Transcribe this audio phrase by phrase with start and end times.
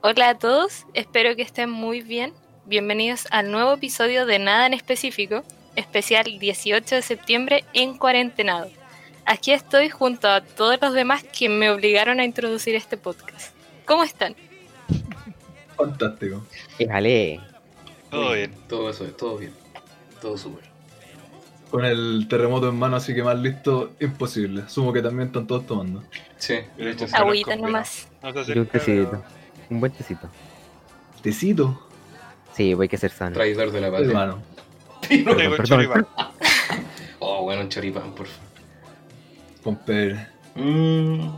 [0.00, 2.32] Hola a todos, espero que estén muy bien.
[2.66, 5.42] Bienvenidos al nuevo episodio de Nada en Específico,
[5.74, 8.70] especial 18 de septiembre en cuarentenado.
[9.24, 13.52] Aquí estoy junto a todos los demás que me obligaron a introducir este podcast.
[13.86, 14.36] ¿Cómo están?
[15.76, 16.44] Fantástico.
[16.78, 17.40] Déjale.
[18.10, 18.54] Todo bien.
[18.68, 19.52] Todo eso, todo bien.
[20.20, 20.64] Todo súper.
[21.70, 24.68] Con el terremoto en mano, así que más listo, imposible.
[24.68, 26.02] Sumo que también están todos tomando.
[26.38, 28.08] Sí, De hecho, Agüita nomás.
[28.22, 29.37] no
[29.70, 30.28] un buen tecito.
[31.22, 31.84] Tecito,
[32.54, 33.34] Sí, voy que ser sano.
[33.34, 34.08] traidor de la patria.
[34.08, 34.42] hermano.
[35.08, 35.66] Perdón, Tengo perdón.
[35.66, 36.06] choripán.
[37.20, 38.48] Oh, bueno, un choripán, por favor.
[39.64, 40.18] Con Pedro.
[40.54, 41.30] Mm.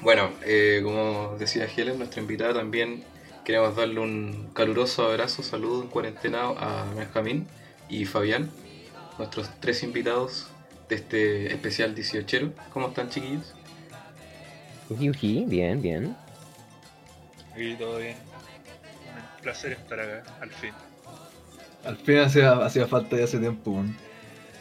[0.00, 3.04] Bueno, eh, como decía Helen, nuestra invitada también
[3.44, 7.46] queremos darle un caluroso abrazo, saludo en cuarentenado a Benjamín
[7.88, 8.50] y Fabián,
[9.18, 10.48] nuestros tres invitados
[10.88, 12.52] de este especial 18.
[12.72, 13.54] ¿Cómo están, chiquillos?
[14.88, 16.16] Uji, uji, bien, bien.
[17.58, 18.16] Y todo bien.
[18.16, 20.72] Un placer estar acá, al fin.
[21.84, 23.96] Al fin hacía, hacía falta ya hace tiempo, weón.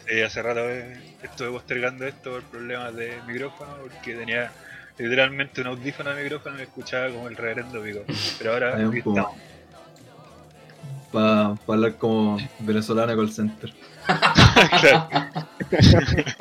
[0.08, 4.52] Sí, hace rato eh, estuve postergando esto por problemas de micrófono, porque tenía
[4.98, 8.00] literalmente un audífono de micrófono y me escuchaba como el reverendo pico.
[8.40, 9.18] Pero ahora aquí poco.
[9.18, 9.40] estamos.
[11.12, 13.74] Para hablar como venezolana call center.
[14.80, 15.08] Claro.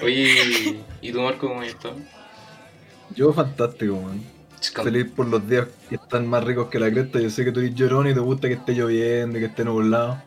[0.03, 1.97] Oye, ¿y tú, Marco, cómo estado?
[3.15, 4.36] Yo fantástico, weón.
[4.61, 7.21] Feliz por los días que están más ricos que la cresta.
[7.21, 9.65] Yo sé que tú eres llorón y te gusta que esté lloviendo y que esté
[9.65, 10.21] nublado.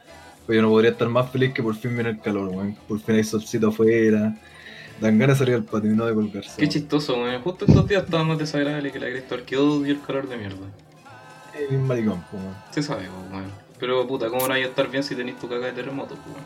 [0.45, 2.75] Pero yo no podría estar más feliz que por fin viene el calor, weón.
[2.87, 4.35] Por fin hay solcito afuera.
[4.99, 6.59] Dan ganas de salir al patio y no de colgarse.
[6.59, 7.41] Qué chistoso, weón.
[7.41, 10.67] Justo estos días estaba más desagradable que la cresta, porque odio el calor de mierda.
[11.57, 12.55] Es un maricón, weón.
[12.71, 13.45] Se sabe, weón.
[13.79, 16.45] Pero puta, ¿cómo no hay a estar bien si tenés tu caca de terremoto, weón?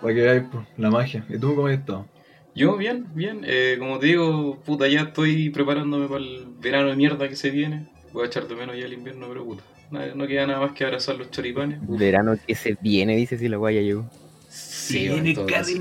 [0.00, 0.44] Para que veáis
[0.76, 1.24] la magia.
[1.28, 2.06] ¿Y tú cómo has estado?
[2.54, 3.42] Yo bien, bien.
[3.44, 7.50] Eh, como te digo, puta, ya estoy preparándome para el verano de mierda que se
[7.50, 7.86] viene.
[8.12, 9.62] Voy a echar de menos ya el invierno, pero puta.
[10.14, 11.80] No queda nada más que abrazar los choripanes.
[11.86, 14.08] Uf, Verano que se viene, dice si la guaya llegó.
[14.48, 15.72] sí, en todo caso.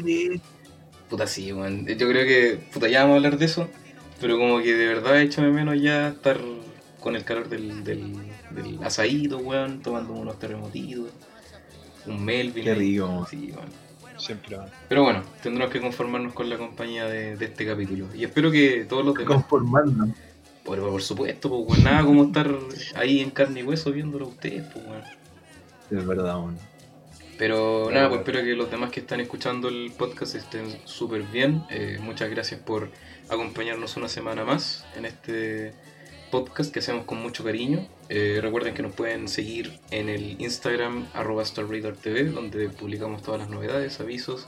[1.09, 1.85] Puta, sí, weón.
[1.87, 3.67] Yo creo que, puta, ya vamos a hablar de eso.
[4.19, 6.39] Pero como que de verdad échame menos ya estar
[6.99, 8.13] con el calor del, del,
[8.51, 11.07] del asadito, weón, tomando unos terremotitos.
[12.05, 12.63] Un Melvin.
[12.63, 13.27] Qué rico, weón.
[13.27, 13.69] Sí, weón.
[14.19, 14.69] Siempre van.
[14.87, 18.07] Pero bueno, tendremos que conformarnos con la compañía de, de este capítulo.
[18.15, 20.07] Y espero que todos los demás, Conformando.
[20.63, 22.49] por, por supuesto, pues weón, nada como estar
[22.95, 25.03] ahí en carne y hueso viéndolo a ustedes, pues weón.
[25.91, 26.59] Es verdad, weón.
[27.37, 31.63] Pero nada, pues espero que los demás que están escuchando el podcast estén súper bien.
[31.69, 32.89] Eh, muchas gracias por
[33.29, 35.73] acompañarnos una semana más en este
[36.31, 37.87] podcast que hacemos con mucho cariño.
[38.11, 43.49] Eh, recuerden que nos pueden seguir en el Instagram arroba TV, donde publicamos todas las
[43.51, 44.47] novedades, avisos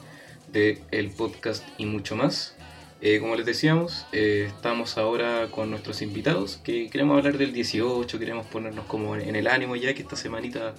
[0.51, 2.55] del podcast y mucho más.
[3.01, 8.17] Eh, como les decíamos, eh, estamos ahora con nuestros invitados que queremos hablar del 18,
[8.17, 10.73] queremos ponernos como en el ánimo ya que esta semanita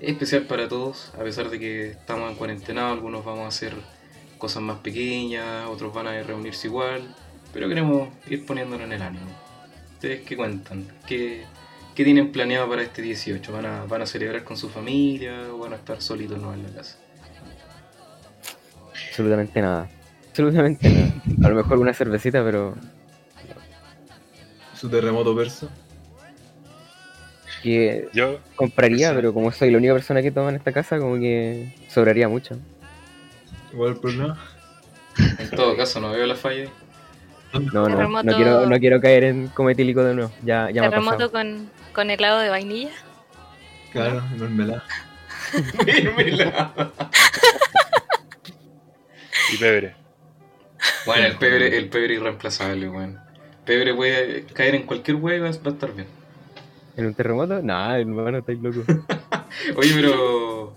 [0.00, 3.74] es especial para todos, a pesar de que estamos en cuarentena, algunos vamos a hacer
[4.38, 7.14] cosas más pequeñas, otros van a reunirse igual,
[7.52, 9.26] pero queremos ir poniéndonos en el ánimo.
[9.94, 10.86] ¿Ustedes qué cuentan?
[11.06, 11.44] ¿Qué,
[11.98, 13.52] qué tienen planeado para este 18?
[13.52, 16.62] ¿Van a, ¿Van a celebrar con su familia o van a estar solitos no en
[16.62, 16.96] la casa?
[19.08, 19.88] Absolutamente nada.
[20.28, 21.12] Absolutamente nada.
[21.44, 22.76] A lo mejor una cervecita, pero
[24.74, 25.68] Su terremoto persa.
[27.64, 29.14] que Yo, compraría, Sí.
[29.16, 32.56] pero como soy la única persona que toma en esta casa, como que sobraría mucho.
[33.72, 34.38] Igual el problema.
[35.40, 36.70] En todo caso, no veo la falla.
[37.54, 40.30] No, no, Terremoto- no quiero, no quiero caer en cometílico de nuevo.
[40.44, 42.90] Ya, ya me ha Terremoto con, con helado de vainilla.
[43.92, 44.84] Claro, mermelada.
[45.86, 46.72] Mírmela.
[49.52, 49.94] y pebre.
[51.06, 53.18] bueno, el pebre, el pebre irreemplazable, weón.
[53.64, 56.08] Pebre puede caer en cualquier huevo, va a estar bien.
[56.96, 57.62] ¿En un terremoto?
[57.62, 58.80] No, hermano, estáis loco.
[59.76, 60.74] Oye, pero.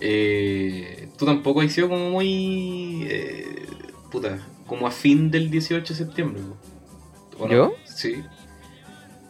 [0.00, 3.06] eh, tú tampoco has sido como muy.
[3.08, 3.66] eh,
[4.10, 6.42] puta, como a fin del 18 de septiembre.
[6.42, 7.44] po.
[7.44, 7.54] ¿O no?
[7.54, 7.74] ¿Yo?
[7.84, 8.24] Sí.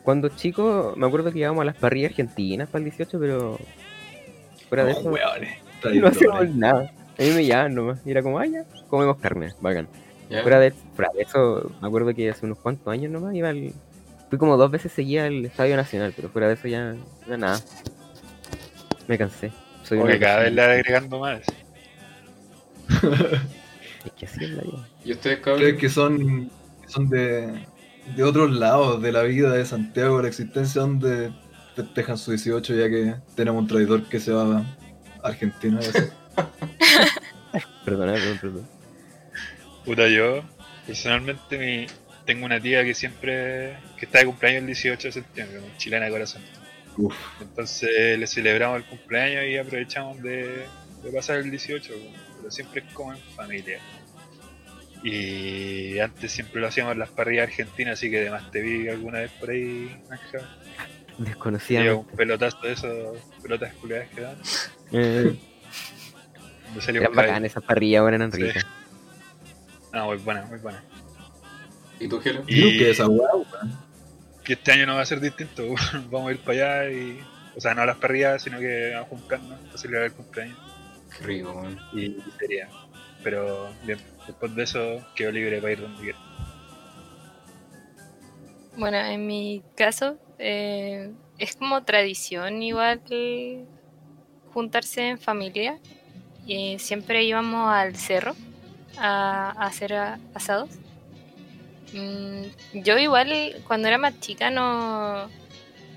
[0.08, 3.58] Cuando chico, me acuerdo que íbamos a las parrillas argentinas para el 18, pero
[4.70, 5.58] fuera de Oh, eso weones.
[6.00, 6.94] no hacíamos nada.
[7.18, 8.00] A mí me llaman nomás.
[8.06, 9.86] Y era como, ah, ya, comemos carne, bacán.
[10.30, 13.70] Fuera de, fuera de eso, me acuerdo que hace unos cuantos años nomás iba al...
[14.30, 16.96] Fui como dos veces seguía al Estadio Nacional, pero fuera de eso ya,
[17.28, 17.60] ya nada.
[19.08, 19.52] Me cansé.
[19.82, 21.42] Soy Porque cada vez le agregando más.
[24.06, 24.88] Es que así es la vida.
[25.04, 25.76] ¿Y ustedes, Ustedes cabrón?
[25.76, 26.50] que son,
[26.80, 27.66] que son de,
[28.16, 31.32] de otros lados de la vida de Santiago, de la existencia, donde
[31.76, 34.64] festejan su 18 ya que tenemos un traidor que se va a
[35.22, 35.80] Argentina.
[37.84, 38.68] perdón, perdón.
[39.84, 40.42] Puta, yo,
[40.86, 41.86] personalmente, mi
[42.28, 46.10] tengo una tía que siempre, que está de cumpleaños el 18 de septiembre, chilena de
[46.10, 46.42] corazón.
[46.98, 50.66] Uf, Entonces le celebramos el cumpleaños y aprovechamos de,
[51.02, 51.90] de pasar el 18,
[52.36, 53.80] pero siempre es como en familia.
[55.02, 59.20] Y antes siempre lo hacíamos en las parrillas argentinas, así que además te vi alguna
[59.20, 60.40] vez por ahí, Ángel.
[60.40, 61.94] Lleva Desconocida.
[61.94, 64.36] un pelotazo de esos pelotas culiadas que dan.
[64.92, 65.36] Eh,
[66.66, 68.42] donde salió eran bacanas esas parrillas, bueno, eran Sí.
[68.42, 68.66] ricas.
[69.92, 70.82] Ah, muy buena, muy buena.
[71.98, 72.44] ¿Y tú, Gelo?
[72.46, 73.06] Y- que esa.
[74.46, 75.64] Y este año no va a ser distinto,
[76.10, 77.20] vamos a ir para allá y.
[77.56, 80.58] O sea, no a las parrillas, sino que a juntarnos para celebrar el cumpleaños.
[81.18, 81.78] Qué rico, weón.
[81.92, 82.68] Y sería.
[83.24, 83.98] Pero bien,
[84.28, 86.18] después de eso quedo libre para ir donde quiera.
[88.76, 93.00] Bueno, en mi caso eh, es como tradición igual
[94.52, 95.78] juntarse en familia.
[96.46, 98.34] Y siempre íbamos al cerro
[98.96, 99.92] a, hacer
[100.34, 100.70] asados.
[101.92, 105.28] Mm, yo igual cuando era más chica no...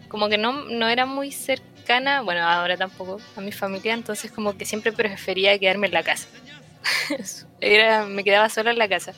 [0.10, 4.57] Como que no, no era muy cercana, bueno, ahora tampoco, a mi familia, entonces como
[4.57, 6.28] que siempre prefería quedarme en la casa.
[7.60, 9.13] Era, me quedaba sola en la casa.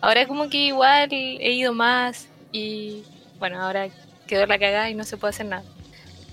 [0.00, 3.02] Ahora como que igual he ido más y
[3.38, 3.88] bueno, ahora
[4.26, 5.64] quedó la cagada y no se puede hacer nada.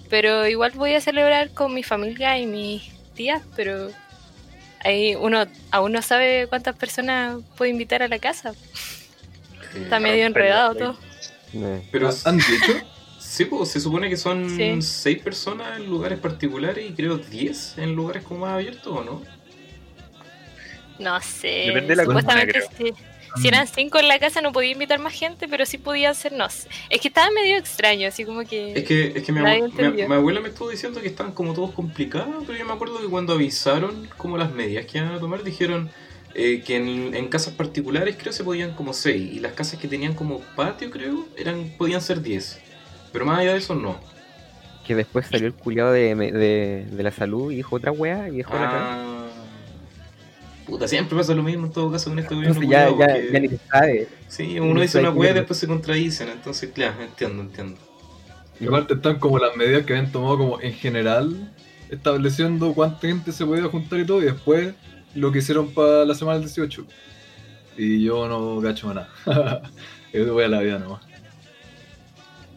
[0.09, 3.89] Pero igual voy a celebrar con mi familia y mis tías, pero
[4.85, 8.53] ahí uno aún no sabe cuántas personas puede invitar a la casa.
[9.75, 10.97] Está medio enredado todo.
[11.91, 12.73] Pero ¿Han dicho?
[13.19, 14.81] sí, pues se supone que son Sí.
[14.81, 19.21] seis personas en lugares particulares y creo 10 en lugares como más abiertos, ¿o no?
[20.99, 21.65] No sé.
[21.67, 22.93] Depende de la Supuestamente sí.
[23.35, 26.33] Si eran cinco en la casa no podía invitar más gente, pero sí podía ser,
[26.33, 26.67] no sé.
[26.89, 28.73] Es que estaba medio extraño, así como que...
[28.73, 32.57] Es que, es que mi, abuela me estuvo diciendo que estaban como todos complicados, pero
[32.57, 35.89] yo me acuerdo que cuando avisaron como las medidas que iban a tomar, dijeron
[36.33, 39.87] eh, que en, en casas particulares creo se podían como 6 y las casas que
[39.87, 42.59] tenían como patio creo eran podían ser 10.
[43.11, 43.99] Pero más allá de eso no.
[44.85, 48.37] que después salió el culiado de, de, de la salud y dijo otra weá y
[48.37, 49.16] dejó la cagada.
[50.67, 52.61] Puta, siempre pasa lo mismo en todo caso con este gobierno.
[52.61, 54.07] Entonces ya, ya, porque- ya ni se sabe.
[54.27, 57.77] Sí, uno no dice una qué weá y después se contradicen, entonces claro, entiendo, entiendo.
[58.59, 61.53] Y aparte están como las medidas que habían tomado como en general,
[61.89, 64.73] estableciendo cuánta gente se podía juntar y todo, y después
[65.15, 66.85] lo que hicieron para la semana del 18.
[67.77, 69.09] Y yo no cacho nada.
[70.13, 71.01] yo voy a la vida nomás.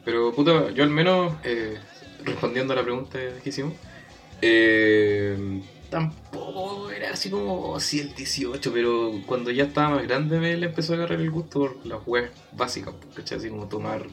[0.04, 1.76] Pero puta, yo al menos, eh,
[2.24, 3.74] respondiendo a la pregunta que hicimos,
[4.42, 5.60] eh,
[5.90, 10.66] tampoco era así como si el 18, pero cuando ya estaba más grande me le
[10.66, 13.38] empezó a agarrar el gusto por las weas básicas, pues, ¿cachai?
[13.38, 14.06] Así como tomar,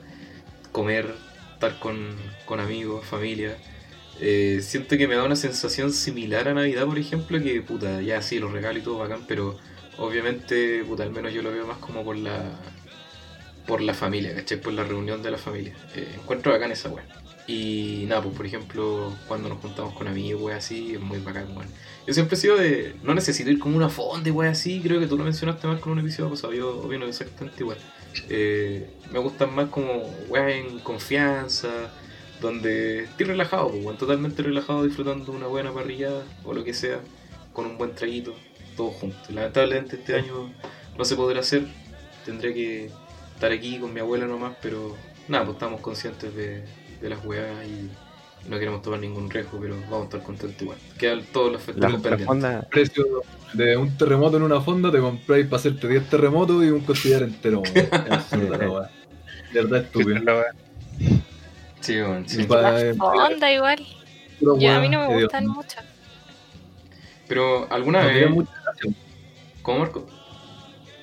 [0.72, 1.14] comer,
[1.54, 2.16] estar con,
[2.46, 3.58] con amigos, familia.
[4.20, 8.22] Eh, siento que me da una sensación similar a Navidad, por ejemplo, que puta, ya
[8.22, 9.58] sí, los regalos y todo bacán, pero
[9.98, 12.52] obviamente, puta, al menos yo lo veo más como por la
[13.68, 14.60] por la familia, ¿cachai?
[14.62, 15.76] Por la reunión de la familia.
[15.96, 17.06] Eh, encuentro bacán esa weá.
[17.48, 21.56] Y nada, pues por ejemplo, cuando nos juntamos con amigos, weá así, es muy bacán,
[21.56, 21.70] weón.
[22.06, 22.96] Yo siempre he sido de.
[23.04, 24.82] No necesito ir como una fonda, weá así.
[24.82, 26.54] Creo que tú lo mencionaste más con un episodio pasado.
[26.54, 27.78] Yo opino exactamente igual.
[28.30, 31.70] Eh, me gustan más como weá en confianza,
[32.42, 37.00] donde estoy relajado, pues, weón, totalmente relajado, disfrutando una buena parrilla o lo que sea,
[37.54, 38.36] con un buen traguito,
[38.76, 39.30] todos juntos.
[39.30, 40.52] Lamentablemente este año
[40.98, 41.66] no se podrá hacer.
[42.26, 42.92] Tendré que
[43.34, 44.98] estar aquí con mi abuela nomás, pero
[45.30, 46.64] nada, pues estamos conscientes de,
[47.02, 47.90] de las weas y
[48.50, 50.78] no queremos tomar ningún riesgo, pero vamos a estar contentos igual.
[50.98, 52.26] Quedan todos los la pendientes.
[52.26, 53.06] fonda, Precio
[53.54, 57.24] de un terremoto en una fonda, te compráis para hacerte 10 terremotos y un costillar
[57.24, 57.62] entero.
[57.74, 58.90] weá.
[59.54, 60.22] De verdad estúpido.
[61.82, 62.42] Sí, weón, sí.
[62.42, 63.86] Y pa- La fonda igual.
[64.40, 65.78] Pura Yo, a mí no me gustan Dios, mucho.
[67.28, 68.30] Pero alguna No vez...
[68.30, 68.92] mucha gracia.
[69.62, 70.08] ¿Cómo Marco?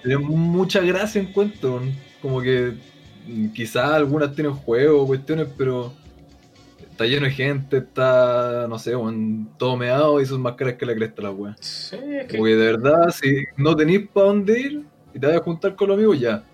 [0.03, 1.81] Tiene mucha gracia en cuento.
[2.23, 2.75] Como que
[3.55, 5.93] quizás algunas tienen juegos o cuestiones, pero
[6.91, 8.93] está lleno de gente, está, no sé,
[9.59, 11.57] todo meado y son más caras que la cresta la weá.
[11.59, 12.37] Sí, es que...
[12.37, 15.75] Como que de verdad, si no tenéis para dónde ir y te vas a juntar
[15.75, 16.45] con los amigos, ya,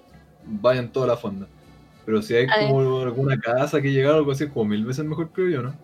[0.45, 1.47] vayan toda la fonda.
[2.07, 5.31] Pero si hay como alguna casa que llegar o algo así, como mil veces mejor
[5.31, 5.75] creo yo, ¿no?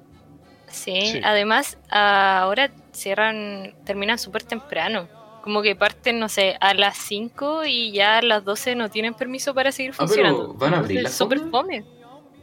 [0.69, 1.21] Sí, Sí.
[1.23, 5.07] además ahora cierran, terminan súper temprano.
[5.47, 9.15] Como que parten, no sé, a las 5 y ya a las 12 no tienen
[9.15, 10.55] permiso para seguir Ah, pero funcionando.
[10.55, 11.37] ¿van a abrir la fonda?
[11.53, 11.85] fome.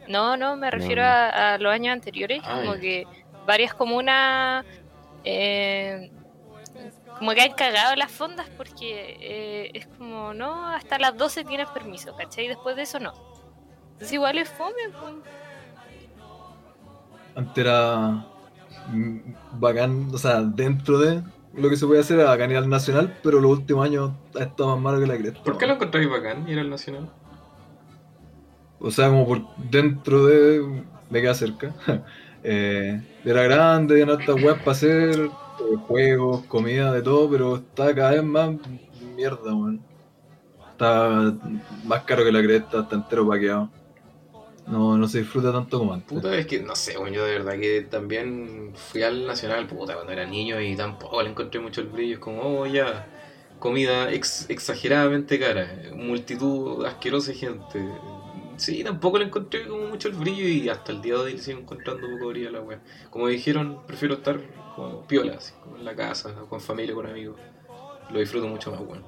[0.08, 1.08] No, no, me refiero No.
[1.08, 2.40] a, a los años anteriores.
[2.42, 3.06] Ah, como que
[3.46, 4.64] varias comunas
[5.22, 6.10] eh,
[7.18, 11.68] como que han cagado las fondas porque eh, es como, no, hasta las 12 tienes
[11.68, 12.46] permiso, ¿cachai?
[12.46, 13.12] Y después de eso no.
[13.92, 14.72] Entonces igual es fome.
[14.98, 15.14] pues.
[17.36, 18.24] Antes era
[18.88, 19.18] mm,
[19.52, 21.22] bacán, o sea, dentro de
[21.56, 24.76] lo que se puede hacer a ir al nacional, pero los últimos años ha estado
[24.76, 25.42] más malo que la cresta.
[25.42, 27.10] ¿Por qué lo encontráis bacán ir al Nacional?
[28.84, 30.82] o sea, como por dentro de.
[31.08, 31.74] me queda cerca.
[32.44, 37.94] eh, era grande, había hartas weas para hacer, eh, juegos, comida, de todo, pero está
[37.94, 38.50] cada vez más
[39.16, 39.80] mierda, weón.
[40.72, 41.32] Está
[41.84, 43.70] más caro que la cresta, está entero paqueado.
[44.66, 46.06] No, no se disfruta tanto como antes.
[46.06, 49.94] Puta, es que no sé, bueno, yo de verdad que también fui al Nacional, puta,
[49.94, 52.14] cuando era niño y tampoco le encontré mucho el brillo.
[52.14, 53.10] Es como, oh, ya,
[53.58, 58.02] comida ex- exageradamente cara, multitud asquerosa de gente.
[58.56, 61.38] Sí, tampoco le encontré como mucho el brillo y hasta el día de hoy le
[61.42, 62.82] sigo encontrando poco brillo a la wea.
[63.10, 67.40] Como dijeron, prefiero estar como piola, así, como en la casa, con familia, con amigos.
[68.08, 69.06] Lo disfruto mucho más, bueno.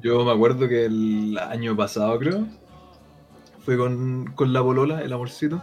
[0.00, 2.46] Yo me acuerdo que el año pasado, creo,
[3.68, 5.60] fui con, con la polola, el amorcito,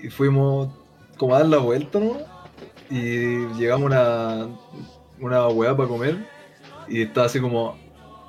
[0.00, 0.68] y fuimos
[1.16, 2.18] como a dar la vuelta, ¿no?
[2.88, 4.46] Y llegamos a una,
[5.18, 6.24] una weá para comer,
[6.86, 7.76] y estaba así como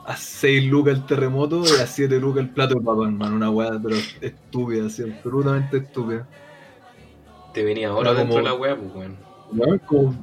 [0.04, 3.36] a 6 lucas el terremoto y a 7 lucas el plato de papa, hermano.
[3.36, 6.28] Una weá, pero estúpida, así, absolutamente estúpida.
[7.54, 9.80] Te venía ahora Era dentro de la wea, pues, weón.
[9.86, 10.16] Como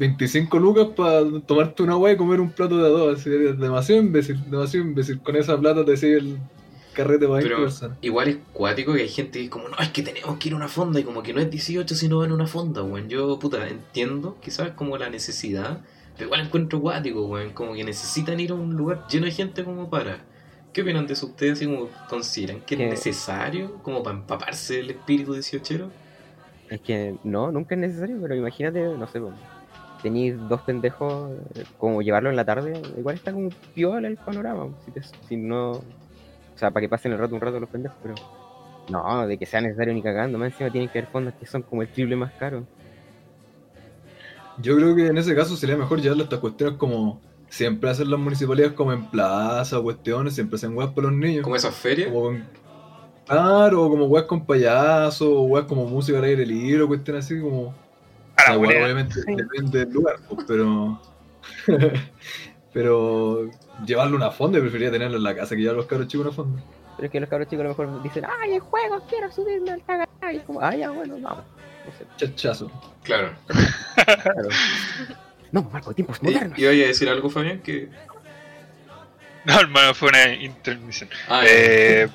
[0.00, 3.20] 25 lucas para tomarte una weá y comer un plato de dos.
[3.20, 5.20] Así, demasiado imbécil, demasiado imbécil.
[5.20, 6.38] Con esa plata te sigue el
[7.02, 7.98] carrete para 20 Pero personas.
[8.02, 10.54] igual es cuático que hay gente que es como, no, es que tenemos que ir
[10.54, 12.82] a una fonda y como que no es 18 si no van a una fonda,
[12.82, 13.08] weón.
[13.08, 15.80] Yo, puta, entiendo quizás como la necesidad,
[16.16, 17.50] pero igual encuentro cuático, weón.
[17.50, 20.18] Como que necesitan ir a un lugar lleno de gente como para.
[20.72, 21.54] ¿Qué opinan de eso ustedes?
[21.54, 25.90] Así como, ¿Consideran que es necesario como para empaparse del espíritu 18?
[26.68, 29.34] Es que no, nunca es necesario, pero imagínate, no sé, pues,
[30.00, 34.68] tenéis dos pendejos, eh, como llevarlo en la tarde, igual está como piola el panorama.
[34.84, 35.82] Si, te- si no.
[36.60, 38.14] O sea, para que pasen el rato un rato los pendejos, pero.
[38.90, 41.62] No, de que sea necesario ni cagando, más encima tienen que haber fondos que son
[41.62, 42.64] como el triple más caro.
[44.58, 48.20] Yo creo que en ese caso sería mejor llevarle estas cuestiones como siempre hacen las
[48.20, 51.42] municipalidades como en plaza, cuestiones, siempre hacen weas para los niños.
[51.44, 52.08] Como esas ferias.
[52.10, 52.44] Como con-
[53.26, 57.72] claro, como weas con payasos, o weas como música al aire libre, cuestiones así como.
[58.36, 61.00] A O la sea, obviamente depende del lugar, pues, pero.
[62.74, 63.48] pero
[63.86, 66.08] llevarlo a una fonda, yo preferiría tenerlo en la casa que llevar a los cabros
[66.08, 66.62] chicos a una fonda.
[66.96, 69.00] Pero es que los cabros chicos a lo mejor dicen, ¡ay, el juego!
[69.08, 70.08] Quiero subirme al cagar.
[70.32, 71.44] Y es como, ¡ah, ya, bueno, vamos!
[71.86, 72.70] No sé, Chachazo.
[73.02, 73.32] Claro.
[73.46, 74.48] claro.
[75.52, 76.56] No, Marco, tiempos modernos.
[76.56, 77.60] ¿Y, ¿Iba a decir algo, Fabián?
[77.60, 77.88] Que...
[79.44, 81.08] No, hermano, fue una intermisión.
[81.28, 82.08] Ah, Eh,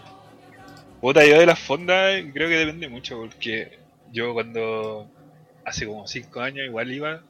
[1.02, 3.78] puta, yo de las fondas creo que depende mucho, porque
[4.12, 5.10] yo cuando
[5.66, 7.24] hace como 5 años igual iba,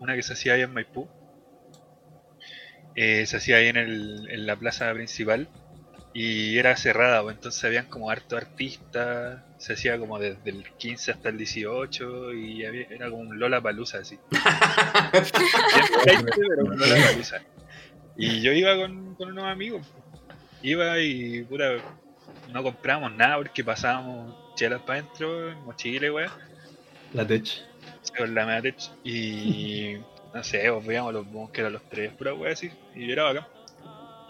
[0.00, 1.08] una que se hacía ahí en Maipú,
[3.00, 5.46] eh, se hacía ahí en, el, en la plaza principal
[6.14, 11.12] y era cerrada, pues, entonces habían como harto artistas, se hacía como desde el 15
[11.12, 14.18] hasta el 18 y había- era como un Lola Palusa así.
[18.16, 19.86] Y yo iba con, con unos amigos.
[20.62, 21.64] Iba y puta,
[22.52, 26.32] no compramos nada porque pasábamos chelas para adentro, mochila y weá,
[27.12, 27.46] La tech.
[28.16, 29.98] con la Matech y
[30.34, 33.46] no sé, pues veíamos los bunkers a los tres, pura weá así, y era bacán.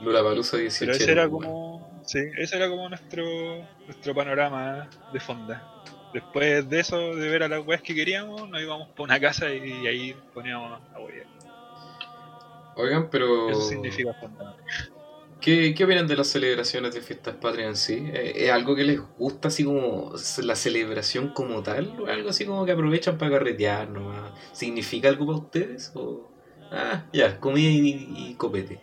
[0.01, 0.81] Lula Palusa 18.
[0.81, 3.25] Pero ese era como, sí, ese era como nuestro,
[3.87, 5.75] nuestro panorama de fonda.
[6.13, 9.53] Después de eso, de ver a las weas que queríamos, nos íbamos por una casa
[9.53, 11.27] y ahí poníamos a huear.
[12.77, 13.51] Oigan, pero.
[13.51, 14.57] Eso significa fonda.
[15.41, 18.11] ¿Qué, ¿Qué opinan de las celebraciones de fiestas patrias en sí?
[18.13, 21.95] ¿Eh, ¿Es algo que les gusta así como la celebración como tal?
[22.01, 24.33] ¿O algo así como que aprovechan para carretear nomás?
[24.53, 25.93] ¿Significa algo para ustedes?
[25.95, 26.29] ¿O...
[26.73, 28.81] Ah, ya, comida y, copete.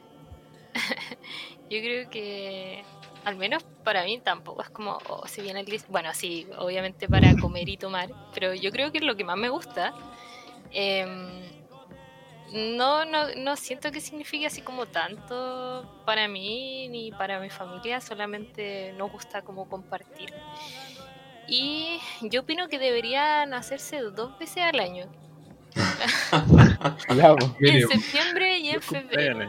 [1.70, 2.84] Yo creo que,
[3.26, 7.08] al menos para mí, tampoco es como, oh, si viene el 10 Bueno, sí, obviamente
[7.08, 9.94] para comer y tomar, pero yo creo que es lo que más me gusta.
[10.72, 11.28] Em,
[12.56, 18.00] no, no, no siento que signifique así como tanto para mí ni para mi familia,
[18.02, 20.34] solamente nos gusta como compartir.
[21.48, 25.06] Y yo opino que deberían hacerse dos veces al año,
[26.32, 27.56] po.
[27.60, 29.48] en septiembre y en febrero.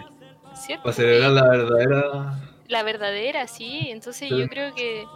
[0.83, 2.39] Para celebrar la verdadera.
[2.69, 3.87] la verdadera, sí.
[3.91, 4.37] Entonces Sí.
[4.37, 5.07] yo creo que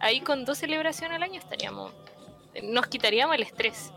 [0.00, 1.92] ahí con dos celebraciones al año estaríamos,
[2.62, 3.92] nos quitaríamos el estrés.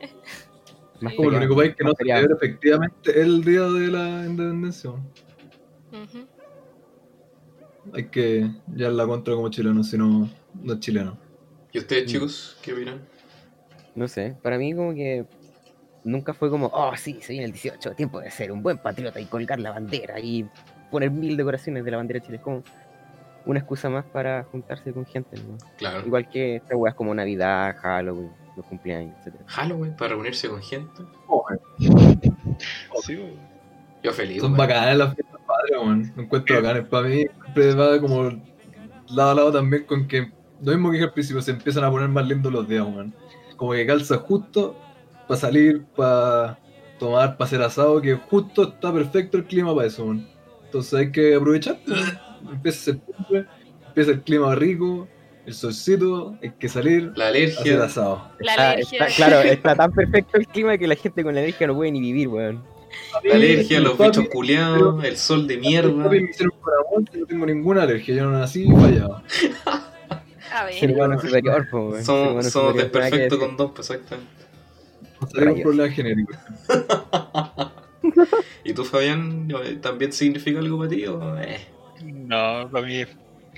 [1.00, 2.22] Más Como el único país que no feriado.
[2.22, 4.90] celebra efectivamente el día de la independencia.
[4.90, 6.26] Ujú.
[7.92, 10.28] Hay que llevar la contra como chileno, si no,
[10.62, 11.18] no es chileno.
[11.72, 12.06] ¿Y ustedes, Mm.
[12.06, 13.00] chicos, qué opinan?
[13.94, 15.24] No sé, para mí como que
[16.04, 19.20] nunca fue como, oh sí, se viene el 18, tiempo de ser un buen patriota
[19.20, 20.46] y colgar la bandera y
[20.90, 22.36] poner mil decoraciones de la bandera de Chile.
[22.38, 22.62] Es como
[23.44, 25.58] una excusa más para juntarse con gente, ¿no?
[25.76, 26.06] Claro.
[26.06, 29.34] Igual que estas weas como Navidad, Halloween, los cumpleaños, etc.
[29.46, 31.02] Halloween para reunirse con gente.
[33.02, 33.54] Sí, weón.
[34.02, 34.40] Yo feliz.
[34.40, 36.12] Son bacanas las fiestas patrias, weón.
[36.16, 36.86] Encuentro bacanes.
[36.88, 38.30] Para mí siempre va como
[39.08, 40.30] lado a lado también con que,
[40.62, 43.14] lo mismo que dije al principio, se empiezan a poner más lindos los días, weón.
[43.56, 44.76] Como que calza justo
[45.26, 46.58] para salir, para
[46.98, 50.26] tomar, para hacer asado, que justo está perfecto el clima para eso, weón.
[50.66, 51.78] Entonces hay que aprovechar.
[52.50, 53.46] Empieza septiembre,
[53.86, 55.08] empieza el clima rico,
[55.46, 57.84] el solcito, hay que salir La alergia.
[57.84, 58.30] asado.
[58.38, 58.98] La Está- alergia.
[59.06, 61.92] está- claro, está tan perfecto el clima que la gente con la alergia no puede
[61.92, 62.62] ni vivir, weón.
[63.24, 66.04] La alergia, los Papi, bichos culeados, el sol de mierda.
[66.04, 66.52] papi, me hicieron
[67.12, 69.20] yo no tengo ninguna alergia, yo no nací fallado.
[70.52, 72.04] A Ser ver, humano superior, po, weón.
[72.04, 74.30] Somos, desperfectos con dos, pues, exactamente.
[75.32, 75.60] Rayos.
[75.62, 76.36] problemas genéticos.
[78.64, 79.48] ¿Y tú, Fabián,
[79.80, 81.06] también significa algo para ti?
[81.06, 81.60] O, eh?
[82.02, 83.08] No, para mí es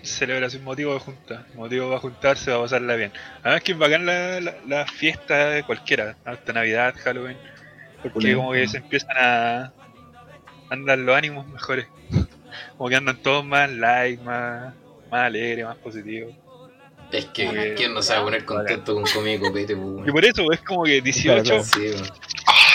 [0.06, 1.46] celebración, motivo de junta.
[1.54, 3.12] Motivo para juntarse, va a pasarla bien.
[3.42, 7.36] Además que es bacán la, la, la fiesta de cualquiera, hasta Navidad, Halloween.
[8.02, 9.72] Porque como que se empiezan a
[10.70, 11.86] andar los ánimos mejores.
[12.78, 14.72] Como que andan todos más light, más,
[15.10, 16.34] más alegres, más positivos.
[17.12, 17.74] Es que.
[17.76, 20.50] ¿quién no se va a poner contento con comida y copete, pues, Y por eso
[20.52, 21.92] es como que 18, Claro, Sí,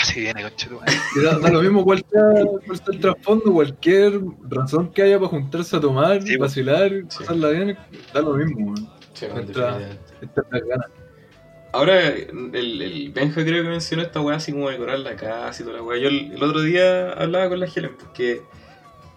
[0.02, 0.92] se viene conchetumare.
[1.22, 2.22] Da, da lo mismo cuál sea,
[2.66, 7.18] cuál sea el trasfondo, cualquier razón que haya para juntarse a tomar, Sí, vacilar, Sí.
[7.20, 7.76] pasarla bien,
[8.12, 8.74] da lo mismo.
[9.14, 9.78] Sí, Entra-.
[11.72, 15.64] Ahora, el, el Benja creo que mencionó esta weá así como decorar la casa y
[15.64, 15.98] toda la weá.
[15.98, 18.42] Yo el, el otro día hablaba con la Helen porque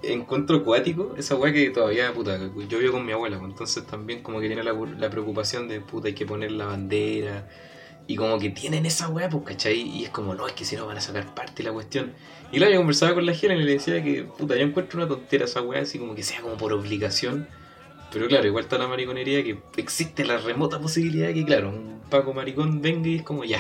[0.04, 2.40] encuentro acuático esa weá que todavía, puta,
[2.70, 5.82] yo vivo con mi abuela, pues, entonces también como que tiene la, la preocupación de,
[5.82, 7.50] puta, hay que poner la bandera
[8.08, 9.82] y como que tienen esa weá, pues, ¿cachai?
[9.82, 12.14] Y es como, no, es que si no van a sacar parte de la cuestión.
[12.52, 15.08] Y claro, yo conversaba con la Helen y le decía que, puta, yo encuentro una
[15.08, 17.48] tontera esa weá, así como que sea como por obligación.
[18.12, 22.34] Pero claro, igual está la mariconería que existe la remota posibilidad que, claro, un Paco
[22.34, 23.60] maricón venga y es como ya.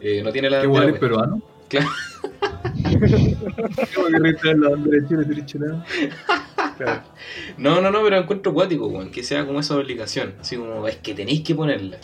[0.00, 1.42] Eh, no tiene la ¿Qué guay es peruano?
[1.68, 1.88] Claro.
[3.94, 5.82] ¿Cómo que retraer la bandera de.
[7.58, 10.34] No, no, no, pero encuentro acuático, weón, que sea como esa obligación.
[10.40, 11.98] Así como, es que tenéis que ponerla.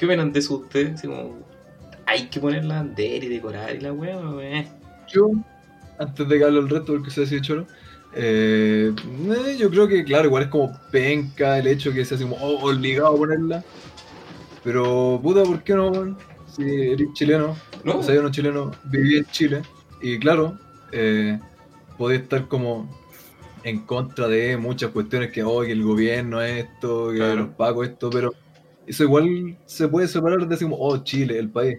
[0.00, 0.94] ¿Qué opinan de eso ustedes?
[0.94, 1.36] Así como,
[2.06, 4.64] hay que poner la bandera y decorar y la weón.
[5.06, 5.30] Yo,
[5.98, 7.66] antes de que hable el resto, porque se ha sido choro,
[8.14, 12.24] eh, eh, yo creo que, claro, igual es como penca el hecho que sea así
[12.24, 13.64] como oh, obligado a ponerla.
[14.64, 16.16] Pero, puta, ¿por qué no?
[16.46, 19.60] Si eres chileno, No, O sea, yo no chileno, viví en Chile
[20.00, 20.58] y claro,
[20.92, 21.38] eh,
[21.98, 22.88] podía estar como
[23.64, 27.36] en contra de muchas cuestiones que, oh, que el gobierno esto, que Claro.
[27.36, 28.32] los pagos esto, pero
[28.90, 31.78] eso igual se puede separar de decir como, oh, Chile, el país.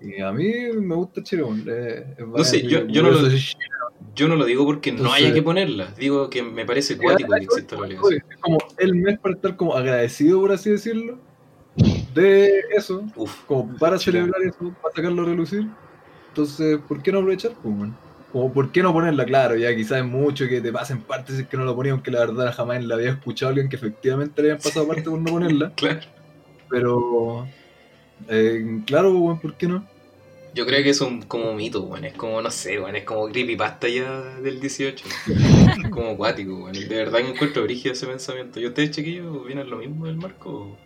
[0.00, 3.28] Y a mí me gusta Chile, eh, bacán, sé, yo- yo no lo-
[4.14, 5.92] yo no lo digo porque no haya que ponerla.
[5.98, 8.22] Digo que me parece acuático que exista la obligación.
[8.30, 11.18] Es como el mes para estar como agradecido, por así decirlo,
[12.14, 15.66] de eso, Uf, como para celebrar eso, para sacarlo a relucir.
[16.28, 17.52] Entonces, ¿por qué no aprovechar?
[17.62, 17.90] Pues?
[18.32, 19.24] Como, ¿por qué no ponerla?
[19.24, 21.92] Claro, ya quizás es mucho que te pasen partes si es que no lo ponía,
[21.92, 25.10] aunque la verdad jamás la había escuchado a alguien que efectivamente le habían pasado parte
[25.10, 25.72] por no ponerla.
[25.74, 26.00] claro.
[26.70, 27.46] Pero,
[28.28, 29.84] eh, claro, weón, ¿por qué no?
[30.52, 32.04] Yo creo que es un como mito, weón.
[32.04, 32.96] Es como, no sé, weón.
[32.96, 35.04] Es como creepypasta ya del 18.
[35.90, 36.72] como acuático, weón.
[36.72, 38.58] De verdad que encuentro brígido ese pensamiento.
[38.60, 40.76] ¿Y ustedes, chiquillos, opinan lo mismo del marco?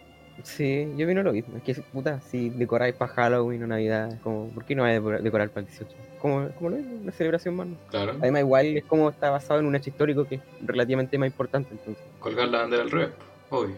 [0.42, 1.56] Sí, yo vino lo mismo.
[1.56, 4.98] Es que, puta, si decoráis para Halloween o Navidad, es como, ¿por qué no vais
[5.00, 5.94] a decorar- para el 18?
[6.20, 7.68] Como, como lo mismo, una celebración más.
[7.68, 7.76] ¿no?
[7.90, 8.16] Claro.
[8.20, 11.68] Además, igual es como está basado en un hecho histórico que es relativamente más importante,
[11.72, 12.02] entonces.
[12.18, 13.10] Colgar la bandera al revés,
[13.50, 13.76] obvio.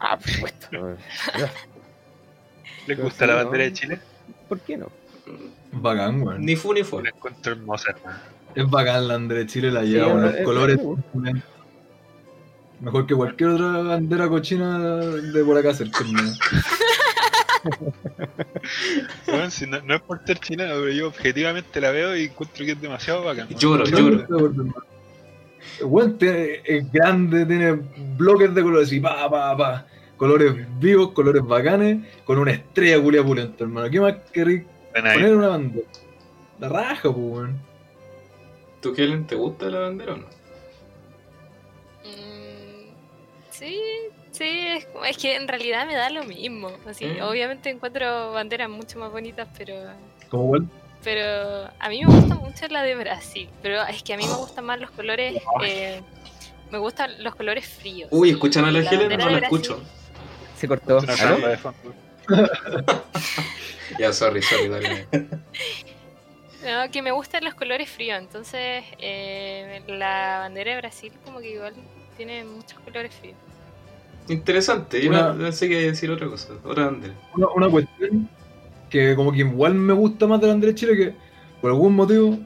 [0.00, 0.68] Ah, por supuesto.
[2.86, 3.44] ¿Les Pero gusta sí, la ¿no?
[3.44, 4.00] bandera de Chile?
[4.48, 4.90] ¿Por qué no?
[5.72, 6.44] Bacán, weón.
[6.44, 7.02] Ni fu ni fue.
[7.02, 7.94] La encuentro hermosa.
[8.54, 10.78] Es bacán la bandera de Chile, la Sí, lleva con es- los es- colores.
[12.80, 15.98] Mejor que cualquier otra bandera cochina de por acá cerca.
[16.04, 16.22] ¿no?
[19.26, 22.64] Bueno, si no, no es por ser chileno, pero yo objetivamente la veo y encuentro
[22.64, 23.48] que es demasiado bacán.
[23.48, 24.26] Lloro, lloro.
[25.68, 25.80] No sé por qué.
[25.80, 27.72] El weón tiene- es grande, tiene
[28.16, 29.86] bloques de colores y pa, pa, pa.
[30.16, 33.88] Colores vivos, colores bacanes, con una estrella culia pulenta, hermano.
[33.90, 34.14] ¿Qué más
[35.10, 35.14] ahí.
[35.16, 35.86] poner una bandera?
[36.58, 37.58] La raja, pues, weón.
[38.80, 40.26] ¿Tú, Helen, te gusta la bandera o no?
[42.04, 42.90] Mm,
[43.50, 43.80] sí,
[44.30, 44.66] sí,
[45.06, 46.70] es, que en realidad me da lo mismo.
[46.86, 47.22] Así, Mm.
[47.22, 49.74] obviamente encuentro banderas mucho más bonitas, pero
[50.32, 50.68] igual.
[51.04, 53.48] Pero a mí me gusta mucho la de Brasil.
[53.62, 55.40] Pero es que a mí me gustan más los colores.
[55.64, 56.00] eh,
[56.70, 58.08] me gustan los colores fríos.
[58.12, 59.80] Uy, ¿escuchan a la, La Helen no la escucho?
[60.56, 61.00] Se cortó.
[63.98, 65.06] Ya, sorry, sorry, dale.
[66.62, 68.18] No, que me gustan los colores fríos.
[68.18, 71.72] Entonces, eh, la bandera de Brasil, como que igual
[72.16, 73.36] tiene muchos colores fríos.
[74.28, 77.14] Interesante, yo Una- que iba a decir otra cosa, otra bandera.
[77.34, 77.97] Una, una cuestión
[78.88, 81.14] que como que igual me gusta más de la bandera de Chile que
[81.60, 82.38] por algún motivo,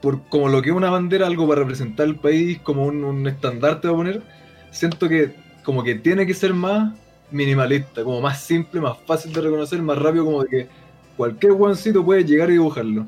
[0.00, 3.26] por como lo que es una bandera, algo para representar el país, como un, un
[3.26, 4.22] estandarte a poner,
[4.70, 5.34] siento que
[5.64, 6.94] como que tiene que ser más
[7.30, 10.68] minimalista, como más simple, más fácil de reconocer, más rápido, como de que
[11.16, 13.06] cualquier guancito puede llegar y dibujarlo.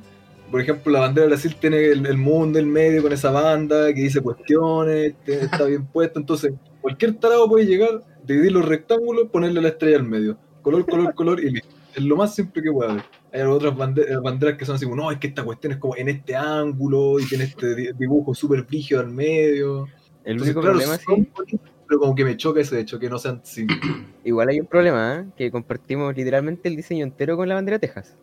[0.51, 4.01] Por ejemplo, la bandera de Brasil tiene el, mundo en medio con esa banda que
[4.01, 9.69] dice cuestiones, está bien puesto, entonces cualquier tarado puede llegar, dividir los rectángulos, ponerle la
[9.69, 10.39] estrella al medio.
[10.63, 11.78] Color, color, color y listo.
[11.99, 13.05] Es lo más simple que puede haber.
[13.33, 15.97] Hay otras banderas, banderas que son así como, no, es que esta cuestión es como
[15.97, 19.87] en este ángulo y tiene este di- dibujo súper brígido al medio.
[20.25, 21.59] El Entonces, único claro, problema, son sí,
[21.89, 23.81] pero como que me choca ese hecho, que no sean simples.
[24.25, 25.25] igual hay un problema, ¿eh?
[25.37, 28.17] que compartimos literalmente el diseño entero con la bandera de Texas.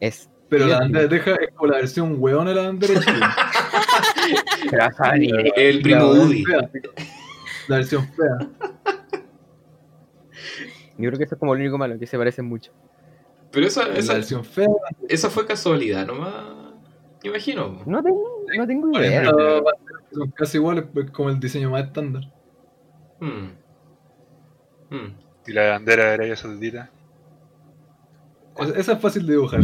[0.00, 0.30] Es.
[0.48, 3.26] Pero la bandera de Texas es como la versión weón de la bandera de Chile.
[5.56, 6.44] El primo Woody.
[7.68, 8.48] La versión fea.
[10.98, 12.72] Yo creo que eso es como lo único malo, que se parecen mucho.
[13.50, 14.68] Pero esa, La esa, versión fea.
[15.08, 16.32] esa fue casualidad nomás.
[17.22, 17.82] Me imagino.
[17.86, 19.22] No tengo, no tengo Por idea.
[19.22, 19.64] ejemplo,
[20.12, 22.22] son casi iguales, como el diseño más estándar.
[23.20, 23.50] Hmm.
[24.90, 25.14] Hmm.
[25.46, 26.90] Y la bandera de Arabia Saudita.
[28.58, 29.60] Es- Esa es fácil de dibujar.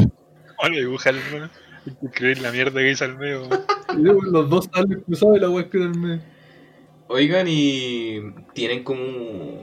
[0.61, 1.51] Bueno, dibuja el hermano.
[1.87, 3.43] Hay que creer la mierda que hizo al medio.
[3.49, 3.61] weón.
[3.95, 6.23] Y luego los dos salen cruzados y la weá escrita en medio.
[7.09, 8.21] Oigan, y
[8.55, 9.63] tienen como.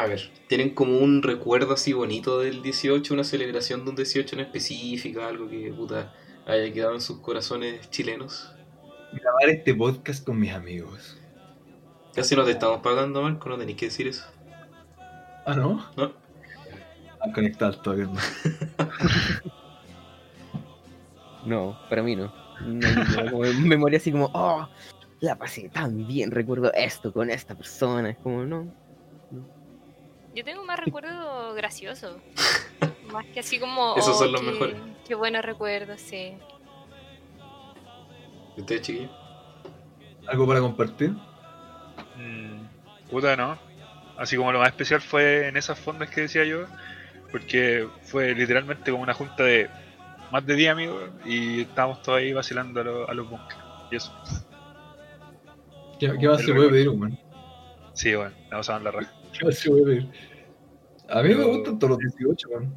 [0.00, 4.34] A ver, tienen como un recuerdo así bonito del 18, una celebración de un 18
[4.34, 6.14] en específica, algo que puta
[6.46, 8.50] haya quedado en sus corazones chilenos.
[9.12, 11.18] Grabar este podcast con mis amigos.
[12.14, 14.24] Casi no te estamos pagando, Marco, no tenéis que decir eso.
[15.44, 15.86] Ah, ¿no?
[15.98, 16.14] No.
[17.20, 18.14] Ah, conectar todavía no.
[21.44, 22.32] No, para mí no.
[22.62, 24.66] No ninguna como memoria así como, oh,
[25.20, 28.08] la pasé tan bien, recuerdo esto con esta persona.
[28.08, 28.79] Es como, no.
[30.40, 32.16] Yo tengo más recuerdos graciosos.
[33.12, 33.94] Más que así como.
[33.98, 34.76] Esos oh, son los qué- mejores.
[35.06, 36.32] Qué buenos recuerdos, sí.
[38.56, 39.10] ¿Y ustedes, chiquillos?
[40.26, 41.10] ¿Algo para compartir?
[42.16, 42.62] Mm,
[43.10, 43.58] puta, no.
[44.16, 46.64] Así como lo más especial fue en esas fondas que decía yo.
[47.30, 49.68] Porque fue literalmente como una junta de
[50.32, 51.10] más de 10 amigos.
[51.26, 53.60] Y estábamos todos ahí vacilando a, los- a los bunkers.
[53.90, 54.10] Y eso.
[55.98, 57.18] ¿Qué, qué más se puede pedir, weón?
[57.92, 59.12] Sí, bueno, la pasaban la raja.
[59.38, 60.29] ¿Qué más se puede pedir?
[61.10, 62.74] A mí me gustan todos los 18, weón.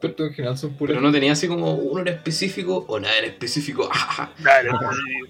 [0.00, 0.94] Pero en general son puros.
[0.94, 3.88] Pero no tenía así como uno en específico o nada en específico.
[4.42, 4.70] Dale,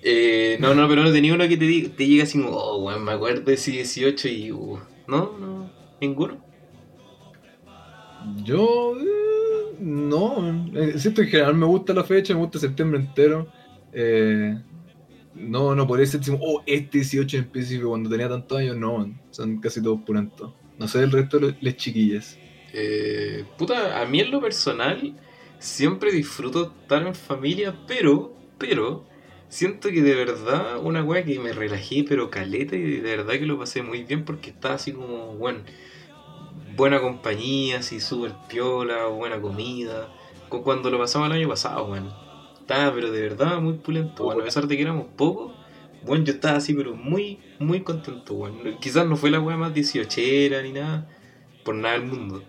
[0.03, 3.05] Eh, no, no, pero no tenía uno que te, te llega así como, oh, weón,
[3.05, 4.53] me acuerdo de ese 18 y.
[4.53, 5.71] uh, no, no,
[6.01, 6.39] ninguno.
[8.45, 8.95] Yo.
[8.99, 10.71] eh, no.
[10.75, 13.49] eh, Siento en general me gusta la fecha, me gusta septiembre entero.
[13.93, 14.59] Eh,
[15.35, 19.59] no, no podría ser oh, este 18 en específico cuando tenía tantos años, no, son
[19.61, 20.53] casi todos pulentos.
[20.77, 22.41] No sé el resto de les chiquillas.
[22.73, 25.17] Eh, puta, a mí en lo personal
[25.59, 29.09] siempre disfruto estar en familia, pero, pero,
[29.49, 33.47] siento que de verdad una wea que me relajé, pero caleta, y de verdad que
[33.47, 35.65] lo pasé muy bien porque estaba así como, bueno,
[36.33, 40.13] buena compañía, así súper piola, buena comida,
[40.49, 42.11] cu- cuando lo pasamos el año pasado, bueno,
[42.59, 45.54] estaba pero de verdad muy pulento, bueno, a pesar de que éramos pocos,
[46.05, 49.73] bueno, yo estaba así, pero muy, muy contento, bueno, quizás no fue la wea más
[49.75, 50.21] 18
[50.63, 51.09] ni nada,
[51.65, 52.43] por nada del mundo.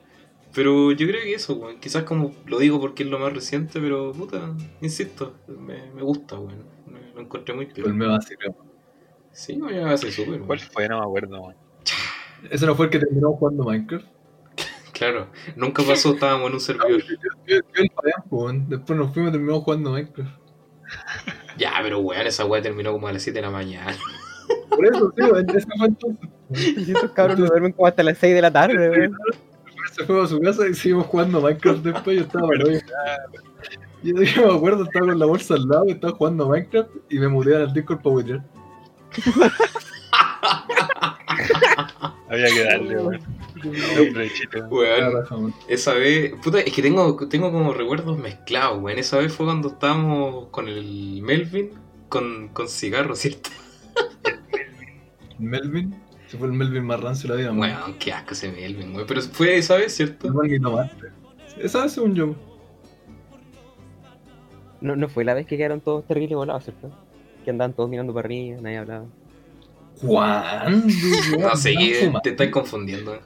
[0.53, 1.79] Pero yo creo que eso, weón.
[1.81, 6.39] Quizás como lo digo porque es lo más reciente, pero puta, insisto, me, me gusta,
[6.39, 6.63] weón.
[6.85, 7.93] Me- Lo encontré muy peor.
[7.93, 8.21] me va a
[9.33, 10.71] Sí, me hace súper, ¿Cuál weón.
[10.71, 10.87] fue?
[10.87, 11.55] No me acuerdo, weón.
[12.49, 14.05] ¿Ese no fue el que terminó jugando Minecraft?
[14.93, 17.03] Claro, nunca pasó, estábamos en un servidor.
[17.47, 17.59] Yo.
[18.69, 20.39] Después nos fuimos y terminamos jugando Minecraft.
[21.57, 23.95] Ya, pero weón, esa weá terminó como a las 7 de la mañana.
[24.69, 26.29] Por eso, sí, weón, ese fue entonces.
[26.77, 29.17] Y estos cabros no duermen como hasta las 6 de la tarde, weón.
[29.93, 32.17] Se fue a su casa y seguimos jugando Minecraft después.
[32.17, 32.65] Yo estaba bueno,
[34.03, 37.19] Yo dije, me acuerdo, estaba con la bolsa al lado y estaba jugando Minecraft y
[37.19, 38.43] me mudé al Discord para huetear.
[42.29, 43.19] Había que darle, weón.
[44.69, 48.99] Weón, esa vez, puta, es que tengo, tengo como recuerdos mezclados, weón.
[48.99, 51.71] Esa vez fue cuando estábamos con el Melvin
[52.10, 53.49] con, con cigarros, ¿cierto?
[55.38, 55.95] Melvin,
[56.28, 57.78] se fue el Melvin más rancio de la vida, weón.
[57.78, 59.08] Weón, qué asco ese Melvin, weón.
[59.08, 60.30] Pero fue esa vez, ¿cierto?
[60.32, 60.89] No.
[61.58, 62.36] Esa vez según yo.
[64.82, 66.91] No, no fue la vez que quedaron todos terribles volados, ¿cierto?
[67.43, 69.06] Que andaban todos mirando para arriba, nadie hablaba.
[69.99, 70.88] ¿Cuándo?
[71.39, 71.75] No sé,
[72.23, 73.19] te estás confundiendo.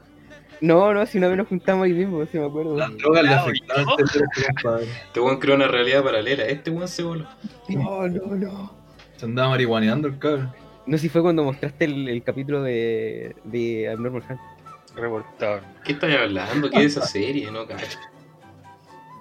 [0.61, 2.75] No, no, si una vez nos juntamos ahí mismo, si me acuerdo.
[2.75, 3.61] Las drogas le
[4.45, 4.87] compadre.
[5.05, 6.43] Este weón creó una realidad paralela.
[6.45, 7.27] Este weón se voló.
[7.69, 8.73] No, no, no.
[9.15, 10.53] Se andaba marihuaneando el cabrón.
[10.85, 14.39] No sé si fue cuando mostraste el, el capítulo de, de Abnormal Hunt.
[14.95, 15.61] Reportado.
[15.83, 16.69] ¿Qué estás hablando?
[16.69, 17.49] ¿Qué es esa serie?
[17.51, 17.97] No, cacho.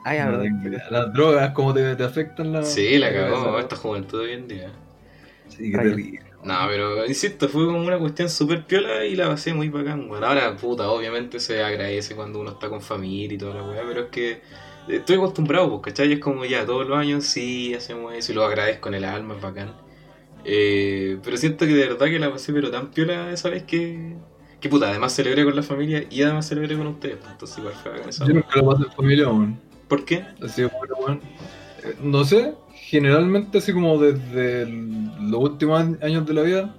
[0.04, 0.78] Ay, la No.
[0.90, 2.62] Las drogas, como te, te afectan la.
[2.62, 4.70] Sí, la cagó esta juventud hoy en día.
[5.48, 6.27] Sí, qué terrible.
[6.48, 10.24] No, pero insisto, fue como una cuestión súper piola y la pasé muy bacán, weón.
[10.24, 14.04] Ahora, puta, obviamente se agradece cuando uno está con familia y toda la weá, pero
[14.04, 14.40] es que
[14.88, 16.10] estoy acostumbrado, pues, ¿cachai?
[16.14, 19.34] Es como ya todos los años sí hacemos eso y lo agradezco en el alma,
[19.34, 19.74] es bacán.
[20.42, 24.14] Eh, pero siento que de verdad que la pasé pero tan piola esa vez que...
[24.58, 27.74] Que puta, además celebré con la familia y además celebré con ustedes, pues, entonces igual
[27.74, 29.60] fue bacán esa Yo nunca lo pasé en familia, weón.
[29.86, 30.24] ¿Por qué?
[30.42, 31.20] Así bueno, weón.
[31.84, 32.54] Eh, No sé,
[32.88, 36.74] generalmente así como desde los últimos años de la vida,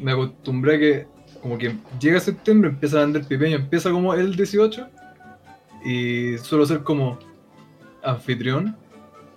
[0.00, 1.06] me acostumbré que
[1.40, 4.88] como que llega septiembre, empieza a vender pipeño, empieza como el 18
[5.84, 7.20] y suelo ser como
[8.02, 8.76] anfitrión.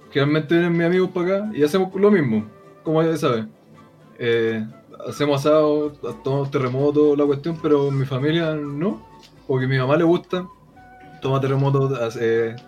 [0.09, 2.43] Generalmente vienen mis amigos para acá y hacemos lo mismo,
[2.83, 3.45] como ya sabes.
[4.17, 4.65] Eh,
[5.07, 5.91] hacemos asado,
[6.23, 9.05] tomamos terremoto, la cuestión, pero mi familia no,
[9.45, 10.47] porque a mi mamá le gusta,
[11.21, 11.95] toma terremoto,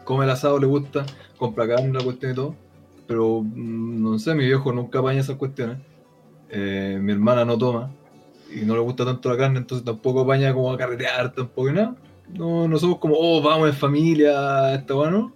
[0.04, 1.04] come el asado, le gusta,
[1.38, 2.71] compra carne, la cuestión y todo.
[3.12, 5.80] Pero mm, no sé, mi viejo nunca apaña esas cuestiones.
[6.50, 7.92] Eh, mi hermana no toma
[8.50, 11.74] y no le gusta tanto la carne, entonces tampoco apaña como a carretear, tampoco y
[11.74, 11.94] nada.
[12.34, 15.34] No, no somos como, oh, vamos en familia, esta bueno.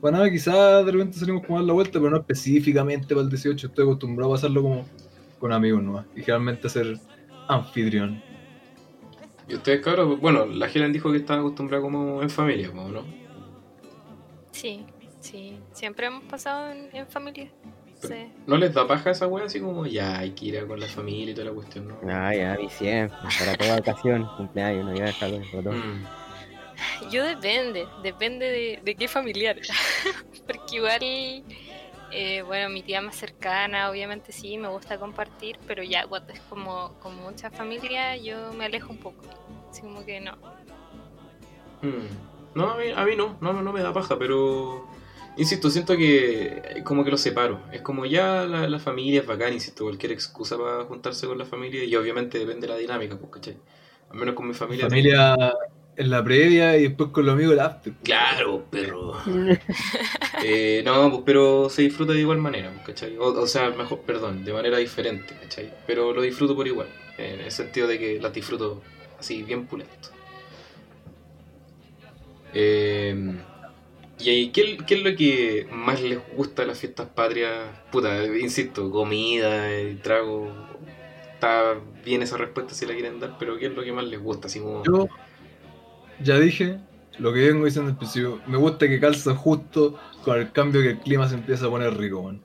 [0.00, 3.20] Para nada, quizás de repente salimos como a dar la vuelta, pero no específicamente para
[3.20, 3.66] el 18.
[3.66, 4.86] Estoy acostumbrado a pasarlo como
[5.38, 6.06] con amigos nomás.
[6.16, 6.98] Y generalmente a ser
[7.48, 8.22] anfitrión.
[9.46, 10.18] ¿Y ustedes, cabros?
[10.18, 13.04] Bueno, la Helen dijo que estaba acostumbrada como en familia, ¿no?
[14.52, 14.86] Sí,
[15.20, 15.58] sí.
[15.72, 17.50] Siempre hemos pasado en, en familia.
[18.02, 18.32] Sí.
[18.46, 20.86] ¿No les da paja esa wea así como ya hay que ir a con la
[20.86, 21.98] familia y toda la cuestión, no?
[22.10, 25.38] Ah, ya, mi siempre, para toda ocasión, cumpleaños, no voy a dejarlo.
[25.72, 26.06] Mm.
[27.10, 29.58] Yo depende, depende de, de qué familiar.
[30.46, 31.02] Porque igual,
[32.10, 36.40] eh, bueno, mi tía más cercana, obviamente sí, me gusta compartir, pero ya cuando es
[36.40, 39.22] como con mucha familia, yo me alejo un poco.
[39.70, 40.36] Así como que no.
[41.82, 42.30] Mm.
[42.54, 44.88] No, a mí, a mí no, no, no me da paja, pero...
[45.36, 47.60] Insisto, siento que eh, como que lo separo.
[47.72, 51.44] Es como ya la, la familia es bacán, insisto, cualquier excusa para juntarse con la
[51.44, 53.56] familia y obviamente depende de la dinámica, pues, ¿cachai?
[54.10, 54.88] Al menos con mi familia.
[54.88, 55.36] Familia
[55.96, 57.92] en la previa y después con los amigos el after.
[58.02, 59.14] Claro, perro.
[60.42, 63.18] Eh, no, pues, pero se disfruta de igual manera, pues, ¿cachai?
[63.18, 65.70] O, o sea, mejor, perdón, de manera diferente, ¿cachai?
[65.86, 66.88] Pero lo disfruto por igual,
[67.18, 68.80] en el sentido de que las disfruto
[69.18, 70.08] así, bien pulento.
[72.54, 73.34] Eh,
[74.20, 77.52] ¿Y ahí, ¿qué, qué es lo que más les gusta de las fiestas patrias?
[77.90, 80.52] Puta, insisto, comida y trago.
[81.34, 84.20] Está bien esa respuesta si la quieren dar, pero ¿qué es lo que más les
[84.20, 84.48] gusta?
[84.48, 84.82] Así como...
[84.84, 85.08] Yo
[86.22, 86.78] ya dije
[87.18, 88.40] lo que vengo diciendo al principio.
[88.46, 91.96] Me gusta que calza justo con el cambio que el clima se empieza a poner
[91.96, 92.42] rico, man.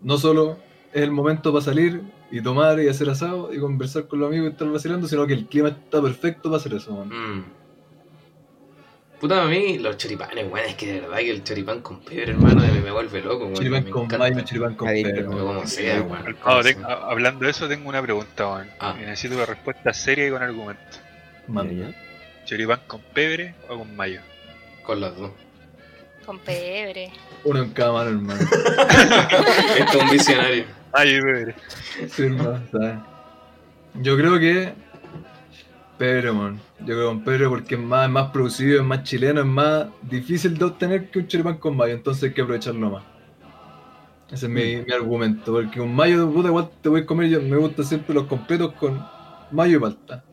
[0.00, 0.58] No solo
[0.92, 4.48] es el momento para salir y tomar y hacer asado y conversar con los amigos
[4.48, 7.08] y estar vacilando, sino que el clima está perfecto para hacer eso, man.
[7.08, 7.44] Mm.
[9.22, 12.32] Puta, a mí los choripanes, weón, es que de verdad que el choripán con pebre,
[12.32, 13.54] hermano, me, me vuelve loco, weón.
[13.54, 14.88] Chiripán me con mayo, chiripán con.
[14.88, 16.84] Pero como sea, weón.
[16.84, 18.68] Hablando de eso, tengo una pregunta, weón.
[18.80, 18.96] Ah.
[18.98, 20.82] Necesito una respuesta seria y con argumento.
[21.46, 21.94] Man.
[22.46, 24.20] ¿Choripán con pebre o con mayo?
[24.82, 25.30] Con las dos.
[26.26, 27.12] Con pebre.
[27.44, 28.40] Uno en cada mano, hermano.
[29.78, 30.64] Esto es un visionario.
[30.92, 31.54] Mayo y pebre.
[32.08, 32.96] Sí, hermano, ¿sabes?
[33.94, 34.72] Yo creo que
[36.02, 36.60] Pebre, man.
[36.84, 39.86] Yo creo con Pebre porque es más, es más producido, es más chileno, es más
[40.02, 43.04] difícil de obtener que un choripán con mayo, entonces hay que aprovecharlo más.
[44.30, 47.40] Ese es mi, mi argumento, porque con mayo, puta, igual te voy a comer, yo
[47.42, 49.04] me gustan siempre los completos con
[49.50, 50.24] mayo y palta.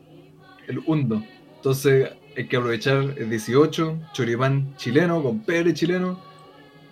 [0.66, 1.22] El hundo.
[1.56, 6.18] Entonces hay que aprovechar el 18, choripán chileno, con pebre chileno,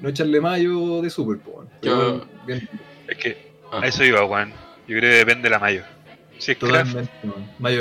[0.00, 2.68] no echarle mayo de super, pues, Yo- bien,
[3.08, 3.80] Es que Ah.
[3.82, 4.50] a eso iba, weón.
[4.86, 5.82] Yo creo que depende de la mayo.
[6.38, 6.96] Si es craft,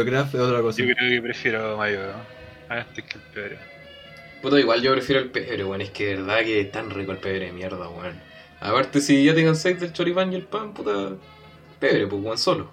[0.06, 0.84] craft es otra cosa.
[0.84, 2.76] yo creo que prefiero mayo, ¿no?
[2.76, 3.60] Antes que el pebre.
[4.42, 5.82] Puta, igual yo prefiero el pebre, weón.
[5.82, 8.20] Es que de verdad que es tan rico el pebre de mierda, weón.
[8.60, 11.16] Aparte, si ya te cansáis del choripán y el pan, puta.
[11.80, 12.72] Pebre, pues, weón, solo.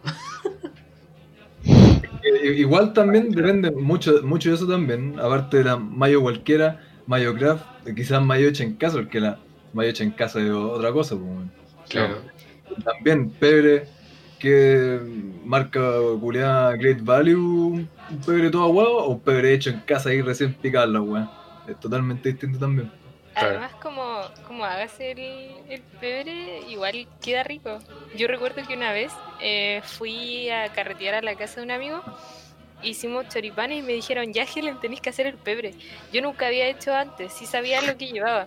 [1.64, 5.18] Eh, Igual también depende mucho, mucho de eso también.
[5.20, 9.38] Aparte de la mayo cualquiera, mayo craft, quizás mayo hecha en casa, porque la
[9.74, 11.16] mayo hecha en casa es otra cosa.
[11.16, 11.50] pues, bueno.
[11.88, 12.22] Claro.
[12.82, 13.86] También pebre,
[14.44, 15.00] que
[15.42, 15.80] marca
[16.20, 20.52] culiada Great Value, un pebre todo aguado o un pebre hecho en casa y recién
[20.52, 21.30] picado la weá.
[21.66, 22.92] Es totalmente distinto también.
[23.34, 25.18] Además, como, como hagas el,
[25.70, 27.78] el pebre, igual queda rico.
[28.18, 32.02] Yo recuerdo que una vez eh, fui a carretear a la casa de un amigo,
[32.82, 35.72] hicimos choripanes y me dijeron, ya Helen, tenéis que hacer el pebre.
[36.12, 38.46] Yo nunca había hecho antes, sí sabía lo que llevaba.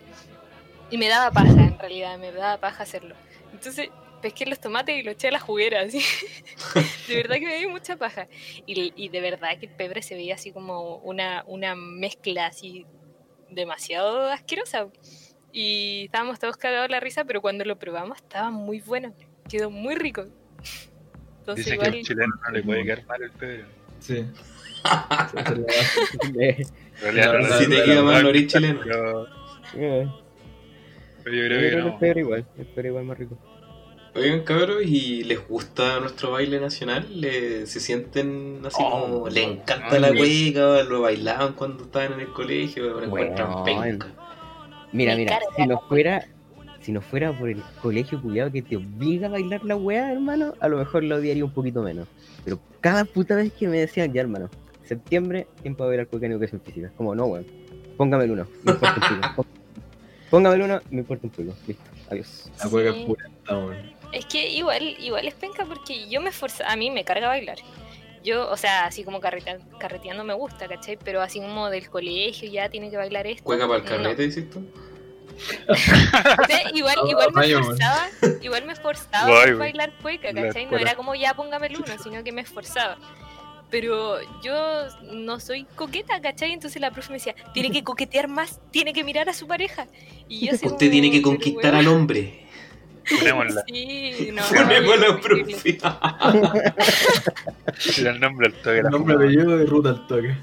[0.92, 3.16] Y me daba paja, en realidad, me daba paja hacerlo.
[3.52, 3.90] Entonces
[4.28, 6.02] pesqué los tomates y los eché a la juguera, así.
[7.08, 8.28] de verdad que me dio mucha paja.
[8.66, 12.86] Y, y de verdad que el pebre se veía así como una, una mezcla así
[13.50, 14.88] demasiado asquerosa.
[15.54, 19.14] Y estábamos todos cagados la risa, pero cuando lo probamos estaba muy bueno.
[19.50, 20.26] Quedó muy rico.
[21.40, 23.66] Entonces Dice que a igual un chileno no le puede quedar mal el pebre.
[24.00, 24.26] Sí.
[26.40, 26.66] Eh,
[27.60, 28.80] si te queda mal, eres chileno.
[28.84, 29.28] Pero,
[29.76, 30.08] eh,
[31.26, 31.88] yo creo que que no.
[31.88, 33.38] el pebre igual, el pebre igual más rico.
[34.18, 37.06] Oigan, cabros, ¿y les gusta nuestro baile nacional?
[37.22, 40.82] ¿Le- ¿Se sienten así Oh, como, le encanta la cueca?
[40.84, 42.84] ¿Lo bailaban cuando estaban en el colegio?
[43.00, 44.08] ¿Lo encuentran Bueno, penca?
[44.92, 46.26] Mira, mira, si no fuera,
[46.82, 50.56] si no fuera por el colegio culiado que te obliga a bailar la weá, hermano,
[50.60, 52.08] a lo mejor lo odiaría un poquito menos.
[52.44, 54.50] Pero cada puta vez que me decían, ya hermano,
[54.84, 56.92] septiembre, tiempo de bailar cueca en educación física.
[56.98, 57.46] Como, no, weón,
[57.98, 59.46] póngame el uno, me importa un pico.
[60.32, 61.54] Póngame el uno, me importa un pico.
[61.68, 62.52] Listo, adiós.
[62.64, 63.00] La cueca Sí.
[63.00, 63.30] es pura.
[64.12, 67.58] Es que igual, igual es penca porque yo me esforzaba, a mí me carga bailar.
[68.24, 70.98] Yo, o sea, así como carreta- carreteando me gusta, ¿cachai?
[70.98, 73.44] Pero así como del colegio ya tiene que bailar esto.
[73.44, 73.90] ¿Cueca para el no.
[74.04, 74.66] carrete, dices tú?
[75.70, 78.08] O sea, igual, igual me esforzaba,
[78.42, 79.54] igual me esforzaba güey.
[79.54, 80.66] bailar cueca, ¿cachai?
[80.66, 82.98] No era como ya póngame el uno, sino que me esforzaba.
[83.70, 86.54] Pero yo no soy coqueta, ¿cachai?
[86.54, 89.88] Entonces la profe me decía, tiene que coquetear más, tiene que mirar a su pareja.
[90.30, 91.86] Y yo así Usted como, tiene que "Pero, conquistar weón".
[91.86, 92.47] al hombre.
[93.20, 93.64] Ponémosla.
[93.68, 94.42] Sí, no.
[94.48, 95.56] Ponemos la horrible.
[95.56, 95.80] profe.
[98.06, 98.84] El nombre al toque.
[98.84, 99.26] la Nombre, fuma.
[99.26, 100.36] apellido y ruta al toque.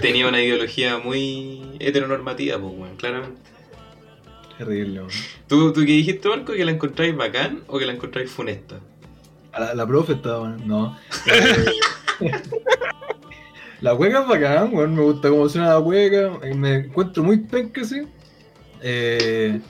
[0.00, 3.40] Tenía una ideología muy heteronormativa, pues, weón, claramente.
[4.58, 5.10] Terrible, weón.
[5.48, 6.52] ¿Tú, ¿Tú qué dijiste, Marco?
[6.52, 8.76] ¿Que la encontráis bacán o que la encontráis funesta?
[9.52, 10.66] A La, la profe estaba, weón.
[10.66, 10.96] no.
[12.20, 12.32] Eh,
[13.82, 14.94] la hueca es bacán, weón.
[14.94, 16.38] Me gusta cómo suena la hueca.
[16.42, 18.02] eh, Me encuentro muy penca, sí.
[18.82, 19.60] Eh,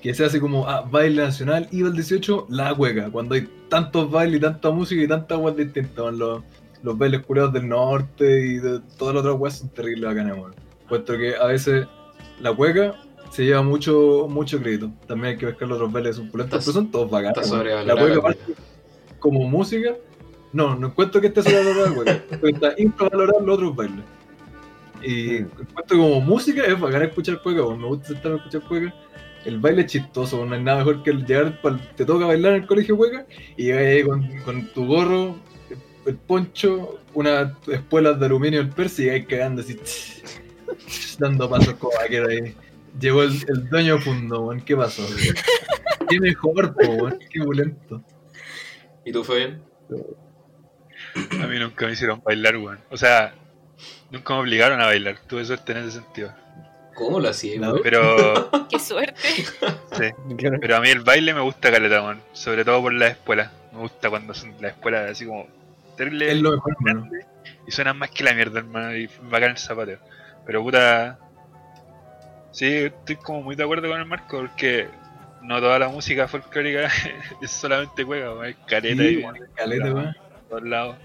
[0.00, 3.10] que sea así como, ah, baile nacional, iba el 18, la hueca.
[3.10, 6.14] Cuando hay tantos bailes y tanta música y tantas weas distintas.
[6.14, 6.42] Los,
[6.82, 10.54] los bailes curados del norte y de todas las otras weas son terribles bacanas, weón.
[10.88, 11.86] Puesto que a veces
[12.40, 12.94] la hueca
[13.30, 14.90] se lleva mucho, mucho crédito.
[15.08, 17.50] También hay que buscar los otros bailes suculentos, pero son todos bacanes.
[17.84, 18.36] La hueca
[19.18, 19.94] como música,
[20.52, 24.04] no, no encuentro que esté sobrevalorada la hueca, pero está infravalorada los otros bailes.
[25.02, 25.48] Y Mm.
[25.60, 28.94] encuentro como música es bacán escuchar cueca, me gusta sentarme a escuchar cueca.
[29.46, 31.60] El baile es chistoso, no hay nada mejor que el llegar,
[31.96, 35.36] te toca bailar en el colegio cueca y llegas ahí con, con tu gorro,
[36.04, 39.78] el poncho, unas espuelas de aluminio del perse y ahí cagando así,
[41.18, 42.54] dando pasos como vaquero ahí.
[42.98, 45.06] Llegó el, el dueño fundo, weón, ¿qué pasó?
[46.08, 48.02] Qué mejor, po, weón, qué bulento.
[49.04, 49.62] ¿Y tú, Fabián?
[51.40, 52.80] A mí nunca me hicieron bailar, weón.
[52.90, 53.32] O sea,
[54.10, 55.18] nunca me obligaron a bailar.
[55.26, 56.34] Tuve suerte en ese sentido.
[56.96, 57.80] ¿Cómo lo La- weón?
[57.82, 59.28] Pero, Qué suerte.
[59.28, 60.34] sí.
[60.36, 60.58] Claro.
[60.60, 62.20] Pero a mí el baile me gusta caleta, weón.
[62.32, 63.52] Sobre todo por las espuelas.
[63.72, 65.46] Me gusta cuando son las espuelas así como
[65.96, 67.10] terrible Es lo mejor, hermano.
[67.66, 68.96] y suenan más que la mierda, hermano.
[68.96, 69.98] Y bacán el zapateo.
[70.46, 71.18] Pero puta.
[72.52, 74.88] Sí, estoy como muy de acuerdo con el Marco porque
[75.42, 76.88] no toda la música folclórica
[77.42, 78.48] es solamente cueca.
[78.48, 80.14] Es caleta Sí, y caleta, por
[80.48, 80.96] todos lados.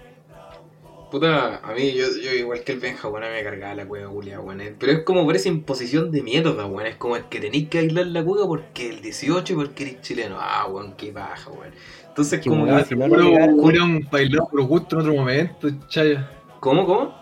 [1.12, 4.40] Puta, a mí, yo, yo igual que el Benja, weón, me cargaba la cueva, Julia,
[4.40, 4.62] weón.
[4.78, 6.86] Pero es como por esa imposición de mierda, weón.
[6.86, 10.00] Es como el que tenéis que bailar la cueva porque el 18 y porque eres
[10.00, 10.38] chileno.
[10.40, 11.74] Ah, weón, qué baja, weón.
[12.08, 16.30] Entonces, Qué como que- Seguro llegaron- hubieran bailado por gusto en otro momento, chaya.
[16.60, 17.14] ¿Cómo, cómo?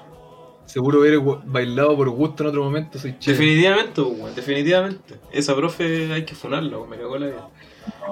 [0.66, 3.36] Seguro hubiera bailado por gusto en otro momento, soy chaya.
[3.36, 5.14] Definitivamente, weón, definitivamente.
[5.32, 7.48] Esa profe hay que funarla, weón, me cagó la vida.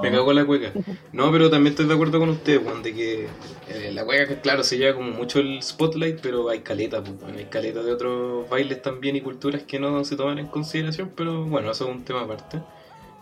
[0.02, 0.72] Me cagó la cueca.
[1.12, 3.26] No, pero también estoy de acuerdo con usted, weón, de que
[3.68, 7.36] eh, la cueca, claro, se lleva como mucho el spotlight, pero hay caleta, pues, weón,
[7.38, 11.44] hay caleta de otros bailes también y culturas que no se toman en consideración, pero
[11.44, 12.60] bueno, eso es un tema aparte.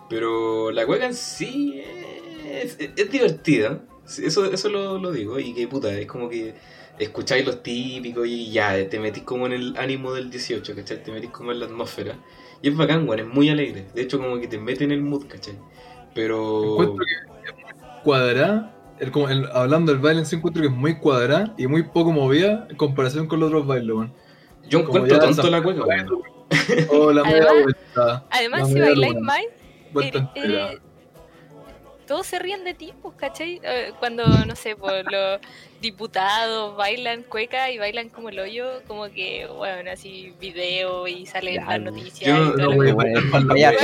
[0.09, 1.81] Pero la cueca en sí
[2.45, 3.81] es, es- es divertida,
[4.23, 6.55] eso, eso lo, lo digo, y que puta, es como que
[6.99, 11.03] escucháis los típicos y ya, te metís como en el ánimo del 18, ¿cachai?
[11.03, 12.16] Te metís como en la atmósfera.
[12.62, 13.87] Y es bacán, weón, es muy alegre.
[13.95, 15.55] De hecho, como que te mete en el mood, ¿cachai?
[16.16, 16.72] Pero...
[16.72, 18.72] Encuentro que es muy cuadrada.
[18.98, 22.11] el- el- hablando del baile en sí, encuentro que es muy cuadrada y muy poco
[22.11, 24.12] movida en comparación con los otros bailes, weón.
[24.68, 26.09] Yo como encuentro esa- la cueca, weón.
[26.91, 28.24] O la media Además- vuelta.
[28.30, 29.32] Además, La si bailáis luna.
[32.07, 33.61] Todos se ríen de ti, pues, ¿cachai?
[33.62, 35.40] Eh, Cuando, no sé, pues, los
[35.80, 41.54] diputados bailan cueca y bailan como el hoyo, como que, bueno, así video y salen
[41.57, 41.90] Ya, las no.
[41.90, 42.28] noticias.
[42.28, 43.74] Yo y todo no, voy a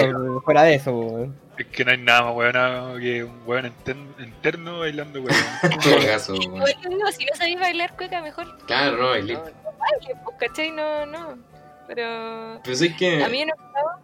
[0.45, 1.43] fuera de eso, weón.
[1.59, 3.73] Es que no hay nada más weón que un weón
[4.19, 5.37] interno bailando weón.
[5.63, 6.67] En todo caso, weón.
[7.13, 9.35] Si no sabéis bailar cueca, mejor Claro, no, bailé.
[9.35, 10.71] no, no baile, pues, ¿cachai?
[10.71, 11.39] No, no.
[11.89, 13.23] Pero Pero es que...
[13.23, 13.51] a mí en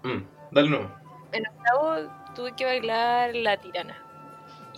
[0.03, 0.91] Mm, dale no.
[1.33, 3.97] en octavo tuve que bailar la tirana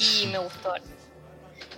[0.01, 0.73] y me gustó.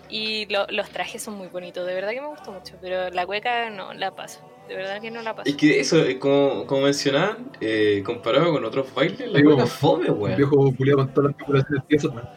[0.09, 3.25] Y lo- los trajes son muy bonitos, de verdad que me gustó mucho, pero la
[3.27, 5.49] cueca no la paso, de verdad que no la paso.
[5.49, 10.11] Es que eso, eh, como, como mencionaban, eh, comparado con otros bailes, la cueca fome,
[10.11, 10.37] weón.
[10.37, 12.29] viejo culiado con todas las tiesas, man.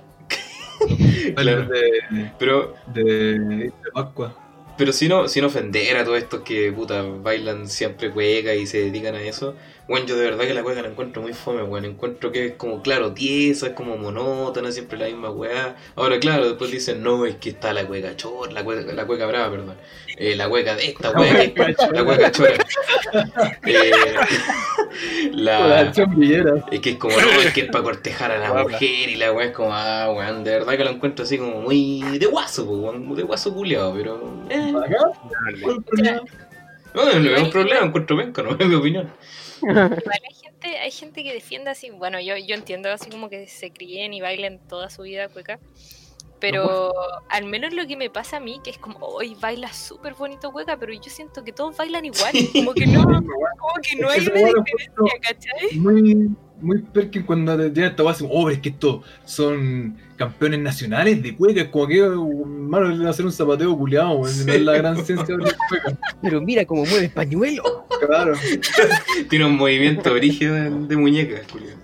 [1.36, 3.04] Bailes de, Pero, de,
[3.40, 4.36] de Pascua.
[4.78, 5.12] pero sin
[5.44, 9.56] ofender a todos estos que puta bailan siempre cueca y se dedican a eso.
[9.88, 11.86] Bueno, yo de verdad que la cueca la encuentro muy fome, weón.
[11.86, 15.76] Encuentro que es como, claro, tiesa, es como monótona, siempre la misma weá.
[15.96, 19.28] Ahora, claro, después dicen, no, es que está la cueca chor, la cueca, la cueca
[19.28, 19.76] brava, perdón.
[20.18, 22.54] Eh, la cueca de esta weá, que- la cueca chora.
[23.66, 23.92] Eh,
[25.34, 25.82] La la,
[26.72, 29.32] es que es como, no, es que es para cortejar a la mujer y la
[29.34, 32.66] weá es como, ah, weón, de verdad que lo encuentro así como muy de guaso,
[32.66, 34.46] pues, weón, de guaso culiado, pero...
[34.50, 34.72] Eh,
[36.94, 39.10] no, no veo un problema, encuentro penca, no es mi opinión.
[39.62, 43.47] Igual hay gente, hay gente que defiende así, bueno, yo, yo entiendo así como que
[43.47, 45.60] se críen y bailen toda su vida cueca,
[46.39, 46.93] pero
[47.30, 50.51] al menos lo que me pasa a mí, que es como, hoy baila súper bonito
[50.51, 53.03] cueca, pero yo siento que todos bailan igual, como que no,
[53.58, 55.78] como que no hay una diferencia, ¿cachai?
[55.78, 60.60] Muy, muy perkin cuando te tiran esta weá oh, pero es que estos son campeones
[60.62, 64.45] nacionales de cueca, es como que, hermano, le van a hacer un zapateo culiado, weón,
[64.45, 65.97] no es la gran ciencia de la cueca.
[66.22, 67.64] Pero mira cómo mueve el pañuelo.
[68.06, 68.34] Claro,
[69.30, 71.80] Tiene un movimiento brígido de, de muñeca, culiado.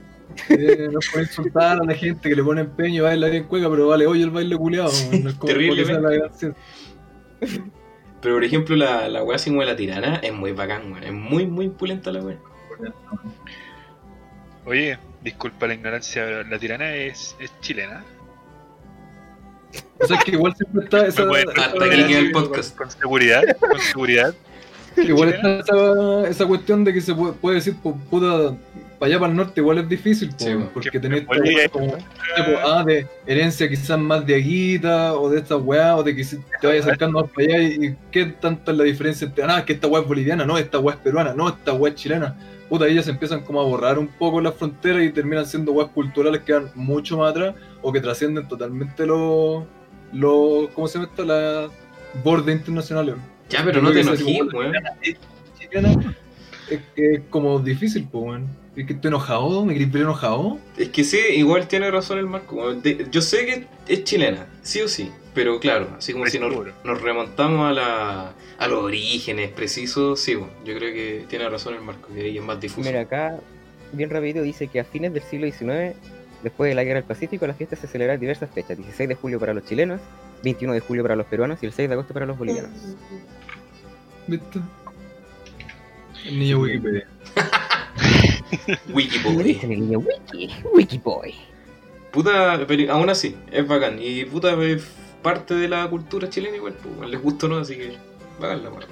[0.49, 3.69] eh, no puede insultar a la gente que le pone empeño a bailar en cueca,
[3.69, 4.91] pero vale, oye el baile culiado,
[5.21, 6.63] no es como Terrible, porque sea la gran ciencia.
[8.21, 11.03] Pero por ejemplo, la, la weá sin la tirana es muy bacán, weón.
[11.03, 12.37] Es muy, muy pulenta la weá.
[14.65, 18.03] Oye, disculpa la ignorancia, pero la tirana es, es chilena.
[19.99, 22.75] O sea, que igual siempre está esa, ¿Me puedes Hasta aquí queda el podcast.
[22.75, 24.35] Con, con seguridad, con seguridad.
[24.97, 28.55] igual está esa, esa cuestión de que se puede, puede decir, puta,
[29.01, 30.69] para allá para el norte igual es difícil, po, Sí, po.
[30.75, 31.41] porque Que tenés como,
[31.87, 36.23] tipo, ah, de herencia quizás más de aguita, o de esta weá, o de que
[36.23, 39.43] si te vayas acercando más para allá, y, y qué tanta es la diferencia entre,
[39.45, 41.99] ah, que esta weá es boliviana, no, esta weá es peruana, no, esta weá es
[41.99, 42.37] chilena.
[42.69, 46.41] Puta, se empiezan como a borrar un poco las fronteras y terminan siendo weas culturales
[46.43, 49.63] que van mucho más atrás, o que trascienden totalmente los,
[50.13, 51.25] los ¿cómo se llama esto?
[51.25, 51.71] Las
[52.23, 53.15] bordes internacionales.
[53.49, 54.73] Ya, pero Yo no te enojes, como- weón.
[55.57, 56.15] chilena
[56.69, 58.60] es que es como difícil, pues, weón.
[58.81, 60.57] Es que estoy enojado, me querés ver enojado.
[60.75, 62.73] Es que sí, igual tiene razón el Marco.
[62.73, 65.11] De- yo sé que es chilena, sí o sí.
[65.35, 66.51] Pero claro, así como si nos,
[67.01, 70.49] remontamos a, la, a los orígenes precisos, sí, weón.
[70.65, 72.89] yo creo que tiene razón el Marco, que ahí es más difuso.
[72.89, 73.37] Mira, acá,
[73.93, 75.95] bien rapidito, dice que a fines del siglo XIX,
[76.41, 78.77] después de la Guerra del Pacífico, la fiesta se celebra en diversas fechas.
[78.77, 80.01] 16 de julio para los chilenos,
[80.43, 82.71] 21 de julio para los peruanos y el 6 de agosto para los bolivianos.
[84.25, 84.59] ¿Viste?
[86.25, 87.07] El niño Wikipedia.
[88.93, 89.59] Wikiboy.
[89.63, 91.33] el niño Wiki, Wikiboy.
[92.11, 93.97] Puta, pero aún así, es bacán.
[94.01, 94.83] Y puta, es
[95.21, 97.93] parte de la cultura chilena igual, pues, les gusta o no, así que
[98.39, 98.87] bacán la weá.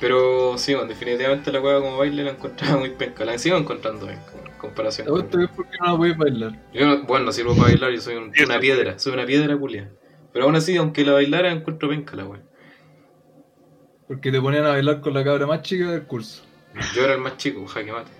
[0.00, 3.24] Pero sí, bueno, definitivamente la weá como baile la encontraba muy penca.
[3.24, 5.46] La sigo encontrando penca, en comparación ¿Sabes con...
[5.48, 6.58] por qué no la voy a bailar?
[6.72, 9.56] Yo, no- bueno, no sirvo para bailar, yo soy un- una piedra, soy una piedra
[9.58, 9.90] culia.
[10.32, 12.40] Pero aún así, aunque la bailara, encuentro penca la weá.
[14.08, 16.42] Porque te ponían a bailar con la cabra más chica del curso.
[16.94, 18.10] Yo era el más chico, jaque mate.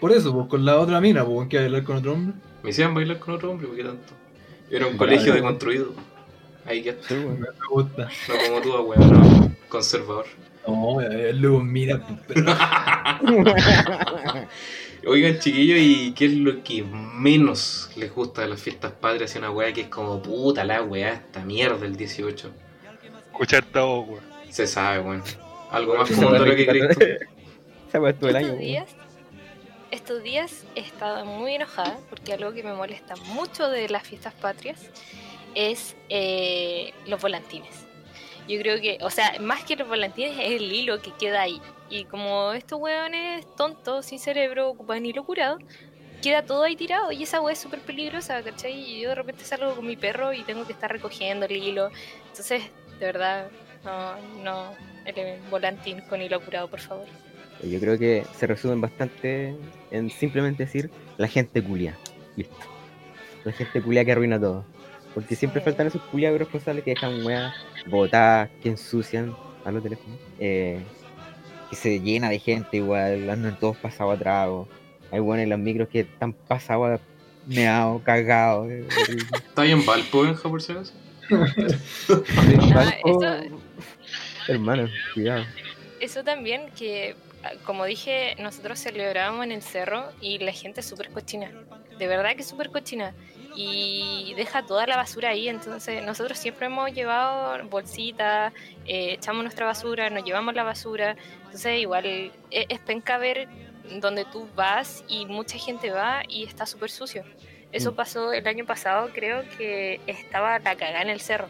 [0.00, 2.34] Por eso, pues con la otra mina, pues que bailar con otro hombre.
[2.62, 4.12] Me hicieron bailar con otro hombre, ¿por qué tanto?
[4.70, 5.12] Era un Vale.
[5.12, 5.92] colegio deconstruido.
[6.66, 7.40] Ahí que Sí, weón.
[7.40, 8.08] Me gusta.
[8.28, 10.26] no como tú, weón, no, conservador.
[10.66, 10.98] No,
[11.34, 12.44] luego mira, pues,
[15.06, 19.34] Oigan, chiquillos, ¿y qué es lo que menos les gusta de las fiestas patrias?
[19.34, 22.50] Y una weá que es como puta la weá, esta mierda el 18.
[23.30, 24.24] Escuchar esta voz, weón.
[24.50, 25.22] Se sabe, weón.
[25.70, 27.04] Algo más común de lo que crees tú.
[27.96, 28.94] Esa weá todo el año, días,
[29.90, 34.34] estos días he estado muy enojada porque algo que me molesta mucho de las fiestas
[34.34, 34.90] patrias
[35.54, 37.86] es eh, los volantines.
[38.46, 41.58] Yo creo que, o sea, más que los volantines es el hilo que queda ahí.
[41.88, 45.56] Y como estos hueones tontos, sin cerebro, ocupan hilo curado,
[46.22, 47.12] queda todo ahí tirado.
[47.12, 48.74] Y esa hueá es súper peligrosa, ¿cachai?
[48.74, 51.90] Y yo de repente salgo con mi perro y tengo que estar recogiendo el hilo.
[52.28, 52.62] Entonces,
[53.00, 53.48] de verdad,
[53.84, 54.74] no, no,
[55.06, 57.06] el volantín con hilo curado, por favor.
[57.62, 59.56] Yo creo que se resumen bastante
[59.90, 61.96] en simplemente decir la gente culia.
[62.36, 62.54] Listo.
[63.44, 64.64] La gente culia que arruina todo.
[65.14, 67.54] Porque siempre faltan esos culiados responsables que dejan weas
[67.86, 69.34] botadas, que ensucian
[69.64, 70.18] a los teléfonos.
[70.38, 70.80] Eh,
[71.70, 74.68] que se llena de gente igual, andan todos pasados a trago.
[75.10, 77.00] Hay weones en los micros que están pasados a
[77.46, 78.68] meados, cagados.
[78.70, 78.86] eh,
[79.32, 80.92] ¿Está ahí en Valpo, Benja, por si acaso?
[82.74, 83.40] Ah,
[84.48, 85.44] Hermano, cuidado.
[86.00, 90.86] Eso también que, ah, como dije, nosotros celebrábamos en el cerro y la gente es
[90.86, 91.50] súper cochina.
[91.98, 93.14] De verdad que es súper cochina.
[93.58, 95.48] Y deja toda la basura ahí.
[95.48, 98.52] Entonces nosotros siempre hemos llevado bolsitas,
[98.84, 101.16] eh, echamos nuestra basura, nos llevamos la basura.
[101.46, 102.32] Entonces igual es,
[102.68, 103.48] es penca ver
[104.00, 107.24] donde tú vas y mucha gente va y está súper sucio.
[107.72, 107.94] Eso Mm.
[107.96, 111.48] pasó el año pasado, creo que estaba la cagada en el cerro,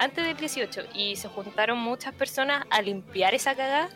[0.00, 3.88] antes del 18, y se juntaron muchas personas a limpiar esa cagada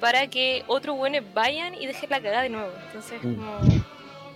[0.00, 2.72] para que otros buenos vayan y dejen la cagada de nuevo.
[2.88, 3.34] Entonces, Mm.
[3.36, 3.58] como...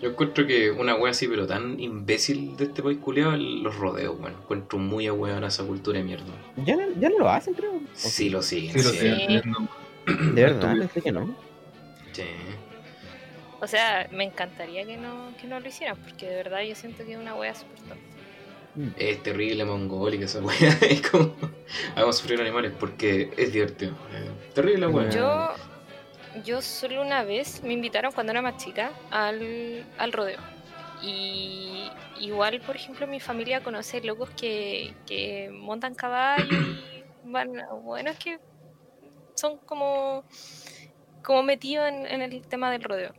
[0.00, 4.18] Yo encuentro que una wea así, pero tan imbécil de este país culiado, los rodeos,
[4.18, 4.38] bueno.
[4.38, 6.24] Encuentro muy a esa cultura de mierda.
[6.64, 7.72] Ya no, ya no lo hacen, creo.
[7.74, 9.06] ¿O Sí lo siguen, Sí, sí.
[10.32, 10.78] De verdad, Estúpido.
[10.78, 11.36] pensé que no.
[12.12, 12.22] Sí.
[13.60, 17.04] O sea, me encantaría que no, que no lo hicieran, porque de verdad yo siento
[17.04, 17.94] que es una wea súper tonta.
[18.96, 20.78] Es terrible mongólica esa wea.
[20.82, 21.34] Es como.
[21.94, 23.94] Hagamos sufrir animales porque es divertido.
[24.54, 25.10] Terrible la wea.
[25.10, 25.54] Yo,
[26.44, 30.38] yo solo una vez me invitaron cuando era más chica al, al rodeo.
[31.02, 31.90] Y
[32.20, 37.52] igual, por ejemplo, mi familia conoce locos que, que montan caballos y van,
[37.82, 38.38] bueno, es que
[39.34, 40.24] son como,
[41.24, 43.14] como metidos en, en el tema del rodeo.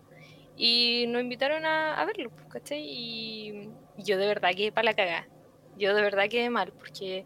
[0.55, 2.83] Y nos invitaron a, a verlo, pues, ¿cachai?
[2.85, 5.27] Y yo de verdad quedé para la cagada.
[5.77, 7.25] Yo de verdad quedé mal, porque,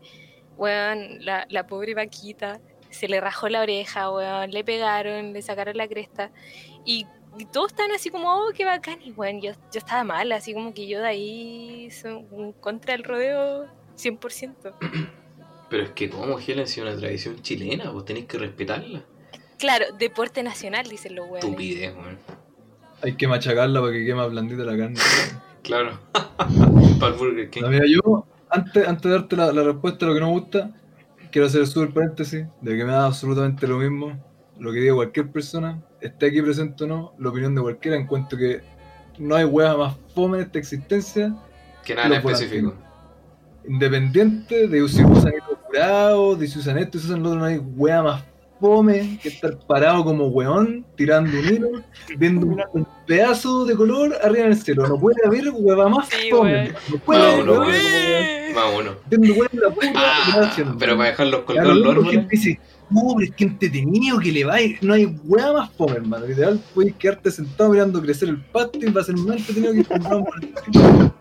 [0.58, 5.78] weón, la, la pobre vaquita se le rajó la oreja, weón, le pegaron, le sacaron
[5.78, 6.32] la cresta.
[6.86, 7.06] Y,
[7.38, 9.02] y todos están así como, oh, qué bacán.
[9.02, 12.94] Y weón, yo, yo estaba mal, así como que yo de ahí soy un contra
[12.94, 13.66] el rodeo
[13.98, 14.74] 100%.
[15.70, 19.04] Pero es que, como Helen, si es una tradición chilena, vos tenés que respetarla.
[19.58, 21.44] Claro, deporte nacional, dicen los weones.
[21.44, 22.20] Estupidez, weón.
[23.02, 25.00] Hay que machacarla para que quede más blandita la carne.
[25.66, 25.98] Claro.
[27.00, 27.64] Para el Burger King.
[27.64, 30.40] No, mira, yo, antes, antes de darte la, la respuesta a lo que no me
[30.40, 30.72] gusta,
[31.32, 34.18] quiero hacer súper paréntesis de que me da absolutamente lo mismo
[34.60, 38.38] lo que diga cualquier persona, esté aquí presente o no, la opinión de cualquiera, encuentro
[38.38, 38.62] que
[39.18, 41.36] no hay hueá más fome en esta existencia,
[41.84, 42.74] Que nada en específico.
[43.68, 47.46] independiente de si usan esto curado, de si usan esto, si usan lo otro, no
[47.46, 48.24] hay hueá más
[48.66, 51.70] fome que estar parado como weón, tirando un hilo,
[52.18, 54.88] viendo un, un pedazo de color arriba en el cielo.
[54.88, 56.74] No puede haber hueva más Sí, fome.
[56.90, 57.60] No puede Ah, haber uno.
[58.56, 58.92] Más uno.
[59.10, 62.12] Viendo en la puta, Ah, pero para dejarlos colgados los árboles.
[62.12, 62.60] gente dice,
[62.92, 64.78] "Uh, pero es que entretenido que le va a ir".
[64.82, 66.26] No hay hueá más fome, hermano.
[66.26, 69.84] Literal, puedes quedarte sentado mirando crecer el pasto y va a ser más entretenido que
[69.84, 71.14] comprar un.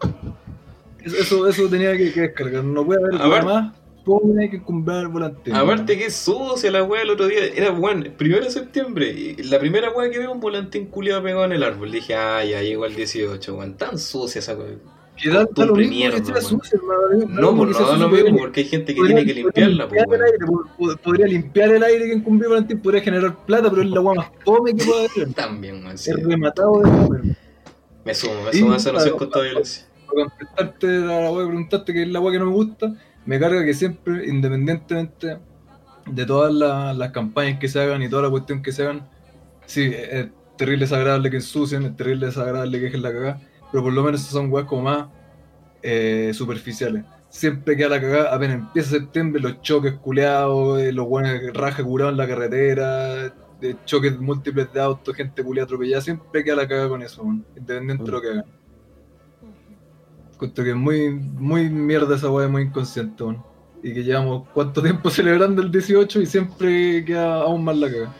[1.02, 2.64] Eso, eso, eso tenía que, que descargar.
[2.64, 3.44] No puede haber A hueá ver.
[3.44, 3.74] más
[4.04, 5.52] fome que comprar volante.
[5.52, 9.42] Aparte que es sucia la wea el otro día, era bueno, primero de septiembre, y
[9.44, 12.62] la primera wea que veo un volantín culiado pegado en el árbol, dije, ah, ya
[12.62, 14.56] llegó el 18, weón, tan sucia esa.
[14.56, 17.26] Que que hermano.
[17.28, 19.88] No, por porque sea no, lo mismo, porque hay gente que podría- tiene que limpiarla,
[19.88, 23.36] pues, podría limpiar el aire, pod- podría limpiar el aire que incumbió Valentín, podría generar
[23.46, 25.34] plata, pero es la hueá más fome que puede haber.
[25.34, 26.10] También, weón, sí.
[26.10, 27.36] Es rematado de.
[28.04, 29.86] Me sumo, me Y, sumo a esa noción claro, contra violencia.
[30.06, 32.94] para contestarte a la preguntarte qué es la wea que no me gusta,
[33.26, 35.38] me carga que siempre, independientemente
[36.06, 39.08] de todas las, las campañas que se hagan y toda la cuestión que se hagan,
[39.66, 43.40] sí, es terrible desagradable que ensucien, es terrible desagradable que dejen la cagada,
[43.72, 45.08] pero por lo menos son weas como más
[45.82, 47.04] eh, superficiales.
[47.28, 52.12] Siempre queda la cagada, apenas empieza septiembre, los choques culeados, eh, los buenos raja curados
[52.12, 56.88] en la carretera, de choques múltiples de autos, gente culeada atropellada, siempre queda la cagada
[56.88, 58.44] con eso, weón, independiente de lo que hagan.
[60.52, 63.42] Que es muy, muy mierda esa weá, muy inconsciente, weón.
[63.82, 68.14] Y que llevamos cuánto tiempo celebrando el 18 y siempre queda aún más la caga.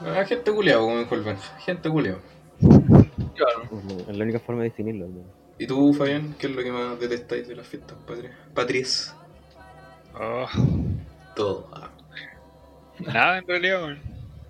[0.00, 1.24] Ah, gente culiado, como dijo el
[1.64, 2.20] gente culiado.
[2.60, 3.62] Claro.
[4.08, 5.06] Es la única forma de definirlo.
[5.06, 5.24] hermano.
[5.58, 8.32] ¿Y tú, Fabián, qué es lo que más detestáis de las fiestas patrias?
[8.54, 9.16] Patrias.
[10.14, 10.46] Oh,
[11.34, 11.68] Todo.
[11.72, 11.90] Ah,
[13.00, 13.98] nada en realidad, weón.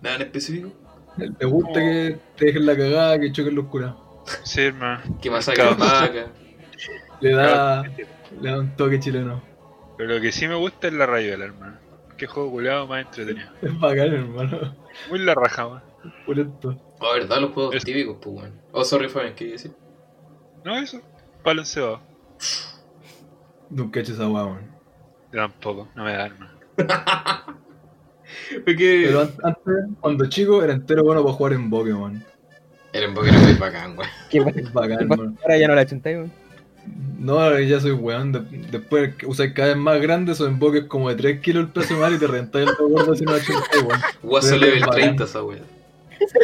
[0.03, 0.71] ¿Nada en específico?
[1.39, 3.97] ¿Te gusta que te dejen la cagada, que choquen los curados?
[4.45, 5.03] Sí, hermano.
[5.21, 5.81] ¿Qué masacre de Caos.
[5.81, 6.27] vaca?
[7.21, 7.83] Le da,
[8.41, 9.43] le da un toque chileno.
[9.97, 11.77] Pero lo que sí me gusta es la rayuela, hermano.
[12.17, 13.49] Qué juego culeado más entretenido.
[13.63, 14.77] Es bacán, hermano.
[15.09, 15.83] Muy la raja, weón.
[16.27, 16.81] Pulento.
[17.01, 18.61] Oh, verdad, los juegos Es- típicos, pues, weón.
[18.73, 19.73] Oh, sorry, Fabián, ¿qué iba a decir?
[20.65, 21.01] No, eso.
[21.43, 22.01] Palo encebado.
[23.71, 24.69] Nunca he hecho esa weá, weón.
[25.33, 26.53] Tampoco, no me da, hermano.
[28.65, 32.25] Porque Pero an- antes, cuando chico, era entero bueno para jugar en weón.
[32.93, 34.11] era un poquito muy bacán, weón.
[34.31, 34.41] ¿Qué
[34.73, 35.37] bacán.
[35.43, 36.33] Ahora ya no la chuntáis, weón.
[37.19, 38.33] No, ya soy weón.
[38.33, 41.97] de- después usas cada vez más grande, esos emboques como de 3 kilos el peso
[41.99, 44.01] mal y te rentas el gordo la chupas, weón.
[44.23, 44.95] Guaso level bacán.
[44.95, 45.63] 30 esa weón.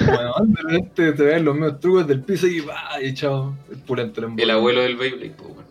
[0.06, 3.54] Weón, de repente te ven los mismos trucos del piso y va, y chao.
[3.70, 5.64] El pulento el abuelo del Beyblade, pues, weón.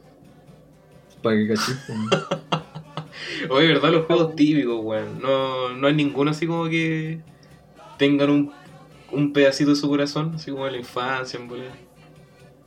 [1.21, 2.09] Para que cachis, weón.
[3.49, 5.19] Oye, verdad, los juegos típicos, weón.
[5.21, 7.19] No, no hay ninguno así como que
[7.97, 8.51] tengan un,
[9.11, 11.63] un pedacito de su corazón, así como de la infancia, en bola.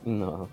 [0.05, 0.49] No.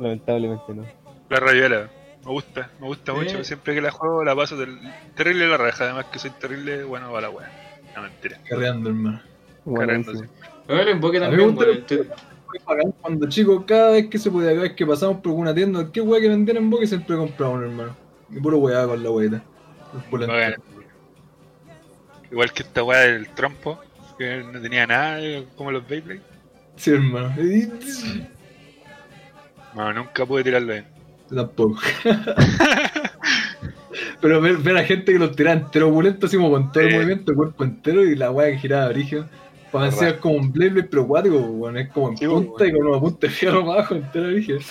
[0.00, 0.84] Lamentablemente no.
[1.28, 1.90] La rayuela.
[2.24, 3.44] Me gusta, me gusta mucho.
[3.44, 4.78] Siempre que la juego la paso del...
[5.14, 5.84] terrible la raja.
[5.84, 7.80] Además que soy terrible bueno para la wea.
[7.94, 8.38] No mentira.
[8.48, 9.22] Carreando, hermano.
[9.64, 10.04] Buenísimo.
[10.14, 10.40] Cargándose.
[10.68, 15.18] No, el me también, cuando chico, cada vez que se podía, cada vez que pasamos
[15.18, 17.96] por alguna tienda, qué weá que vendían en boca y siempre compraban, hermano.
[18.30, 19.10] Y puro weá con la.
[20.10, 20.62] Bacán.
[22.30, 23.80] Igual que esta weá del trompo,
[24.18, 25.20] que no tenía nada,
[25.56, 26.22] como los Beyblade.
[26.76, 27.34] Sí, hermano.
[29.74, 30.84] No, nunca pude tirarlo bien.
[31.34, 31.78] Tampoco.
[34.20, 36.94] Pero ver, ver a gente que los tiraba entero opulento, así como con todo el
[36.94, 39.26] movimiento, el cuerpo entero y la weá que giraba brígido.
[39.72, 39.98] Para Verdad.
[39.98, 41.76] encima es como un Blade Blade, pero acuático, weón.
[41.78, 42.68] Es como en Sí, punta weón.
[42.68, 44.58] y con una punta de fierro para abajo, entero brígido.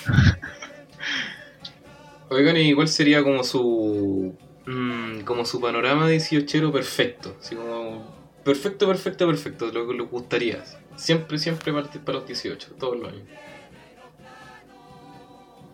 [2.29, 4.35] Oigan, ¿y cuál sería como su.
[4.67, 7.35] mm, como su panorama 18 perfecto?
[7.39, 8.15] Así como.
[8.43, 9.71] Perfecto, perfecto, perfecto.
[9.71, 10.63] Lo que les gustaría.
[10.95, 13.23] Siempre, siempre partir para los 18, todos los años.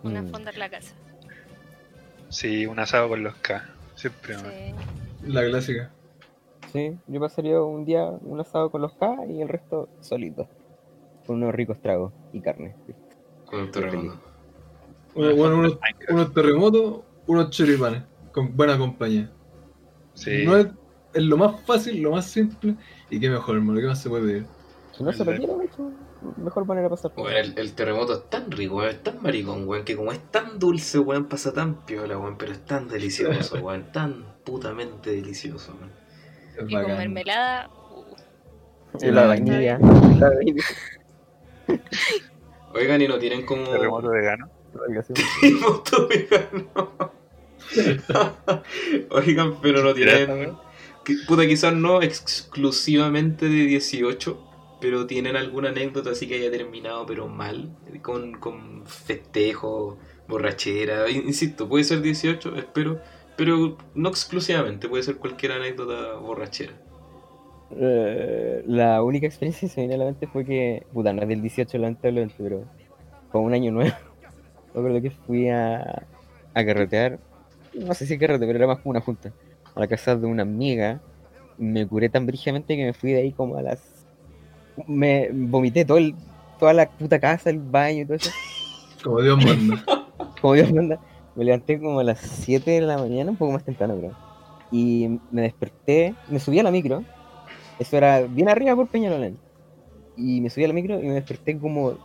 [0.06, 0.30] Una Mm.
[0.30, 0.94] fonda en la casa.
[2.30, 3.66] Sí, un asado con los K.
[3.96, 4.36] Siempre.
[4.38, 4.76] Sí.
[5.28, 5.92] La clásica.
[6.72, 10.48] Sí, yo pasaría un día un asado con los K y el resto solito.
[11.26, 12.76] Con unos ricos tragos y carne.
[13.46, 14.20] Con el terremoto.
[15.16, 15.80] Uno- bueno, unos,
[16.10, 19.32] unos terremotos, unos choripanes, con buena compañía.
[20.14, 20.46] Sí.
[20.46, 20.68] No es,
[21.14, 22.76] es lo más fácil, lo más simple,
[23.10, 24.46] y qué mejor, hermano, qué más se puede pedir.
[24.92, 25.92] Si no se hecho,
[26.38, 27.12] mejor manera de pasar.
[27.16, 30.20] Bueno, el, el terremoto es tan rico, weón, es tan maricón, weón, que como es
[30.32, 35.76] tan dulce, weón, pasa tan piola, weón, pero es tan delicioso, weón, tan putamente delicioso,
[35.80, 35.92] weón.
[36.58, 36.98] Es Y con bacán.
[36.98, 37.70] mermelada.
[37.70, 38.16] uh,
[39.02, 39.78] Y la vainilla.
[40.20, 40.64] La vainilla.
[42.74, 43.64] Oigan, y no tienen como.
[43.70, 44.50] Terremoto vegano.
[45.42, 47.12] Terremoto vegano.
[49.12, 50.54] Oigan, pero no tienen.
[51.28, 54.45] Puta, quizás no exclusivamente de 18,
[54.80, 61.10] pero tienen alguna anécdota así que haya terminado, pero mal, con, con festejo, borrachera.
[61.10, 63.02] In- Insisto, puede ser 18, espero,
[63.36, 66.74] pero no exclusivamente, puede ser cualquier anécdota borrachera.
[67.70, 71.28] Eh, la única experiencia que se me a la mente fue que, puta, no es
[71.28, 72.70] del 18 lamentablemente, pero
[73.32, 73.96] fue un año nuevo.
[74.74, 75.82] Me acuerdo que fui a,
[76.54, 77.22] a carretear,
[77.74, 79.34] no sé si carrete, pero era más como una junta,
[79.76, 81.04] a la casa de una amiga.
[81.58, 83.95] Me curé tan brígidamente que me fui de ahí como a las...
[84.88, 86.16] Me vomité todo el,
[86.60, 88.30] toda la puta casa, el baño y todo eso.
[89.04, 89.84] Como Dios manda.
[90.42, 91.00] Como Dios manda.
[91.36, 94.14] Me levanté como a las 7 de la mañana, un poco más temprano, creo.
[94.72, 97.04] Y me desperté, me subí a la micro.
[97.78, 99.38] Eso era bien arriba por Peñalolén.
[100.16, 101.98] Y me subí a la micro y me desperté como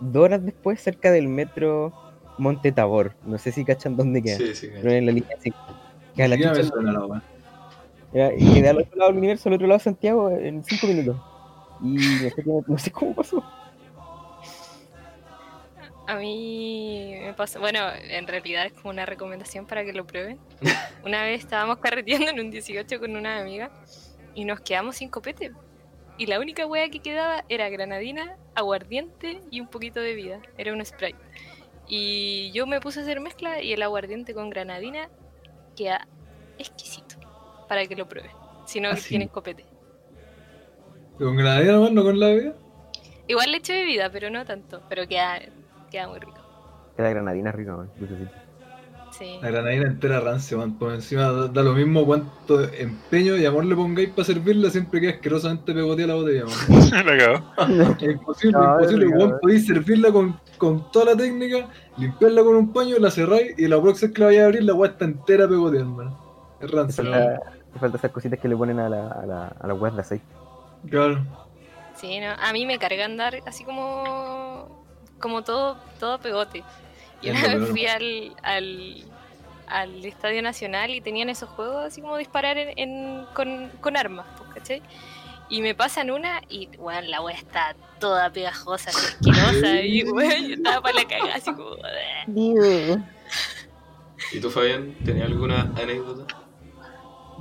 [0.00, 1.92] dos horas después cerca del metro
[2.38, 3.14] Monte Tabor.
[3.24, 4.36] No sé si cachan dónde queda.
[4.36, 5.56] Sí, sí, Pero en la línea 5.
[6.16, 7.22] Que a la me chucha- suena la
[8.12, 11.16] era- quedé al otro lado del universo, al otro lado de Santiago, en 5 minutos.
[11.82, 13.44] Y no sé, qué- no sé cómo pasó.
[16.06, 20.38] A mí me pasa, bueno, en realidad es como una recomendación para que lo prueben.
[21.04, 23.70] Una vez estábamos carreteando en un 18 con una amiga
[24.34, 25.52] y nos quedamos sin copete.
[26.18, 30.40] Y la única wea que quedaba era granadina, aguardiente y un poquito de vida.
[30.58, 31.18] Era un Sprite.
[31.88, 35.08] Y yo me puse a hacer mezcla y el aguardiente con granadina
[35.76, 36.06] queda
[36.58, 37.16] exquisito
[37.68, 38.30] para que lo prueben.
[38.66, 39.08] Si no Ah, sí.
[39.10, 39.64] tienen copete.
[41.18, 42.54] Con granadina nomás, no con la bebida.
[43.28, 44.80] Igual le echo bebida, pero no tanto.
[44.88, 45.38] Pero queda,
[45.90, 46.34] queda muy rico.
[46.96, 48.30] Queda granadina rica, man, dulcecito.
[49.12, 49.38] Sí.
[49.42, 50.78] La granadina entera rancia, man.
[50.78, 55.00] Por encima da, da lo mismo cuánto empeño y amor le pongáis para servirla, siempre
[55.00, 56.90] queda asquerosamente pegotea la botella, man.
[57.06, 57.94] La cagó.
[58.00, 59.04] Es imposible, No, imposible.
[59.06, 63.68] rico, podéis servirla con, con toda la técnica, limpiarla con un paño, la cerráis y
[63.68, 66.18] la próxima vez que la vayáis a abrir, la weá está entera pegoteada, hermano.
[66.60, 67.40] Es rancia, falta,
[67.80, 70.24] falta esas cositas que le ponen a la, a la, a la web de aceite.
[70.90, 71.24] Claro.
[71.96, 74.84] Sí, no, a mí me carga andar así como
[75.20, 76.64] como todo todo pegote.
[77.20, 79.04] Y una vez fui al, al,
[79.68, 84.26] al Estadio Nacional y tenían esos juegos así como disparar en, en- con, con armas,
[84.36, 84.82] pues, ¿cachai?
[85.48, 90.54] Y me pasan una y, weón, la wea está toda pegajosa, asquerosa, y, weón, yo
[90.54, 91.76] estaba para la cagada, así como...
[94.32, 96.34] ¿Y tú, Fabián, tenías alguna anécdota?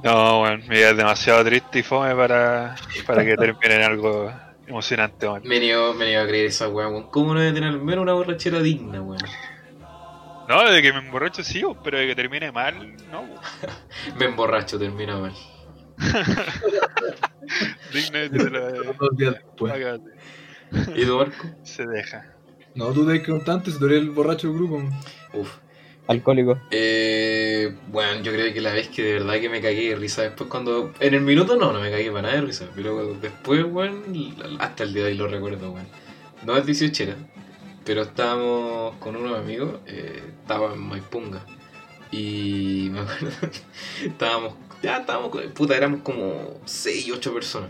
[0.03, 2.75] No, weón, mi vida es demasiado triste y fome para,
[3.05, 4.31] para que termine en algo
[4.67, 5.43] emocionante, weón.
[5.45, 7.09] Me niego, me niego a creer esa weón.
[7.11, 9.21] ¿Cómo no debe tener al menos una borrachera digna, weón?
[10.47, 13.23] No, de que me emborracho sí, pero de que termine mal, no.
[14.17, 15.33] Me emborracho, termina mal.
[17.93, 19.73] Digno de que te lo- Dos días después.
[20.95, 21.47] ¿Y tú, Marco?
[21.63, 22.25] Se deja.
[22.75, 24.81] No, tú tenés que antes tú eres el borracho del grupo.
[25.33, 25.57] Uf.
[26.07, 26.59] Alcohólico.
[26.71, 30.23] Eh, bueno, yo creo que la vez que de verdad que me cagué de risa
[30.23, 30.91] después cuando...
[30.99, 34.03] En el minuto no, no me cagué para nada de risa, pero después, weón,
[34.59, 35.87] hasta el día de hoy lo recuerdo, weón.
[36.45, 37.15] No es 18 era,
[37.85, 41.45] pero estábamos con unos amigos, eh, estaba en Maipunga.
[42.11, 43.29] Y me acuerdo,
[44.03, 47.69] estábamos, ya estábamos, con- puta, éramos como 6, 8 personas.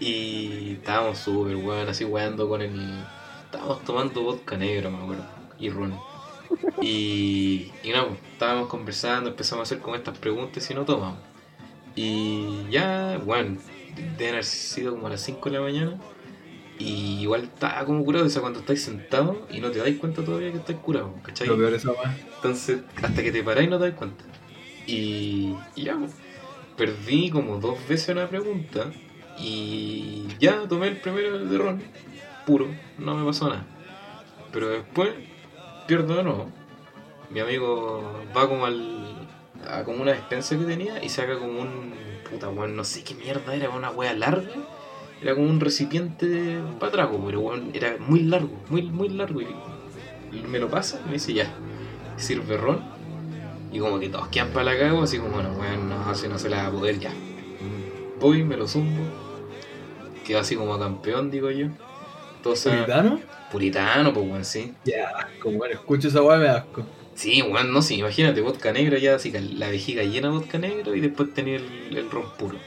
[0.00, 3.04] Y estábamos súper, weón, así weando con el...
[3.44, 5.26] estábamos tomando vodka negro, me acuerdo,
[5.58, 5.94] y ron.
[6.80, 11.18] Y, y no, pues, estábamos conversando, empezamos a hacer como estas preguntas y no tomamos.
[11.96, 13.58] Y ya, bueno,
[14.18, 16.00] deben haber sido como a las 5 de la mañana.
[16.78, 20.24] Y igual estaba como curado, o sea, cuando estáis sentados y no te dais cuenta
[20.24, 21.46] todavía que estáis curado, ¿cachai?
[21.46, 22.18] Lo peor es weá.
[22.34, 24.24] Entonces, hasta que te paráis no te das cuenta.
[24.86, 26.12] Y, y ya, pues,
[26.76, 28.90] perdí como dos veces una pregunta
[29.38, 31.82] y ya tomé el primero de ron,
[32.44, 32.68] puro,
[32.98, 33.66] no me pasó nada.
[34.52, 35.10] Pero después
[35.86, 36.50] pierdo de nuevo.
[37.30, 39.04] Mi amigo va como al
[39.68, 41.94] a como una despensa que tenía y saca como un
[42.30, 44.50] puta weón, no sé qué mierda era, una wea larga.
[45.22, 49.40] Era como un recipiente para trago, pero weón, era muy largo, muy, muy largo.
[49.40, 49.46] Y,
[50.48, 51.54] me lo pasa me dice ya,
[52.16, 52.80] sirve ron.
[53.72, 56.38] Y como que todos quedan para la cago, así como, bueno, weón, no, así no
[56.38, 57.12] se la va a poder ya.
[58.20, 59.02] Voy, me lo zumbo.
[60.24, 61.68] Quedo así como campeón, digo yo.
[62.44, 63.20] ¿Puritano?
[63.50, 64.74] puritano, pues weón, sí.
[64.84, 65.72] Ya, asco, weón.
[65.72, 66.84] Escucho esa weá me da asco.
[67.14, 70.58] Sí, weón, no, sí, imagínate, vodka negro ya, así que la vejiga llena de vodka
[70.58, 72.58] negro y después tenía el, el ron puro.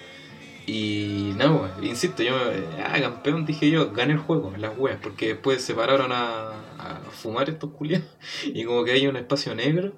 [0.65, 2.35] Y nada, weón, insisto, yo,
[2.83, 7.01] ah, campeón, dije yo, gané el juego, las weas, porque después se pararon a, a
[7.11, 8.07] fumar estos culiados
[8.45, 9.93] y como que hay un espacio negro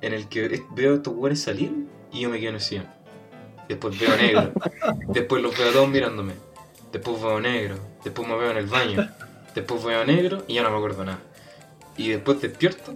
[0.00, 1.72] en el que veo a estos weones salir
[2.12, 2.88] y yo me quedo en el sillón.
[3.68, 4.52] Después veo negro,
[5.08, 6.34] después los veo a todos mirándome,
[6.92, 9.08] después veo negro, después me veo en el baño,
[9.54, 11.18] después veo negro y ya no me acuerdo nada.
[11.96, 12.94] Y después despierto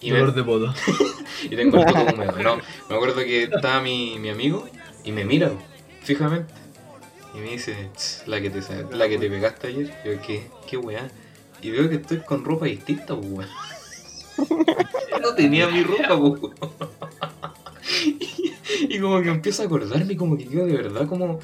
[0.00, 0.74] y me, Dolor de poto.
[1.44, 2.32] y tengo el poto húmedo.
[2.42, 2.56] No,
[2.88, 4.68] me acuerdo que estaba mi, mi amigo
[5.04, 5.50] y me mira
[6.02, 6.52] fijamente.
[7.34, 8.60] Y me dice, "Tss, la que te,
[8.96, 9.94] la que te pegaste ayer.
[10.04, 11.08] Yo, ¿qué, qué weá?
[11.60, 13.48] Y veo que estoy con ropa distinta, pues weón.
[15.20, 16.54] No tenía mi ropa, pues weón.
[18.20, 18.54] Y,
[18.94, 21.40] y como que empiezo a acordarme, y como que quedo de verdad como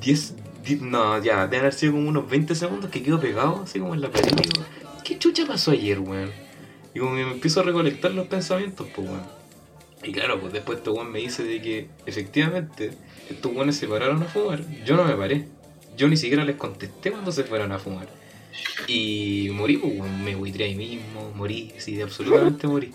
[0.00, 0.42] 10, di-
[0.80, 4.00] no, ya, deben haber sido como unos 20 segundos que quedo pegado, así como en
[4.00, 4.32] la pared.
[4.32, 4.64] Y digo,
[5.04, 6.30] ¿qué chucha pasó ayer, weón?
[6.94, 9.22] Y como me empiezo a recolectar los pensamientos, pues weón.
[10.04, 12.92] Y claro, pues después este weón me dice de que efectivamente
[13.30, 14.60] estos weones se pararon a fumar.
[14.84, 15.46] Yo no me paré.
[15.96, 18.08] Yo ni siquiera les contesté cuando se fueron a fumar.
[18.86, 22.92] Y morí, pues weón, me buitré ahí mismo, morí, sí, absolutamente morí.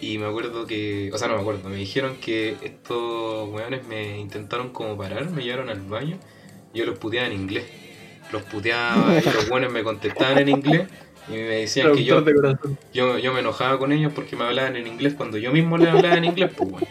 [0.00, 4.18] Y me acuerdo que, o sea, no me acuerdo, me dijeron que estos weones me
[4.18, 6.18] intentaron como parar, me llevaron al baño
[6.76, 7.64] yo los puteaba en inglés.
[8.32, 10.88] Los puteaba y los weones me contestaban en inglés
[11.28, 12.24] y me decían que yo,
[12.92, 15.88] yo, yo me enojaba con ellos porque me hablaban en inglés cuando yo mismo les
[15.88, 16.84] hablaba en inglés, pues, weón.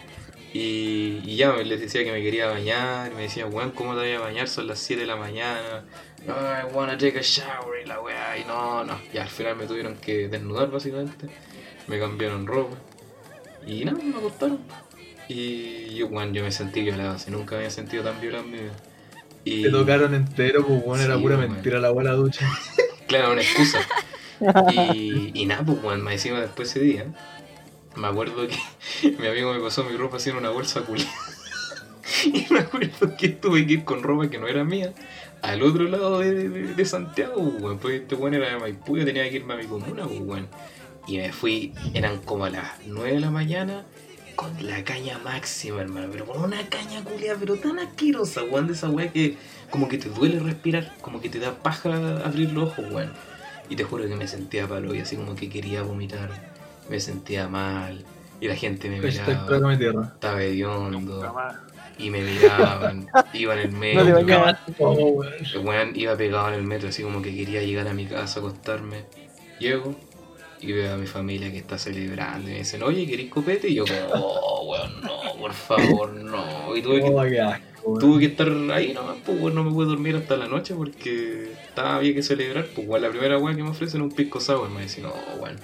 [0.54, 4.00] Y, y ya les decía que me quería bañar, y me decían, weón, ¿cómo te
[4.00, 4.48] voy a bañar?
[4.48, 5.84] Son las 7 de la mañana.
[6.26, 9.00] No, I wanna take a shower y la weá, y no, no.
[9.14, 11.28] Y al final me tuvieron que desnudar, básicamente.
[11.88, 12.78] Me cambiaron ropa.
[13.68, 14.60] Y nada, me acostaron.
[15.28, 18.58] Y yo, weón, yo me sentí violado, así nunca había sentido tan violado en mi
[18.60, 18.74] vida.
[19.46, 22.46] Y, Te tocaron entero, pues weón, era pura mentira la buena ducha.
[23.08, 23.80] Claro, una excusa.
[24.94, 27.06] Y, y nada, pues, weón, me encima después ese día,
[27.96, 28.58] me acuerdo que
[29.20, 31.08] mi amigo me pasó mi ropa así en una bolsa culia.
[32.26, 34.94] Y me acuerdo que tuve que ir con ropa que no era mía
[35.42, 37.78] al otro lado de, de- de Santiago, pues, weón.
[37.80, 40.48] Pues este weón era de Maipú, yo tenía que irme a mi comuna, pues, weón.
[41.08, 43.86] Y me fui, eran como a las 9 de la mañana,
[44.36, 46.08] con la caña máxima, hermano.
[46.12, 49.38] Pero con una caña culia, pero tan asquerosa, weón, de esa weá que
[49.70, 51.90] como que te duele respirar, como que te da paja
[52.24, 53.12] abrir los ojos, weón.
[53.70, 56.30] Y te juro que me sentía palo y así como que quería vomitar.
[56.90, 58.06] Me sentía mal.
[58.40, 60.04] Y la gente me miraba.
[60.14, 61.36] Estaba hediondo.
[61.98, 63.08] Y me miraban.
[63.34, 64.22] iba en el metro.
[64.22, 65.38] No te weón.
[65.64, 69.06] Weón iba pegado en el metro, así como que quería llegar a mi casa, acostarme.
[69.60, 69.96] Llego
[70.66, 72.50] y veo a mi familia que está celebrando.
[72.50, 73.70] Y me dicen, oye, ¿querés copete?
[73.70, 76.76] Y yo, como, oh, weón, no, por favor, no.
[76.76, 80.16] Y tuve que, Oh, tuve que estar ahí nomás, pues, weón, no me pude dormir
[80.16, 82.66] hasta la noche porque estaba, había que celebrar.
[82.74, 84.70] Pues, weón, la primera weón que me ofrecen un pisco sour.
[84.70, 85.60] Me dicen, no, weón.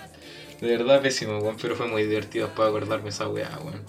[0.62, 3.82] De verdad pésimo, weón, pero fue muy divertido para acordarme esa weá, weón.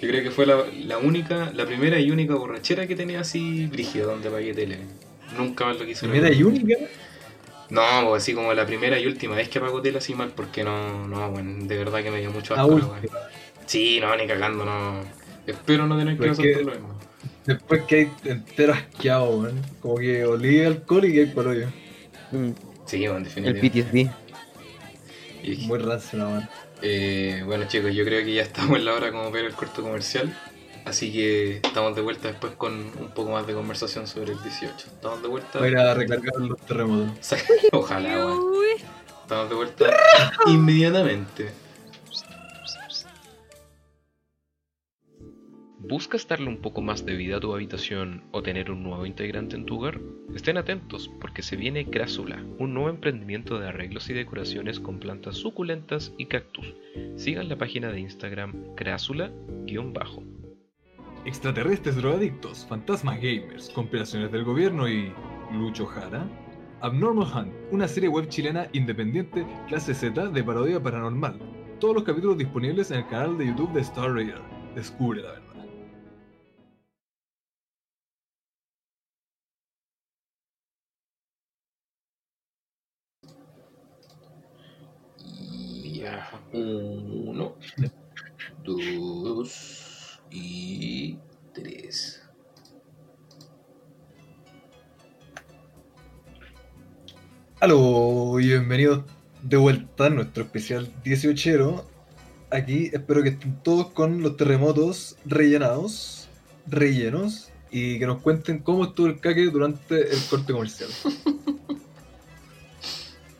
[0.00, 3.66] Yo creo que fue la, la única, la primera y única borrachera que tenía así
[3.66, 4.78] brígida donde pagué tele.
[5.36, 6.76] Nunca más lo quise Primera y única.
[7.70, 10.62] No, pues así como la primera y última vez que apago tele así mal, porque
[10.64, 12.78] no, no, bueno, de verdad que me dio mucho asco.
[12.78, 13.00] la.
[13.66, 15.00] Sí, no, ni cagando, no.
[15.46, 16.98] Espero no tener que por lo mismo.
[17.44, 19.62] Después que hay entero asqueado, weón.
[19.80, 21.68] Como que olí alcohol y que hay por hoyo.
[22.32, 22.50] Mm,
[22.86, 23.58] Sí, bueno, en El.
[23.58, 24.10] PTSD.
[25.42, 26.48] Y, Muy rancio, la weón.
[26.82, 29.82] eh, bueno, chicos, yo creo que ya estamos en la hora como ver el corto
[29.82, 30.32] comercial.
[30.86, 34.86] Así que estamos de vuelta después con un poco más de conversación sobre el 18.
[34.86, 35.58] Estamos de vuelta.
[35.58, 37.34] Voy a recargar los terremotos.
[37.72, 38.24] Ojalá.
[38.24, 38.66] Uy.
[39.22, 39.96] Estamos de vuelta
[40.46, 41.50] inmediatamente.
[45.80, 49.56] ¿Buscas darle un poco más de vida a tu habitación o tener un nuevo integrante
[49.56, 50.00] en tu hogar?
[50.36, 55.36] Estén atentos porque se viene Crásula, un nuevo emprendimiento de arreglos y decoraciones con plantas
[55.36, 56.74] suculentas y cactus.
[57.16, 60.22] Sigan la página de Instagram crásula-bajo.
[61.26, 65.12] Extraterrestres drogadictos, fantasmas gamers, compilaciones del gobierno y.
[65.52, 66.24] Lucho Jara.
[66.82, 71.36] Abnormal Hunt, una serie web chilena independiente clase Z de parodia paranormal.
[71.80, 74.40] Todos los capítulos disponibles en el canal de YouTube de Star Raider.
[74.76, 75.46] Descubre la verdad.
[86.52, 87.56] Uno,
[88.64, 89.75] dos
[90.36, 91.18] y
[91.54, 92.22] tres.
[97.60, 99.04] Aló y bienvenidos
[99.42, 101.86] de vuelta a nuestro especial 18.
[102.50, 106.28] Aquí espero que estén todos con los terremotos rellenados,
[106.66, 110.90] rellenos, y que nos cuenten cómo estuvo el caque durante el corte comercial.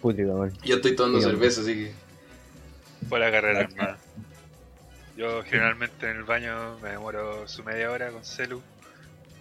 [0.01, 0.49] Putrido.
[0.65, 1.35] Yo estoy tomando Dígame.
[1.35, 1.93] cerveza, así que.
[3.09, 3.99] Fue la carrera armada.
[5.17, 8.63] Yo generalmente en el baño me demoro su media hora con celu.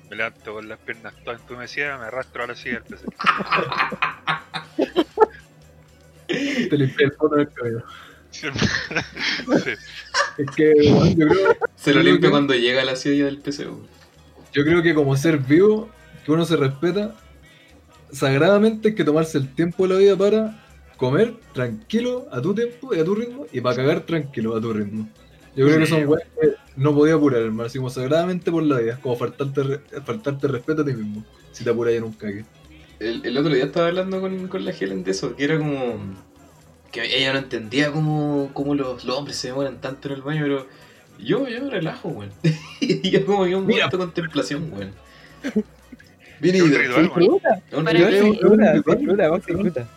[0.10, 3.06] Me levanto con las piernas todas entumecidas, me arrastro a la silla del PC.
[6.70, 7.84] Te limpié el fondo del cabello.
[8.32, 8.48] Sí.
[10.38, 10.74] Es que,
[11.16, 13.64] yo creo, Se lo Creo limpio que- cuando llega a la silla del PC.
[14.52, 15.90] yo creo que como ser vivo,
[16.26, 17.16] que uno se respeta,
[18.12, 20.62] sagradamente hay que tomarse el tiempo de la vida para
[20.98, 24.74] comer tranquilo a tu tiempo y a tu ritmo y para cagar tranquilo a tu
[24.74, 25.08] ritmo.
[25.56, 28.80] Yo creo que son weas que no podía apurar, hermano, así como sagradamente por la
[28.80, 32.14] vida, es como faltarte, re- faltarte respeto a ti mismo, si te apuras en un
[32.14, 32.44] cague.
[33.00, 35.98] El, el otro día estaba hablando con, con la Helen de eso, que era como.
[36.92, 40.42] que ella no entendía cómo, cómo los, los hombres se demoran tanto en el baño,
[40.44, 40.68] pero
[41.20, 42.32] yo, yo me relajo, weón.
[42.82, 43.86] y yo como que un Mira.
[43.86, 44.92] momento de contemplación, weón.
[49.56, 49.88] Disfruta.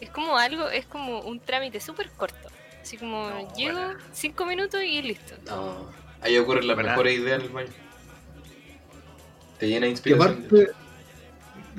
[0.00, 2.48] Es como algo, es como un trámite súper corto.
[2.88, 3.94] Así como No, llego, bueno.
[4.14, 5.34] cinco minutos y listo.
[5.46, 5.90] No,
[6.22, 7.68] ahí ocurren las Para- mejores ideas en el baño.
[9.58, 10.30] Te llena de Que inspiración.
[10.46, 10.70] aparte,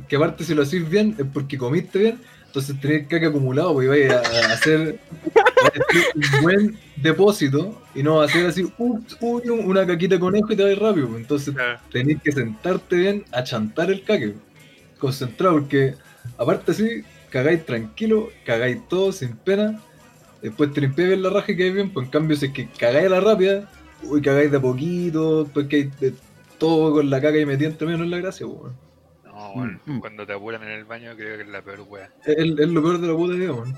[0.07, 3.87] que aparte si lo hacís bien es porque comiste bien, entonces tenés caca acumulado porque
[3.87, 4.99] vais a, a hacer,
[5.33, 10.19] hacer un buen depósito y no va a ser así, "Uh, uy, una caquita de
[10.19, 11.17] conejo y te vais rápido.
[11.17, 11.79] Entonces Claro.
[11.91, 14.35] tenés que sentarte bien a chantar el caque,
[14.99, 15.95] concentrado, porque
[16.37, 17.01] aparte así,
[17.31, 19.81] cagáis tranquilo, cagáis todo sin pena,
[20.41, 23.07] después limpiáis bien la raja y quedáis bien, pues en cambio si es que cagáis
[23.07, 23.69] a la rápida,
[24.03, 26.13] uy, cagáis de poquito, después que hay de
[26.57, 28.75] todo con la caca y metida entre medio, no es la gracia, pues, weón.
[29.25, 29.99] No, weón, Mm.
[29.99, 32.09] cuando te apuran en el baño creo que es la peor wea.
[32.25, 33.75] Es, es lo peor de la puta idea, weón.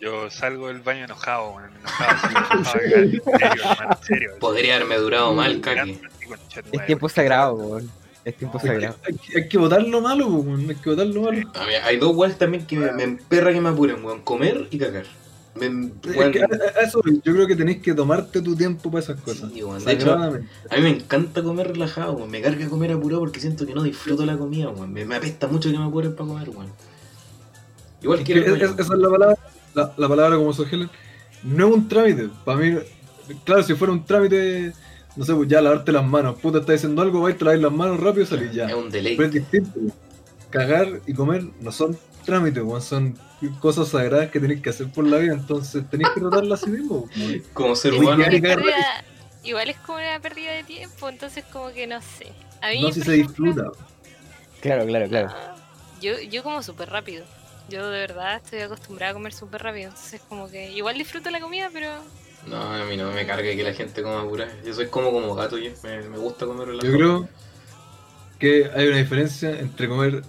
[0.00, 4.30] Yo salgo del baño enojado, weón, enojado, así, enojado, en serio, hermano, en serio.
[4.40, 5.98] Podría haberme durado mal, caque.
[6.72, 7.90] Es tiempo sagrado, weón.
[8.24, 8.96] Es tiempo Hay que, sagrado.
[9.06, 10.70] hay que- hay que botar lo malo, pues, weón.
[10.70, 11.50] Hay que botar lo malo.
[11.54, 14.20] A mí hay dos weas también que me, me emperra que me apuren, weón.
[14.22, 15.04] Comer y cagar.
[15.54, 18.90] Me, Es weón, que a- a- eso, yo creo que tenéis que tomarte tu tiempo
[18.90, 19.50] para esas cosas.
[19.52, 19.60] sí.
[19.84, 22.24] De hecho, a mí me encanta comer relajado.
[22.26, 24.70] Me carga comer apurado porque siento que no disfruto la comida.
[24.88, 26.68] Me, me apesta mucho que me apuren para comer.
[28.02, 29.36] Igual Es que es- esa es la palabra,
[29.74, 30.88] la, la palabra como su Helen.
[31.42, 32.28] No es un trámite.
[32.44, 32.78] Para mí,
[33.44, 34.72] claro, si fuera un trámite,
[35.16, 36.38] no sé, pues ya lavarte las manos.
[36.38, 38.66] Puta, estás diciendo algo, vais, te laváis las manos rápido y salís ya.
[38.68, 39.24] Es un Pero deleite.
[39.24, 39.80] es distinto.
[40.50, 42.82] Cagar y comer no son trámites, weón.
[42.82, 43.18] Son
[43.60, 45.34] cosas sagradas que tenéis que hacer por la vida.
[45.34, 47.08] Entonces tenéis que tratarlas así mismo.
[47.16, 47.42] weón.
[47.52, 48.24] Como ser humano.
[48.30, 49.04] Igual-
[49.42, 52.32] igual es como una pérdida de tiempo, entonces como que no sé.
[52.62, 53.70] A mí, No si se ejemplo, disfruta.
[54.60, 55.28] Claro, claro, claro.
[55.30, 55.56] ah,
[56.02, 57.24] Yo, yo como súper rápido.
[57.70, 59.88] Yo de verdad estoy acostumbrada a comer súper rápido.
[59.88, 61.88] Entonces como que igual disfruto la comida, pero
[62.46, 64.52] No, a mí no me carga que la gente coma apurada.
[64.64, 65.70] Yo soy como como gato, yo.
[65.84, 66.90] Me, me gusta comer relajado.
[66.92, 67.28] Yo creo
[68.38, 70.22] que hay una diferencia entre comer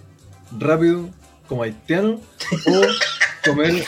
[0.58, 1.08] rápido
[1.46, 2.20] como haitiano
[2.66, 2.80] o
[3.44, 3.84] comer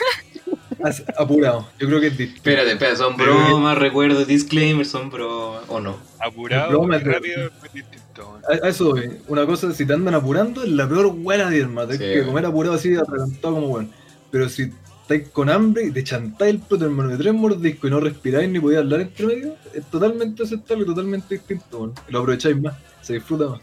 [1.17, 1.69] apurado.
[1.79, 2.37] Yo creo que es distinto.
[2.51, 5.63] Espérate, espérate, son bromas, recuerdos, disclaimers, son bromas.
[5.69, 5.99] ¿O no?
[6.21, 8.39] Apurado Broma, rápido es distinto.
[8.49, 9.11] A, a eso voy.
[9.29, 11.89] Una cosa, si te andan apurando, es la peor buena de hermano.
[11.89, 12.21] Tienes Sí.
[12.21, 13.89] que comer apurado así, atragantado como bueno.
[14.31, 17.91] Pero si estáis con hambre y te chantáis el plato, hermano, de tres mordiscos y
[17.93, 21.93] no respiráis ni podéis hablar entre medio, es totalmente aceptable y totalmente distinto.
[22.09, 23.61] Y lo aprovecháis más, se disfruta más.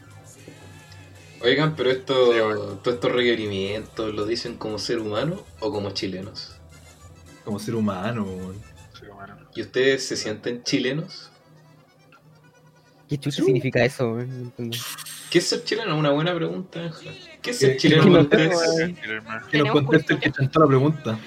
[1.43, 2.59] Oigan, pero esto, Sí, bueno.
[2.83, 6.55] todos estos requerimientos lo dicen como ser humano o como chilenos.
[7.43, 8.27] Como ser humano.
[8.93, 9.37] Sí, humano.
[9.55, 11.31] ¿Y ustedes se sienten chilenos?
[13.09, 14.17] ¿Qué chucha significa eso?
[14.57, 14.71] No.
[15.29, 15.97] ¿Qué es ser chileno?
[15.97, 16.91] Una buena pregunta.
[17.41, 18.29] ¿Qué es ¿Qué- ser chileno.
[19.49, 21.19] Que nos conteste el que chantó la pregunta.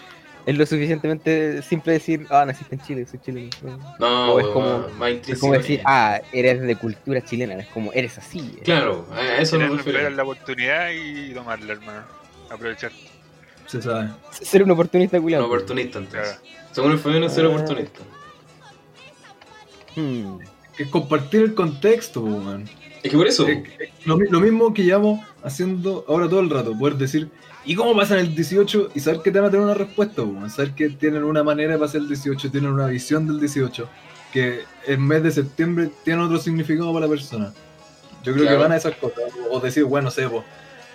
[0.46, 3.50] Es lo suficientemente simple decir, ah, naciste en Chile, soy chileno.
[3.98, 8.58] No, O es como- Es decir, ah, eres de cultura chilena, es como, eres así.
[8.64, 10.10] Claro, a eso me Tener refiero.
[10.10, 12.02] la oportunidad y tomarla, hermano.
[12.50, 12.92] Aprovechar.
[13.66, 14.10] Se sabe.
[14.30, 15.46] Ser un oportunista Un culiado.
[15.46, 16.38] oportunista, entonces.
[16.72, 17.48] Según el es ser Ah.
[17.48, 18.00] oportunista.
[19.96, 20.38] Hmm.
[20.78, 22.68] Es compartir el contexto, weón.
[23.02, 23.46] Es que por eso.
[23.46, 27.28] Es- es lo, lo mismo que llevamos haciendo ahora todo el rato, poder decir,
[27.64, 28.90] ¿y cómo pasan el 18?
[28.94, 31.78] Y saber que te van a tener una respuesta, saber que tienen una manera de
[31.78, 33.88] pasar el 18, tienen una visión del 18,
[34.32, 37.52] que el mes de septiembre tiene otro significado para la persona.
[38.22, 38.56] Yo creo Claro.
[38.58, 40.44] que van a esas cosas, o decir, bueno, sé, pues,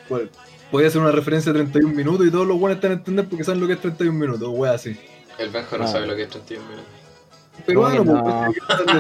[0.08, 0.30] pues,
[0.72, 3.44] podía hacer una referencia de 31 minutos y todos los buenos están a entender porque
[3.44, 4.98] saben lo que es 31 minutos, o wea así.
[5.38, 5.88] El Benja no Ah.
[5.88, 6.92] sabe lo que es 31 minutos.
[7.66, 8.54] Pero ¿Cómo que bueno, no?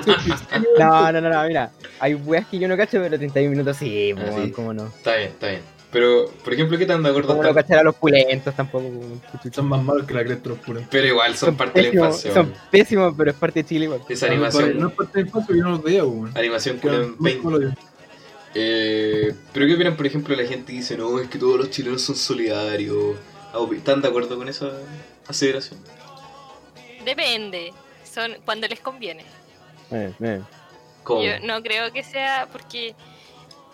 [0.03, 0.41] pues,
[0.80, 4.13] No, no, no, no, mira, hay weas que yo no cacho, pero 31 minutos sí,
[4.17, 4.51] Ah, sí.
[4.51, 4.88] cómo no.
[4.88, 5.61] Está bien, está bien.
[5.91, 7.63] Pero, por ejemplo, ¿qué tan de acuerdo Cómo no están?
[7.63, 8.85] cachar a los pulentos tampoco.
[8.89, 9.49] po.
[9.51, 10.83] son más malos que la cresta los puros.
[10.91, 12.31] Pero igual son, parte de la infancia.
[12.33, 14.01] son pésimos, pero es parte de Chile igual.
[14.07, 16.31] Esa animación, No es parte del paso, yo no los veía, weón.
[16.37, 17.41] animación Que culiao eran en más 20.
[17.43, 17.73] como lo-
[18.55, 21.69] Eh, pero ¿qué opinan, por ejemplo, la gente que dice, no, es que todos los
[21.71, 23.15] chilenos son solidarios?
[23.75, 24.71] ¿Están de acuerdo con esa
[25.27, 25.79] aseveración?
[27.03, 27.73] Depende.
[28.03, 29.23] Son cuando les conviene.
[29.91, 30.41] Eh, eh.
[31.03, 31.23] ¿Cómo?
[31.23, 32.93] Yo no creo que sea porque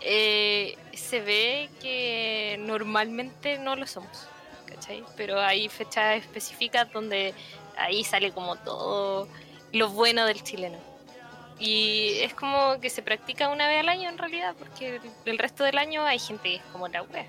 [0.02, 4.28] eh, se ve que normalmente no lo somos,
[4.66, 5.04] ¿cachai?
[5.18, 7.34] Pero hay fechas específicas donde
[7.78, 9.28] ahí sale como todo
[9.72, 10.78] lo bueno del chileno.
[11.60, 15.64] Y es como que se practica una vez al año en realidad, porque el, resto
[15.64, 17.26] del año hay gente que es como la wea.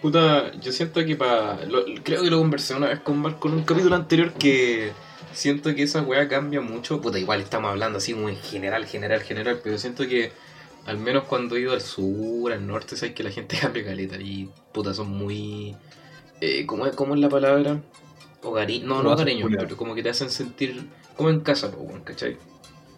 [0.00, 1.58] Puta, yo siento que para.
[2.02, 4.92] Creo que lo conversé una vez con Marco en un capítulo anterior que
[5.32, 7.00] siento que esa weá cambia mucho.
[7.00, 10.32] Puta, igual estamos hablando así como en general, general, general, pero siento que
[10.86, 14.16] al menos cuando he ido al sur, al norte, sabes que la gente cambia caleta
[14.16, 15.76] y puta, son muy.
[16.40, 17.80] Eh, ¿cómo, es, ¿Cómo es la palabra?
[18.84, 19.48] No, no culiao.
[19.48, 21.70] pero como que te hacen sentir como en casa,
[22.04, 22.36] ¿cachai?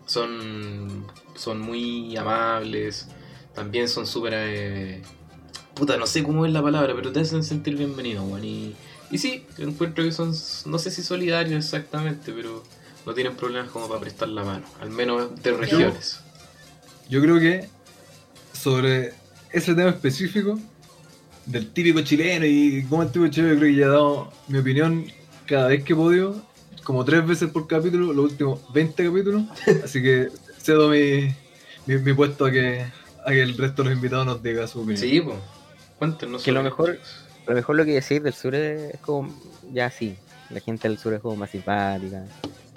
[0.06, 3.08] Son, son muy amables,
[3.54, 4.32] también son súper.
[4.36, 5.02] eh,
[5.74, 8.44] puta, no sé cómo es la palabra, pero te hacen sentir bienvenido, weón.
[8.44, 8.74] Y,
[9.10, 10.32] y sí, yo encuentro que son,
[10.66, 12.62] no sé si solidarios exactamente, pero
[13.04, 16.20] no tienen problemas como para prestar la mano, al menos de regiones.
[17.10, 17.68] Yo creo que
[18.64, 19.12] sobre
[19.52, 20.58] ese tema específico
[21.44, 24.58] del típico chileno y cómo el típico chileno, yo creo que ya he dado mi
[24.58, 25.04] opinión
[25.46, 26.42] cada vez que he podido,
[26.82, 29.42] como tres veces por capítulo, los últimos 20 capítulos.
[29.84, 31.28] Así que cedo mi,
[31.84, 32.86] mi, mi puesto a que,
[33.26, 34.96] a que el resto de los invitados nos diga su opinión.
[34.98, 35.36] Sí, pues.
[35.98, 36.42] Cuéntenos.
[36.42, 36.98] Que lo mejor-
[37.46, 39.28] lo mejor lo que decir del sur es, como,
[39.74, 40.16] ya sí,
[40.48, 42.24] la gente del sur es como más simpática,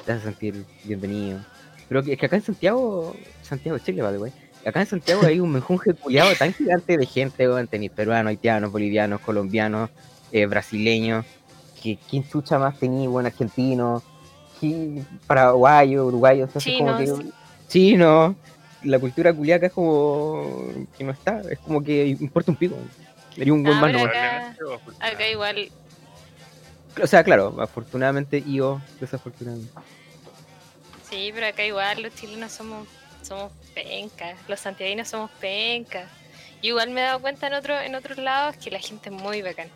[0.05, 1.39] te hace sentir bienvenido.
[1.87, 4.33] Pero que, es que acá en Santiago, Santiago, Chile, vale, güey.
[4.67, 7.67] Acá en Santiago hay un menjunje culiado tan gigante de gente, weón.
[7.67, 9.89] Tenéis peruanos, haitianos, bolivianos, colombianos,
[10.31, 11.25] eh, brasileños.
[11.81, 14.03] Que, ¿Quién chucha más tenía, buen argentino?
[14.59, 17.05] ¿Quién- Paraguayo, uruguayo, entonces como que.
[17.05, 17.25] Chinos.
[17.69, 18.35] Chino.
[18.83, 20.65] La cultura culiaca es como.
[20.97, 22.75] que no está, es como que importa un pico.
[23.35, 24.07] Sería un buen Ah, nomás.
[24.09, 24.55] acá-.
[24.99, 25.69] Acá igual,
[27.01, 29.71] O sea, claro, afortunadamente y o desafortunadamente.
[31.09, 32.87] sí, pero acá igual los chilenos somos,
[33.27, 36.09] somos pencas, los santiaguinos somos pencas.
[36.61, 39.41] Igual me he dado cuenta en, otro, en otros lados que la gente es muy
[39.41, 39.69] bacán.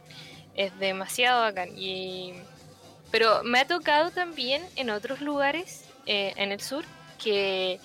[0.55, 1.69] Es demasiado bacán.
[1.77, 2.33] Y...
[3.11, 6.85] Pero me ha tocado también en otros lugares, eh, en el sur,
[7.21, 7.79] que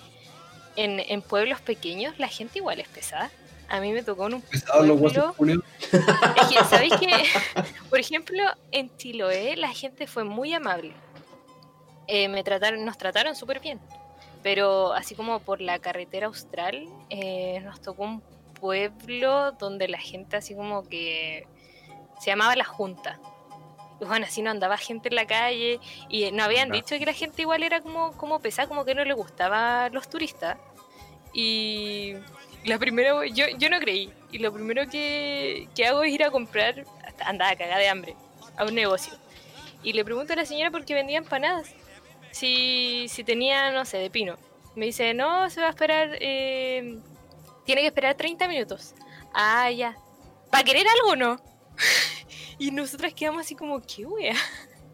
[0.75, 3.29] en, en pueblos pequeños la gente igual es pesada.
[3.69, 5.63] A mí me tocó en un pueblo-.
[5.77, 7.07] Es que, ¿sabéis que
[7.89, 8.41] Por ejemplo,
[8.71, 10.93] en Chiloé la gente fue muy amable.
[12.07, 13.79] Eh, me trataron, nos trataron súper bien.
[14.43, 18.21] Pero así como por la carretera austral, eh, nos tocó un
[18.59, 21.45] pueblo donde la gente así como que
[22.19, 23.19] se llamaba La Junta.
[23.99, 25.79] Y bueno, así no andaba gente en la calle
[26.09, 26.75] y no habían No.
[26.75, 30.07] dicho que la gente igual era como, como pesada, como que no le gustaba los
[30.09, 30.57] turistas.
[31.33, 32.13] Y
[32.63, 34.11] la primera, yo, yo no creí.
[34.31, 36.83] Y lo primero que, que hago es ir a comprar,
[37.25, 38.15] andaba cagada de hambre,
[38.55, 39.13] a un negocio.
[39.83, 41.73] Y le pregunto a la señora por qué vendía empanadas.
[42.31, 44.37] Si, si tenía, no sé, de pino.
[44.75, 46.99] Me dice, no, se va a esperar, eh,
[47.65, 48.93] tiene que esperar 30 minutos.
[49.33, 49.95] Ah, ya.
[50.51, 51.41] ¿Para querer algo o no?
[52.59, 54.35] y nosotras quedamos así como, ¿qué wea?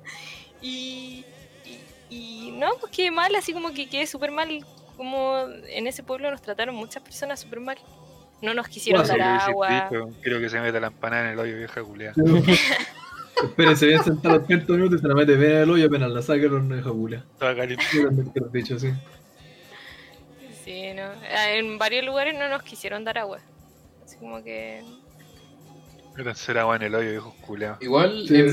[0.61, 1.25] y,
[1.65, 1.79] y,
[2.09, 4.65] y no, pues qué mal, así como que quedé súper mal.
[4.95, 7.77] Como en ese pueblo nos trataron muchas personas súper mal.
[8.41, 9.89] No nos quisieron Guau, dar agua.
[10.21, 12.13] Quiero que se meta la empanada en el hoyo, vieja culiada.
[13.41, 16.11] Espérense, bien sentado los 30 minutos y se la mete bien en el hoyo apenas
[16.11, 16.91] la saca no deja
[18.53, 18.91] he dicho así.
[20.63, 21.03] Sí, no.
[21.35, 23.39] Ah, En varios lugares no nos quisieron dar agua.
[24.05, 24.83] Así como que.
[26.15, 27.81] Métanse el agua en el hoyo, hijos culeados.
[27.81, 28.45] Igual, Sí, en,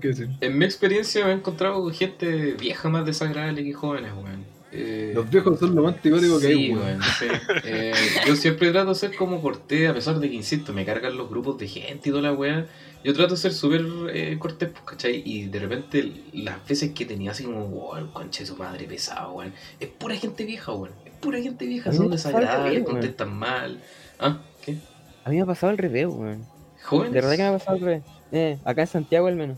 [0.00, 0.28] decir.
[0.40, 4.44] en mi experiencia me he encontrado con gente vieja más desagradable que jóvenes, weón.
[4.70, 7.26] Eh, Los viejos son lo más antipático que sí, hay, sí.
[7.64, 7.94] Eh,
[8.26, 11.30] yo siempre trato de ser como cortés, a pesar de que, insisto, me cargan los
[11.30, 12.66] grupos de gente y toda la weá.
[13.02, 15.22] Yo trato de ser súper eh, cortés, pues, ¿cachai?
[15.24, 18.84] Y de repente, las veces que tenía así como, wow, el conche de su madre
[18.86, 19.54] pesado, weón.
[19.80, 20.92] Es pura gente vieja, weón.
[21.06, 23.80] Es pura gente vieja, son desagradables, contestan mal.
[24.18, 24.38] ¿Ah?
[24.64, 24.76] ¿Qué?
[25.24, 26.44] A mí me ha pasado al revés, weón.
[26.82, 27.12] ¿Jóvenes?
[27.14, 28.02] De verdad que me ha pasado al revés.
[28.32, 29.56] Eh, acá en Santiago al menos.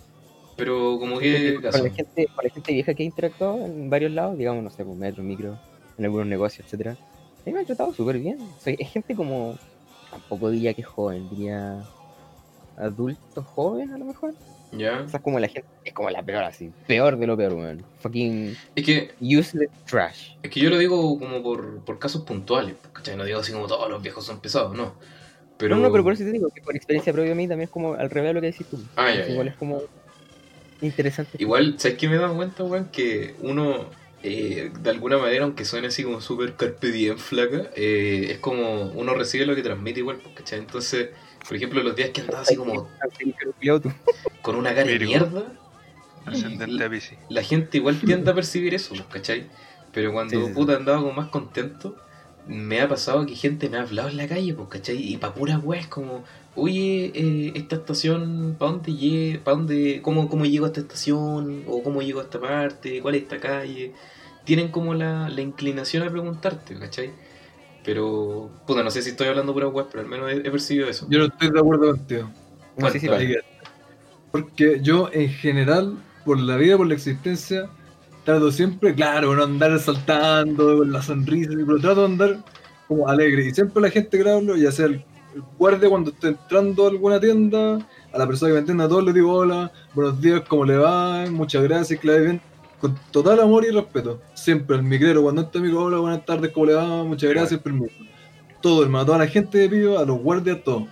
[0.61, 1.55] Pero, como que.
[1.55, 4.69] con, la gente, con la gente vieja que he interactuado en varios lados, digamos, no
[4.69, 5.59] sé, con metro, micro,
[5.97, 6.93] en algunos negocios, etcétera.
[6.93, 8.39] A mí me han tratado súper bien.
[8.41, 9.57] O sea, es gente como,
[10.11, 11.83] tampoco diría que joven, diría
[12.77, 14.35] adulto joven a lo mejor.
[14.73, 15.01] Ya.
[15.01, 17.55] O sea, es como la gente, es como la peor así, peor de lo peor,
[17.55, 17.83] weón.
[18.01, 20.33] Fucking Es que useless trash.
[20.43, 23.17] Es que yo lo digo como por, por casos puntuales, pues, ¿cachai?
[23.17, 24.95] No digo así como todos los viejos son pesados, no.
[25.57, 25.77] Pero...
[25.77, 27.71] No, no, pero por eso te digo que por experiencia propia a mí también es
[27.71, 28.79] como al revés de lo que decís tú.
[28.97, 29.53] Ah, ya, Entonces, Igual ya.
[29.53, 29.83] es como
[30.81, 31.37] interesante.
[31.39, 32.87] Igual, ¿sabes qué me he dado cuenta, weón?
[32.87, 33.91] Que uno,
[34.23, 38.85] eh, de alguna manera, aunque suene así como súper carpe diem flaca, eh, es como
[38.93, 40.59] uno recibe lo que transmite igual, pues, ¿cachai?
[40.59, 41.11] Entonces,
[41.47, 42.89] por ejemplo, los días que andaba así como
[44.43, 45.45] con una cara de mierda,
[47.29, 49.47] la gente igual tiende a percibir eso, pues, ¿cachai?
[49.93, 50.55] Pero cuando Sí, sí, sí.
[50.55, 51.97] puta andaba como más contento,
[52.47, 54.97] me ha pasado que gente me ha hablado en la calle, pues, ¿cachai?
[54.97, 56.25] Y pa' pura weá es como,
[56.57, 59.45] oye, eh, esta estación, ¿para dónde llego?
[59.45, 60.01] ¿Para dónde?
[60.03, 61.65] Cómo, ¿Cómo llego a esta estación?
[61.67, 63.01] ¿O cómo llego a esta parte?
[63.01, 63.93] ¿Cuál es esta calle?
[64.45, 67.13] Tienen como la, la inclinación a preguntarte, ¿cachai?
[67.85, 70.89] Pero, puta, no sé si estoy hablando pura weá, pero al menos he, he percibido
[70.89, 71.07] eso.
[71.09, 72.31] Yo no estoy de acuerdo contigo.
[74.33, 77.69] Porque yo, en general, por la vida, por la existencia,
[78.25, 82.45] trato siempre, claro, no andar saltando con la sonrisa, pero trato de andar
[82.87, 83.47] como alegre.
[83.47, 85.05] Y siempre la gente que hablo, ya sea el,
[85.35, 87.79] el guardia cuando esté entrando a alguna tienda,
[88.13, 90.77] a la persona que me atiende a todos le digo hola, buenos días, ¿cómo le
[90.77, 91.27] va?
[91.31, 92.41] Muchas gracias, que bien.
[92.81, 94.21] Con total amor y respeto.
[94.35, 97.05] Siempre el migrero, cuando entra, me digo hola, buenas tardes, ¿cómo le va?
[97.05, 97.95] Muchas gracias, permiso.
[98.63, 100.87] Todo, hermano, a toda la gente de pido, a los guardias, todo.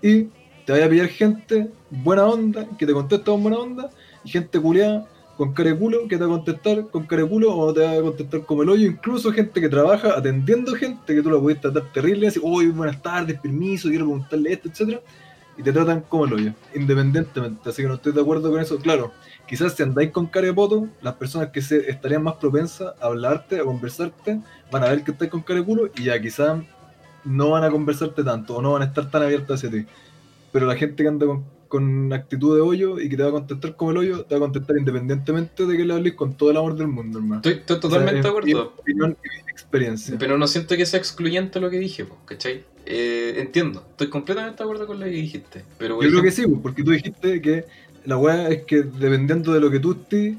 [0.00, 0.24] Y
[0.64, 3.90] te vaya a pillar gente buena onda, que te contesta con buena onda,
[4.24, 5.06] y gente culiada
[5.38, 7.80] con cara de culo que te va a contestar con cara de culo o te
[7.80, 11.38] va a contestar como el hoyo, incluso gente que trabaja atendiendo gente que tú la
[11.38, 15.00] puedes tratar terrible, así, uy, buenas tardes, permiso, quiero preguntarle esto, etcétera,
[15.56, 18.78] y te tratan como el hoyo, independientemente, así que no estoy de acuerdo con eso,
[18.78, 19.12] claro,
[19.46, 23.06] quizás si andáis con cara de poto, las personas que se estarían más propensas a
[23.06, 24.40] hablarte, a conversarte,
[24.72, 26.60] van a ver que estáis con cara de culo y ya quizás
[27.24, 29.86] no van a conversarte tanto o no van a estar tan abiertas hacia ti.
[30.50, 33.32] Pero la gente que anda con, con actitud de hoyo y que te va a
[33.32, 36.50] contestar como el hoyo, te va a contestar independientemente de que le hables con todo
[36.50, 37.36] el amor del mundo, hermano.
[37.36, 38.74] Estoy, estoy totalmente O sea, de acuerdo.
[38.78, 39.16] opinión
[39.46, 40.16] y experiencia.
[40.18, 42.64] Pero no siento que sea excluyente lo que dije, ¿cachai?
[42.86, 45.62] Eh, entiendo, estoy completamente de acuerdo con lo que dijiste.
[45.78, 47.64] Pero, Yo creo que ejemplo- sí, porque tú dijiste que
[48.06, 50.36] la weá es que dependiendo de lo que tú estés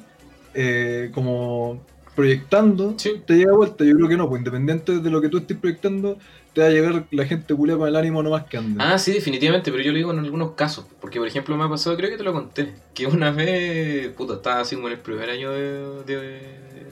[0.55, 1.79] eh, como
[2.15, 3.21] proyectando, Sí.
[3.25, 3.85] te llega a vuelta.
[3.85, 6.17] Yo creo que no, pues independiente de lo que tú estés proyectando,
[6.61, 8.91] va a llegar la gente culia con el ánimo nomás que anda.
[8.93, 10.85] Ah, sí, definitivamente, pero yo lo digo en algunos casos.
[10.99, 14.35] Porque, por ejemplo, me ha pasado, creo que te lo conté, que una vez, puta,
[14.35, 16.03] estaba así como en el primer año de,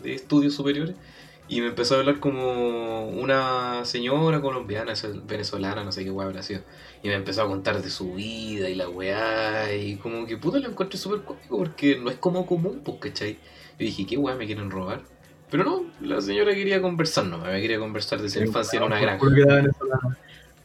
[0.01, 0.95] de- estudios superiores
[1.47, 4.93] y me empezó a hablar como una señora colombiana,
[5.24, 6.61] venezolana, no sé qué weá habrá sido.
[7.01, 10.59] Y me empezó a contar de su vida y la weá, y como que puta
[10.59, 13.36] lo encontré súper cómico porque no es como común, pues, ¿cachai?
[13.80, 15.09] Yo dije, ¿qué weá me quieren robar?
[15.49, 18.99] Pero no, la señora quería conversar, no, me quería conversar de su infancia en una
[18.99, 19.26] granja.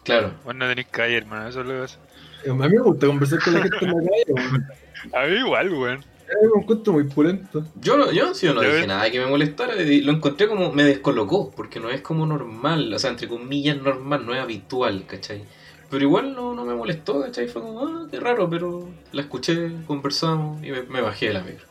[0.03, 0.33] Claro.
[0.45, 1.99] Vos no tenés calle, hermano, eso es lo que pasa.
[2.45, 4.67] Eh, A mí me gusta conversar con la gente en la calle, weón.
[5.15, 6.01] A mí igual, weón.
[6.01, 7.65] Eh, me encuentro muy pulento.
[7.81, 10.83] Yo no, yo, sí, yo no dije nada que me molestara, lo encontré como, me
[10.83, 15.45] descolocó, porque no es como normal, o sea, entre comillas normal, no es habitual, ¿cachai?
[15.91, 17.47] Pero igual no, no me molestó, ¿cachai?
[17.49, 21.43] Fue como, ah, qué raro, pero la escuché, conversamos y me, me bajé de la
[21.43, 21.67] micro.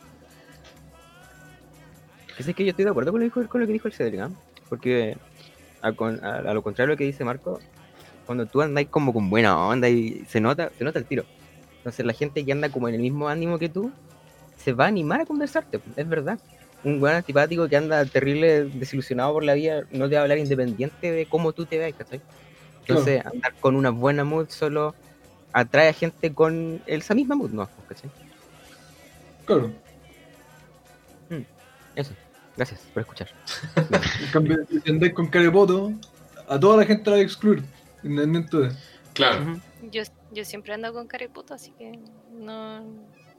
[2.48, 3.94] Es que yo estoy de acuerdo con lo, que dijo- con lo que dijo el
[3.94, 4.30] Cedric, ¿ah?
[4.68, 5.16] porque
[5.80, 7.60] a, con- a- a lo contrario de lo que dice Marco,
[8.26, 11.24] cuando tú andáis como con buena onda y se nota, se nota el tiro.
[11.78, 13.90] Entonces la gente que anda como en el mismo ánimo que tú,
[14.56, 16.38] se va a animar a conversarte, es verdad.
[16.84, 20.38] Un buen antipático que anda terrible desilusionado por la vida no te va a hablar
[20.38, 22.20] independiente de cómo tú te veas, ¿cachai?
[22.80, 24.94] Entonces andar con una buena mood solo
[25.52, 27.68] atrae a gente con esa misma mood, ¿no?
[27.88, 28.10] ¿cachai?
[29.44, 29.70] Claro.
[31.94, 32.14] Eso.
[32.56, 33.28] Gracias por escuchar.
[34.20, 35.92] En cambio, si andáis con cara de poto,
[36.48, 37.62] a toda la gente la vais a excluir.
[39.14, 39.60] Claro, Ujú.
[39.90, 40.02] Yo,
[40.32, 41.98] yo siempre ando con careputo, así que
[42.32, 42.82] no,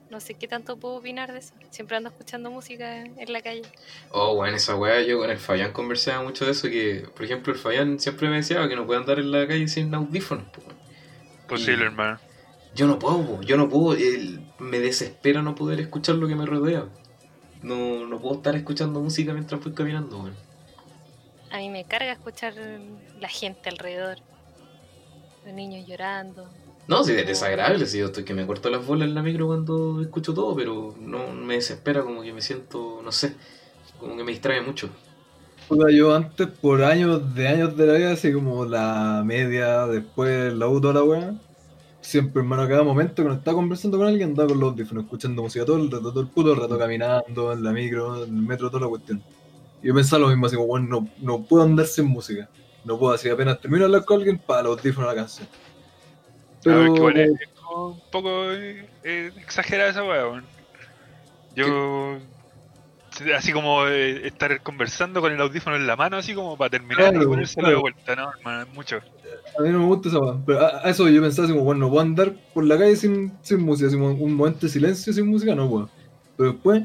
[0.09, 1.53] no sé qué tanto puedo opinar de eso.
[1.69, 3.63] Siempre ando escuchando música en la calle.
[4.11, 7.53] oh, bueno, esa weá, yo con el Fabián conversaba mucho de eso, que, por ejemplo,
[7.53, 10.65] el Fabián siempre me decía que no puede andar en la calle sin audífonos, pues.
[11.47, 12.19] Posible, Y- hermano.
[12.75, 16.45] yo no puedo, yo no puedo, el- me desespera no poder escuchar lo que me
[16.45, 16.85] rodea.
[17.63, 20.35] No, no puedo estar escuchando música mientras voy caminando, weón.
[21.51, 22.53] A mí me carga escuchar
[23.19, 24.17] la gente alrededor.
[25.45, 26.47] Los niños llorando.
[26.87, 29.47] No, sí, es desagradable, si yo estoy que me corto las bolas en la micro
[29.47, 33.35] cuando escucho todo, pero no me desespera, como que me siento, no sé,
[33.99, 34.89] como que me distrae mucho.
[35.69, 40.53] Puta, yo antes, por años de años de la vida, así como la media, después
[40.53, 41.33] la U, toda la weá,
[42.03, 45.41] siempre, hermano, a cada momento cuando estaba conversando con alguien, andaba con los audífonos, escuchando
[45.41, 48.69] música todo el rato, todo el puto rato, caminando, en la micro, en el metro,
[48.69, 49.23] toda la cuestión.
[49.81, 52.49] Y yo pensaba lo mismo, así como, bueno, no, no puedo andar sin música.
[52.85, 55.47] No puedo, así apenas termino de hablar con alguien, para los audífonos a la canción.
[56.65, 57.31] A ver, Pero, igual es,
[57.75, 60.45] un poco eh, eh, exagerada esa weá, weón.
[61.55, 62.19] Yo.
[63.35, 67.09] Así como eh, estar conversando con el audífono en la mano, así como para terminar
[67.11, 67.75] Claro, y ponérselo claro.
[67.77, 68.31] de vuelta, ¿no?
[68.37, 68.97] Hermano, es mucho.
[69.57, 70.19] a mí no me gusta esa.
[70.45, 72.95] Pero a, a eso yo pensaba, así como, bueno, no puedo andar por la calle
[72.95, 75.89] sin, sin música, así como un momento de silencio sin música, no puedo.
[76.37, 76.83] Pero después,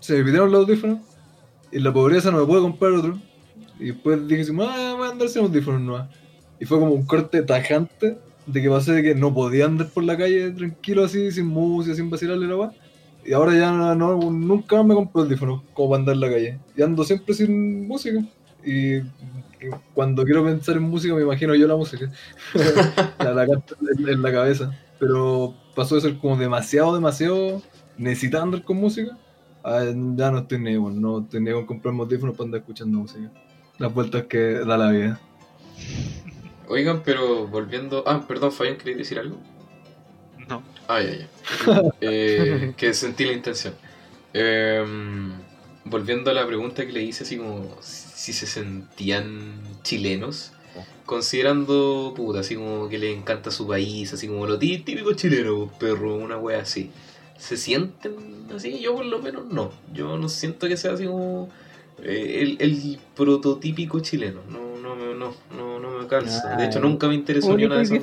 [0.00, 0.98] se me pidieron los audífonos
[1.72, 3.18] y la pobreza no me puede comprar otro.
[3.78, 6.08] Y después dije, ah, voy a andar sin audífonos nomás.
[6.60, 10.04] Y fue como un corte tajante de que pasé de que no podía andar por
[10.04, 12.72] la calle tranquilo así, sin música, sin vacilarle la weá.
[13.24, 16.58] Y ahora ya no, nunca me compro audífonos como para andar en la calle.
[16.76, 18.22] Y ando siempre sin música.
[18.64, 19.00] Y,
[19.94, 22.10] cuando quiero pensar en música me imagino yo la música.
[23.18, 23.76] la, canto
[24.06, 24.78] en, la cabeza.
[24.98, 27.62] Pero pasó de ser como demasiado, demasiado
[27.96, 29.16] necesitar andar con música.
[29.64, 33.30] ya no estoy ni bueno, no estoy con comprarme audífonos para andar escuchando música.
[33.78, 35.20] Las vueltas que da la vida.
[36.68, 38.04] Oigan, pero volviendo...
[38.06, 39.38] Ah, perdón, Fabián, ¿queréis decir algo?
[40.88, 41.28] Ah, ya, ya.
[42.00, 43.74] Eh, que sentí la intención.
[44.32, 45.32] Em,
[45.84, 50.52] volviendo a la pregunta que le hice, así como si se sentían chilenos,
[51.06, 55.70] considerando, puta, así como que le encanta su país, así como lo tí- típico chileno,
[55.78, 56.90] perro, una wea así.
[57.38, 58.80] ¿Se sienten así?
[58.80, 59.72] Yo por lo menos no.
[59.92, 61.50] Yo no siento que sea así como
[62.02, 64.40] el, el prototípico chileno.
[64.48, 66.56] No, no, me- no, no, no me calza.
[66.56, 66.84] De hecho, Ay.
[66.84, 68.00] nunca me interesó ni una de esas.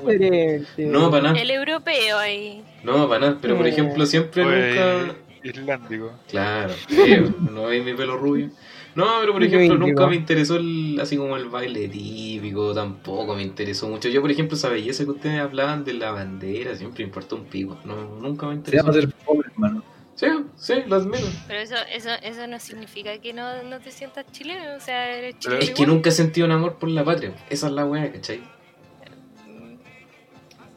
[0.78, 1.40] No, para nada.
[1.42, 2.64] El europeo ahí.
[2.84, 3.70] No, para nada, pero por Eh.
[3.70, 5.16] ejemplo, siempre nunca.
[5.44, 6.12] Irlándico.
[6.30, 8.50] Claro, feo, no veis mi pelo rubio.
[8.94, 13.42] No, pero por ejemplo, nunca me interesó el, así como el baile típico, tampoco me
[13.42, 14.10] interesó mucho.
[14.10, 17.46] Yo, por ejemplo, esa belleza que ustedes hablaban de la bandera, siempre me importó un
[17.46, 17.78] pico.
[17.86, 18.84] No, nunca me Se interesó.
[18.88, 19.84] llama ser pobre, hermano.
[20.22, 21.32] Sí, sí, las menos.
[21.48, 24.76] Pero eso, eso, eso no significa que no, no te sientas chileno.
[24.76, 25.62] O sea, eres Pero chileno.
[25.64, 27.34] Es que nunca he sentido un amor por la patria.
[27.50, 28.40] Esa es la weá, ¿cachai?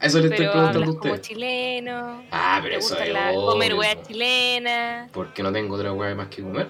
[0.01, 1.21] A Eso le estoy preguntando a como usted.
[1.21, 2.23] chileno.
[2.31, 4.03] Ah, pero Te eso gusta es la- obvio, comer hueá po.
[4.07, 5.09] chilena.
[5.13, 6.69] Porque no tengo otra weá más que comer.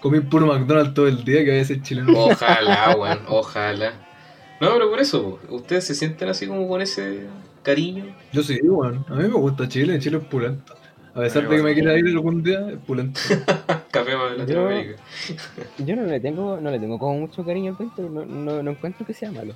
[0.00, 2.12] Comí puro McDonald's todo el día que había ser chileno.
[2.16, 3.94] Ojalá, weón, ojalá.
[4.60, 7.26] No, pero por eso, ustedes se sienten así como con ese
[7.62, 8.14] cariño.
[8.32, 9.04] Yo sí, weón.
[9.08, 10.74] A mí me gusta Chile, Chile es pulento.
[11.14, 13.20] A pesar A de que me quiera ir algún día, es pulento.
[13.90, 15.02] Café para Latinoamérica.
[15.78, 18.62] Yo no le tengo, no le tengo como mucho cariño al país, pero no, no,
[18.62, 19.54] no encuentro que sea malo.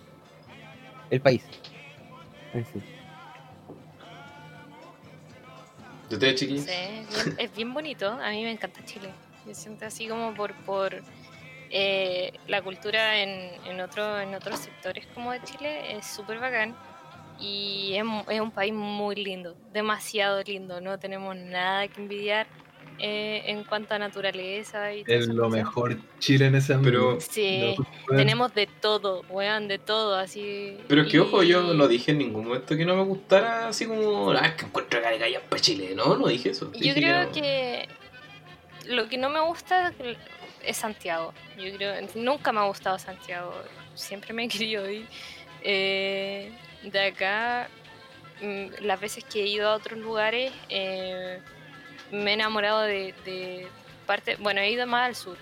[1.10, 1.44] El país.
[2.52, 2.82] En sí.
[6.08, 6.64] ¿De ustedes, chiquillos?
[6.64, 8.08] Sí, es bien bonito.
[8.08, 9.10] A mí me encanta Chile.
[9.46, 11.02] Yo siento así como por, por
[11.70, 16.74] eh, la cultura en, en, otro, en otros sectores como de Chile es súper bacán.
[17.40, 20.80] Y es, un país muy lindo, demasiado lindo.
[20.80, 22.46] No tenemos nada que envidiar
[22.98, 25.58] eh, en cuanto a naturaleza y Es lo cosas.
[25.58, 27.26] mejor Chile en ese Pero- ámbito.
[27.28, 27.74] Sí,
[28.08, 30.78] tenemos de todo, weón, de todo, así.
[30.86, 33.86] Pero es que, ojo, yo no dije en ningún momento que no me gustara así
[33.86, 35.92] como, ah, es que encuentro hay para Chile.
[35.96, 36.70] No, no dije eso.
[36.72, 37.32] Yo Dije creo no.
[37.32, 37.88] que
[38.86, 39.92] lo que no me gusta
[40.64, 41.32] es Santiago.
[41.58, 43.52] Yo creo nunca me ha gustado Santiago.
[43.94, 45.06] Siempre me he querido ir.
[45.62, 46.52] Eh,
[46.90, 47.68] de acá,
[48.42, 51.40] mm, las veces que he ido a otros lugares, eh,
[52.10, 53.66] me he enamorado de, de
[54.06, 54.36] parte.
[54.36, 55.38] Bueno, he ido más al sur.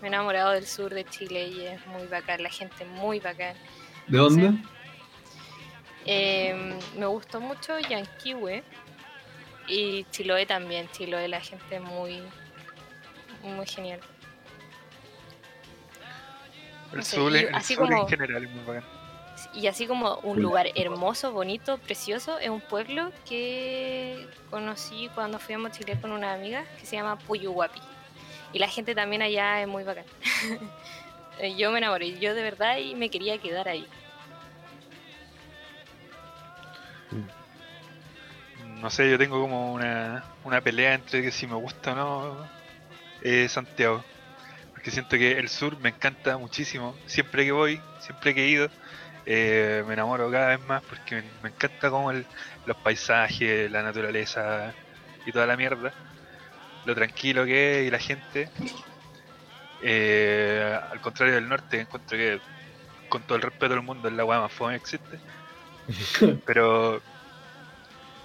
[0.00, 2.42] Me he enamorado del sur de Chile y es muy bacán.
[2.42, 3.56] La gente muy bacán.
[4.06, 4.52] ¿De dónde?
[6.06, 8.62] Eh, me gustó mucho Yanquihue
[9.66, 10.88] y Chiloé también.
[10.92, 12.22] Chiloé, la gente muy,
[13.42, 14.00] muy genial.
[16.92, 18.84] El No sur, el así sur como- en general es muy bacán.
[19.54, 25.54] Y así como un lugar hermoso, bonito, precioso, es un pueblo que conocí cuando fui
[25.54, 27.80] a Mochilé con una amiga que se llama Puyuhuapi.
[28.52, 30.04] Y la gente también allá es muy bacán.
[31.56, 33.86] Yo me enamoré, yo de verdad y me quería quedar ahí.
[38.80, 42.48] No sé, yo tengo como una, una pelea entre que si me gusta o no
[43.22, 44.04] eh, Santiago.
[44.72, 46.94] Porque siento que el sur me encanta muchísimo.
[47.06, 48.68] Siempre que voy, siempre que he ido,
[49.28, 52.26] eh, me enamoro cada vez más porque me, me encanta como el-
[52.64, 54.74] los paisajes, la naturaleza
[55.24, 55.94] y toda la mierda.
[56.84, 58.50] Lo tranquilo que es y la gente.
[59.80, 62.40] Eh, al contrario del norte, encuentro que
[63.08, 65.20] con todo el respeto del mundo es la weá más fome que existe.
[66.46, 67.02] pero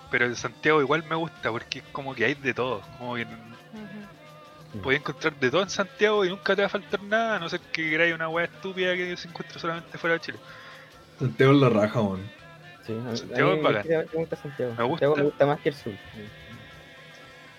[0.09, 2.81] pero en Santiago igual me gusta porque es como que hay de todo.
[2.97, 3.25] Como que.
[4.81, 7.47] Puedes encontrar de todo en Santiago y nunca te va a faltar nada, a no
[7.49, 10.39] ser que queráis una weá estúpida que se encuentra solamente fuera de Chile.
[11.19, 12.21] Santiago es la raja, weón.
[12.85, 14.71] Sí, a- a Santiago mí me gusta Santiago.
[14.71, 15.07] Me Santiago gusta.
[15.15, 15.93] me gusta más que el sur.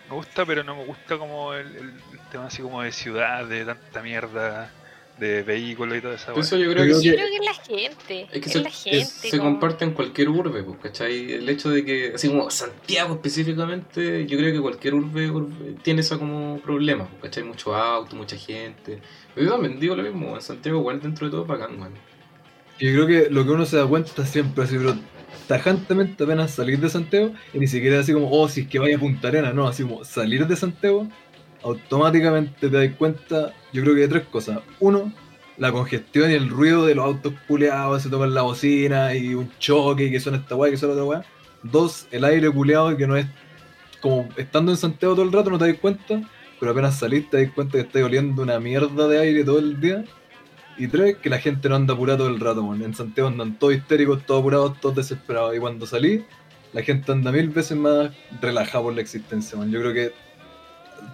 [0.09, 1.93] Me gusta, pero no me gusta como el,
[2.31, 4.71] tema así como de ciudad, de tanta mierda,
[5.19, 8.23] de vehículos y toda esa eso yo creo Yo que creo que es la gente.
[8.25, 8.99] Es que es se, la gente.
[8.99, 11.33] es- se comparte en cualquier urbe, pues, ¿cachai?
[11.33, 16.01] El hecho de que, así como Santiago específicamente, yo creo que cualquier urbe, urbe tiene
[16.03, 17.45] ese como problema, pues, ¿cachai?
[17.45, 19.01] Mucho auto, mucha gente.
[19.35, 21.95] Pero yo también digo lo mismo, en Santiago igual dentro de todo es bacán, man.
[22.85, 24.95] Yo creo que lo que uno se da cuenta siempre, así, pero
[25.49, 28.97] tajantemente apenas salir de Santiago, y ni siquiera así como, oh, si es que vaya
[28.97, 31.09] a Punta Arena, no, así como salir de Santiago,
[31.63, 34.59] automáticamente te das cuenta, yo creo que de tres cosas.
[34.81, 35.11] Uno,
[35.57, 39.51] la congestión y el ruido de los autos culeados, se tocan la bocina y un
[39.59, 41.25] choque, y que suena esta weá, que suena otra weá.
[41.63, 43.25] Dos, el aire culeado que no es
[44.03, 46.21] como estando en Santiago todo el rato, no te das cuenta,
[46.61, 49.81] pero apenas salís te das cuenta que estás oliendo una mierda de aire todo el
[49.81, 50.05] día.
[50.77, 52.83] Y tres, que la gente no anda apurada todo el rato, man.
[52.83, 55.55] En Santiago andan todos histéricos, todos apurados, todos desesperados.
[55.57, 56.25] Y cuando salí,
[56.73, 58.11] la gente anda mil veces más
[58.41, 59.71] relajada por la existencia, man.
[59.71, 60.13] Yo creo que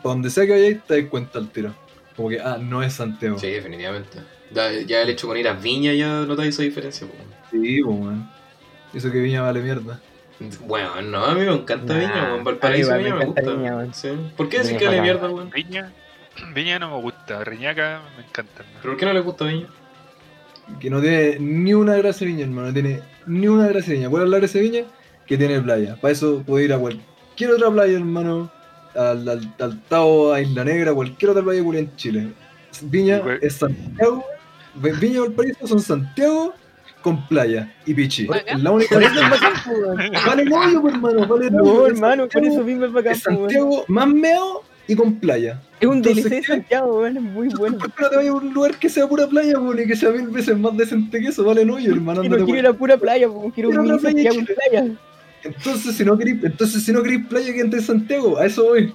[0.02, 1.74] para donde sea que vayáis, te das cuenta al tiro.
[2.16, 3.38] Como que, ah, no es Santiago.
[3.38, 4.18] Sí, definitivamente.
[4.52, 7.20] Ya, ya el hecho con ir a Viña ya notáis esa diferencia, pues.
[7.50, 8.30] Sí, po, man.
[8.92, 10.00] Eso que Viña vale mierda.
[10.66, 12.44] Bueno, no, a mí me encanta Nah, Viña, weón.
[12.44, 13.50] Valparaíso a mí Viña me me gusta.
[13.52, 13.92] Viña.
[13.92, 14.08] Sí.
[14.36, 15.50] ¿Por qué decir Viña que vale mierda, weón?
[15.50, 15.92] Viña,
[16.54, 18.64] Viña no me gusta, Reñaca me encanta.
[18.82, 19.66] ¿Pero por qué no le gusta Viña?
[20.78, 22.68] Que no tiene ni una gracia Viña, hermano.
[22.68, 24.08] No tiene ni una gracia Viña.
[24.08, 24.84] ¿Cuál es la gracia Viña?
[25.26, 25.96] Que tiene playa.
[26.00, 28.50] Para eso puede ir a cualquier otra playa, hermano.
[28.94, 32.32] Al, al, al Tao, a Isla Negra, cualquier otra playa culia en Chile.
[32.82, 34.24] Viña cuál- es Santiago.
[34.74, 36.54] Viña y Valparaíso son Santiago
[37.02, 38.26] con playa y Pichi.
[38.26, 38.56] Bacán.
[38.58, 40.12] Es la única eso es bacán.
[40.26, 41.26] Vale hoyo, pues, hermano.
[41.26, 41.50] Vale.
[41.50, 43.22] No, hermano, por Santiago- eso mismo es bacán, Es.
[43.22, 45.62] Santiago más meo y con playa.
[45.80, 46.42] Es un Entonces, DLC de.
[46.46, 47.78] Santiago, weón, es muy bueno.
[47.78, 49.96] ¿Por qué no te vayas a un lugar que sea pura playa, weón, y que
[49.96, 51.44] sea mil veces más decente que eso?
[51.44, 52.22] Vale hoyo, hermano.
[52.24, 54.94] Y no quiero ir a pura playa, po, quiero Quiero un mini playa Santiago playa.
[55.42, 58.92] Entonces, si no queréis, entonces si no queréis playa, que entre Santiago, a eso voy.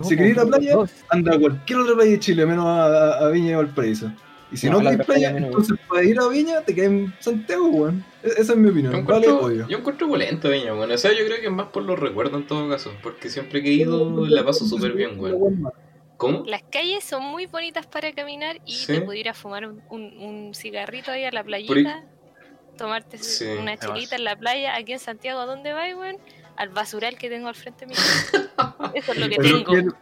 [0.00, 0.76] Si No, queréis ir a playa,
[1.10, 4.12] anda a cualquier otra playa de Chile, menos a, a- a Viña y Valparaíso.
[4.52, 8.04] Y si No, no, playa entonces para ir a Viña te quedas en Santiago, weón.
[8.22, 8.92] E- Esa es mi Yo opinión.
[8.92, 9.68] Vale, encuentro, obvio.
[9.68, 10.90] yo encuentro volento Viña, weón.
[10.92, 12.92] O sea, yo creo que es más por los recuerdos en todo caso.
[13.02, 15.70] Porque siempre que he ido la paso súper bien, weón.
[16.18, 16.44] ¿Cómo?
[16.46, 18.86] Las calles son muy bonitas para caminar y Sí.
[18.92, 22.04] te puedes ir a fumar un, un- un cigarrito ahí a la playita,
[22.76, 23.46] tomarte Sí.
[23.58, 24.76] una chelita en la playa.
[24.76, 26.18] Aquí en Santiago, ¿a dónde vas, weón?
[26.56, 27.96] Al basural que tengo al frente mío.
[28.94, 29.94] Eso es lo que Pero tengo.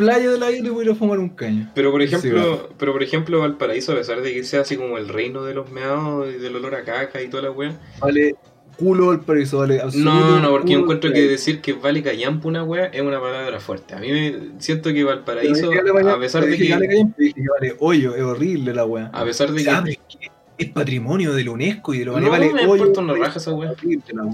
[0.00, 1.70] Playa del aire voy a ir a fumar un caño.
[1.74, 4.98] Pero por Sí, ejemplo, pero por ejemplo Valparaíso, a pesar de que sea así como
[4.98, 7.78] el reino de los meados y del olor a caca y toda la weá.
[8.00, 8.34] Vale
[8.76, 9.80] culo Valparaíso, vale.
[9.94, 13.94] No, no, porque encuentro que decir que vale callampa una weá es una palabra fuerte.
[13.94, 18.86] A mí me siento que Valparaíso, a pesar de que, vale hoyo, es horrible la
[18.86, 19.10] weá.
[19.12, 20.30] a pesar de que,
[20.64, 23.52] es patrimonio de la UNESCO y de lo No, me hoyo, importa una raja esa
[23.52, 23.74] weá.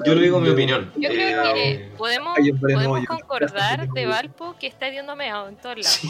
[0.04, 0.90] yo le digo mi opinión.
[0.96, 1.54] Yo creo Eh,
[1.90, 3.06] que podemos, valen podemos hoyo.
[3.06, 5.88] concordar de Valpo que está hediondo meado en todos lados.
[5.90, 6.08] Sí,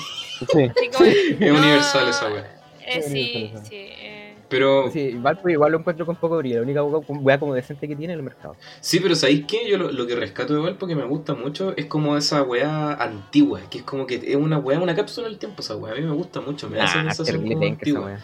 [0.53, 0.63] Sí.
[0.65, 2.61] Así como- es no, universal esa weá.
[2.87, 3.75] eh, sí, sí.
[3.75, 4.23] eh.
[4.49, 6.57] Pero Sí, Valpo igual lo encuentro con poco brillo.
[6.59, 8.55] La única weá como decente que tiene es el mercado.
[8.81, 9.69] Sí, pero ¿sabéis qué?
[9.69, 12.93] Yo lo, lo que rescato de Valpo que me gusta mucho es como esa weá
[12.95, 15.95] antigua, que es como que es una weá, una cápsula del tiempo esa weá.
[15.95, 18.19] A mí me gusta mucho, me da esa Ah, sensación como esa antigua.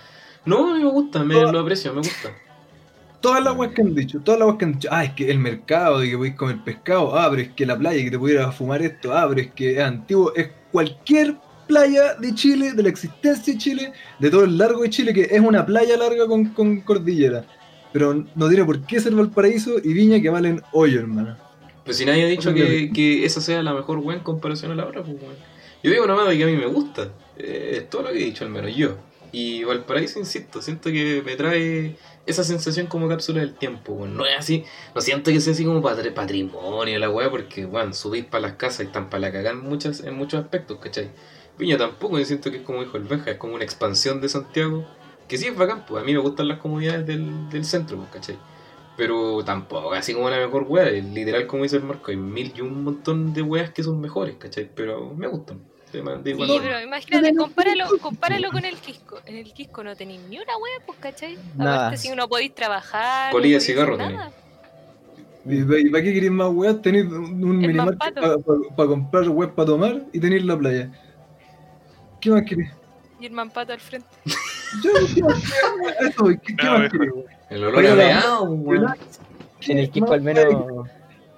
[0.45, 2.31] No, a mí me gusta, me lo aprecio, me gusta.
[3.21, 5.31] Todas las weas que han dicho, todas las weas que han dicho, ah, es que
[5.31, 8.19] el mercado, de que podéis comer pescado, ah, pero es que la playa, que te
[8.19, 11.37] pudieras fumar esto, ah, pero es que es antiguo, es cualquier
[11.69, 15.29] playa de Chile, de la existencia de Chile, de todo el largo de Chile, que
[15.31, 17.45] es una playa larga con, con cordillera.
[17.93, 21.37] Pero no tiene por qué ser Valparaíso y Viña que valen hoyo, hermano.
[21.85, 24.75] Pues si nadie ha dicho que, que esa sea la mejor weá en comparación a
[24.75, 25.35] la otra, pues weón.
[25.83, 27.09] Yo digo nomás de que a mí me gusta.
[27.37, 28.97] Eh, es todo lo que he dicho, al menos yo.
[29.33, 31.97] Y Valparaíso, insisto, siento que me trae
[32.27, 34.07] esa sensación como cápsula del tiempo.
[34.07, 34.65] No es así,
[34.95, 38.53] no siento que sea así como patri- patrimonio la weá, porque, weón, subís para las
[38.55, 41.11] casas y están para la cagada en, muchas, en muchos aspectos, ¿cachai?
[41.59, 44.29] Viña tampoco, yo siento que es como dijo el Benja, es como una expansión de
[44.29, 44.87] Santiago,
[45.29, 48.11] que sí es bacán, pues a mí me gustan las comodidades del, del centro, pues,
[48.11, 48.39] ¿cachai?
[48.97, 52.61] Pero tampoco, así como la mejor weá, literal como dice el Marco, hay mil y
[52.61, 54.71] un montón de weas que son mejores, ¿cachai?
[54.75, 55.72] Pero me gustan.
[55.93, 59.21] Sí, pero imagínate, compáralo, compáralo con el Quisco.
[59.27, 61.37] En el Quisco no tenéis ni una wea, pues, ¿cachai?
[61.55, 61.87] Nada.
[61.89, 63.27] Aparte, si no podéis trabajar.
[63.27, 64.33] no Colilla de cigarro nada.
[65.45, 66.81] ¿Y para qué queréis más weas?
[66.81, 68.15] Tenéis un, minimarket
[68.77, 70.91] para comprar weas para tomar y tenéis la playa.
[72.21, 72.71] ¿Qué más queréis?
[73.21, 74.09] Y el mampato al frente.
[74.83, 76.11] Yo, ¿qué más queréis?
[76.11, 77.13] Eso, ¿qué, qué No, más queréis?
[77.51, 78.95] El olor a la- meao, weón.
[79.61, 80.45] En el Quisco al menos.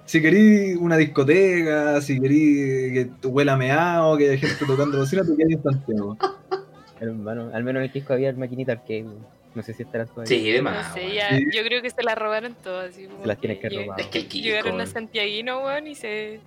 [0.05, 5.23] Si queréis una discoteca, si queréis que te huela meado, que haya gente tocando bocina,
[5.23, 6.17] te quedáis en Santiago.
[6.99, 9.03] Hermano, al menos en el Quisco había maquinita arcade.
[9.03, 9.25] weón.
[9.55, 10.27] No sé si estarás todavía.
[10.37, 10.93] Sí, de No más.
[10.93, 11.13] sé, weón.
[11.13, 11.45] ya, Sí.
[11.53, 12.93] yo creo que se la robaron todas.
[12.95, 13.99] Se las tienes que robar.
[13.99, 14.85] Es que el Quisco, Llegaron a.
[14.85, 16.39] Santiaguino, weón, y se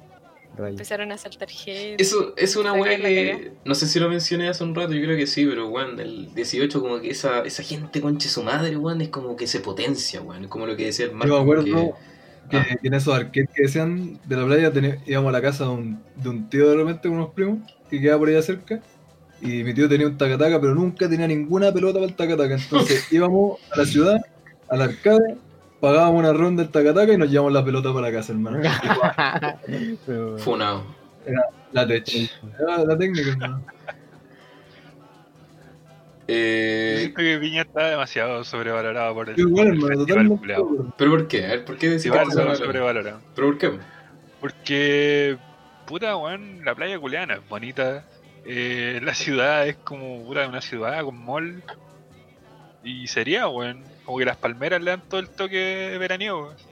[0.57, 2.03] empezaron a saltar gente.
[2.03, 3.53] Eso es una weá que.
[3.65, 6.33] No sé si lo mencioné hace un rato, yo creo que sí, pero weón, el
[6.35, 10.21] 18, como que esa, esa gente conche su madre, weón, es como que se potencia,
[10.21, 10.45] weón.
[10.45, 11.29] Es como lo que decía el Marco.
[11.29, 11.93] Yo me acuerdo que-
[12.49, 12.67] que, Ah.
[12.83, 14.73] en esos arcades que decían de la playa
[15.07, 17.59] íbamos a la casa de un, de un tío de repente con unos primos
[17.91, 18.81] que quedaba por allá cerca.
[19.41, 22.55] Y mi tío tenía un tacataca, pero nunca tenía ninguna pelota para el tacataca.
[22.55, 24.17] Entonces íbamos a la ciudad,
[24.69, 25.37] al arcade,
[25.81, 28.59] pagábamos una ronda del tacataca y nos llevamos la pelota para la casa, hermano.
[30.39, 30.85] Funado.
[31.73, 32.09] La tech.
[32.59, 33.63] Era la técnica, hermano.
[36.31, 40.93] Eh, que Viña está demasiado sobrevalorado por el, igual, el hermano, festival totalmente.
[40.99, 41.47] ¿Pero por qué?
[41.47, 43.21] A ver, ¿por qué decís que está sobrevalorado?
[43.35, 43.73] ¿Pero por qué?
[44.39, 45.39] Porque,
[45.87, 48.05] puta, weón, la playa culiana es bonita.
[48.45, 51.63] Eh, la ciudad es como, puta, una ciudad con mall.
[52.85, 56.68] Y sería, weón, como que las palmeras le dan todo el toque veraniego, weón.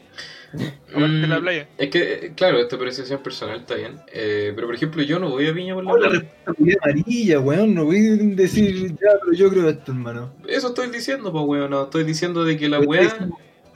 [0.52, 1.68] Aparte de la Mm, playa.
[1.76, 3.96] Es que, claro, esta apreciación personal está bien.
[4.12, 6.26] Eh, pero por ejemplo, yo no voy a Viña por la Hola, playa.
[6.44, 7.74] la amarilla, weón.
[7.74, 10.32] No voy a decir ya, pero yo creo esto, hermano.
[10.48, 11.70] Eso estoy diciendo, pues weón.
[11.70, 13.30] No, estoy diciendo de que la weá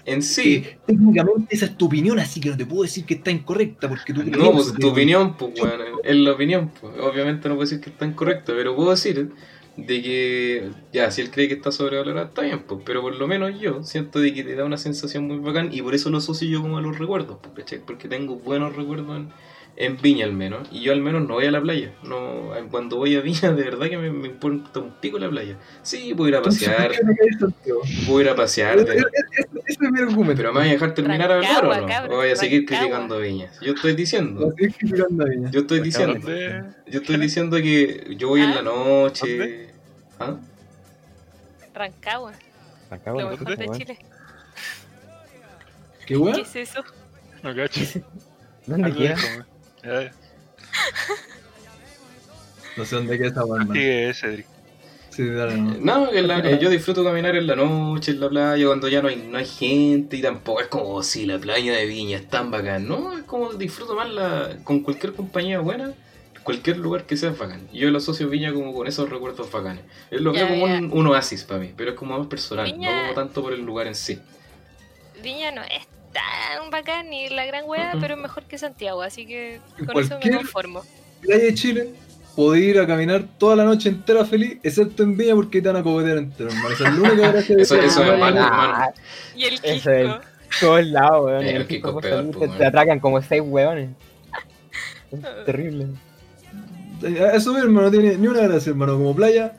[0.06, 0.62] en sí.
[0.62, 3.86] que técnicamente esa es tu opinión, así que no te puedo decir que está incorrecta
[3.88, 5.80] porque tú No, pues tu opinión, pues weón.
[6.02, 6.94] Es la opinión, pues.
[7.00, 9.30] Obviamente no puedo decir que está incorrecto, pero puedo decir
[9.76, 12.80] de que, ya, si él cree que está sobrevalorado, está bien, pues.
[12.84, 15.82] Pero por lo menos yo siento de que te da una sensación muy bacán y
[15.82, 17.80] por eso lo asocio yo como a los recuerdos, pues, ¿cachai?
[17.84, 19.28] Porque tengo buenos recuerdos en,
[19.80, 20.68] en Viña al menos.
[20.70, 21.92] Y yo al menos no voy a la playa.
[22.02, 25.56] No, cuando voy a Viña, de verdad que me, me importa un pico la playa.
[25.82, 26.92] Sí, puedo ir a pasear,
[28.06, 28.84] puedo ir a pasear.
[28.84, 29.04] de- Ese
[29.66, 30.36] es mi argumento.
[30.36, 32.14] Pero me vas a dejar terminar a hablar o Rancagua, no?
[32.14, 32.80] O voy a seguir Rancagua.
[32.80, 33.50] criticando Viña.
[33.62, 34.48] Yo estoy diciendo.
[34.50, 35.50] A.
[35.50, 36.28] Yo estoy diciendo.
[36.86, 39.38] Yo estoy diciendo que yo voy en la noche.
[39.38, 39.70] ¿Dónde?
[40.18, 40.36] ¿Ah?
[41.74, 42.32] Rancagua,
[43.22, 43.68] lo mejor de.
[43.78, 43.98] Chile.
[46.06, 46.14] ¿Qué?
[46.34, 46.84] ¿Qué es eso?
[47.42, 47.80] No cacho.
[48.66, 49.16] ¿Dónde queda?
[49.82, 50.10] Ya,
[52.76, 53.72] No sé dónde queda esa.
[53.72, 54.46] Sigue Cedric.
[55.10, 55.74] Sí, dale, no.
[55.80, 59.02] No, en la- eh, yo disfruto caminar en la noche, en la playa, cuando ya
[59.02, 62.28] no hay, no hay gente y tampoco es como si la playa de Viña es
[62.28, 62.86] tan bacán.
[62.86, 65.92] No, es como disfruto más la, con cualquier compañía buena,
[66.44, 67.68] cualquier lugar que sea bacán.
[67.72, 69.82] Yo lo asocio Viña como con esos recuerdos bacanes.
[70.12, 72.66] Es lo Ya, veo como un, un oasis para mí, pero es como más personal,
[72.72, 74.20] Viña- no como tanto por el lugar en sí.
[75.22, 78.00] Viña no es tan bacán ni la gran wea, Ujú.
[78.00, 80.82] pero es mejor que Santiago, así que con eso Cualquier- me conformo.
[81.20, 81.90] Playa de Chile,
[82.34, 85.76] podés ir a caminar toda la noche entera feliz, excepto en Viña porque te van
[85.76, 86.70] a cogotear entero, hermano.
[86.70, 88.92] Esa es la única gracia de Eso- ese eso es malo, hermano.
[89.36, 89.90] Y el Eso Quisco.
[89.90, 90.10] es.
[90.60, 91.44] todos lados, weón.
[91.44, 92.58] Eh, el el Kiko Kiko es peor, Costa po, te, weón.
[92.58, 93.90] te atracan como seis weones.
[95.12, 95.86] Es terrible.
[97.34, 98.92] Eso mismo, no tiene ni una gracia, hermano.
[98.94, 99.54] Como playa,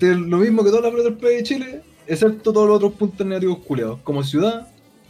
[0.00, 3.58] lo mismo que todas las otras playas de Chile, excepto todos los otros puntos negativos
[3.58, 3.98] culeados.
[4.04, 4.68] Como ciudad,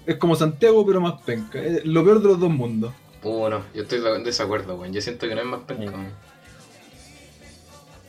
[0.08, 1.60] es como Santiago, pero más penca.
[1.62, 2.92] Es lo peor de los dos mundos.
[3.22, 4.92] Uh, no, yo estoy en desacuerdo, weón.
[4.92, 5.88] Yo siento que no es más penca, Sí.
[5.88, 6.08] weón.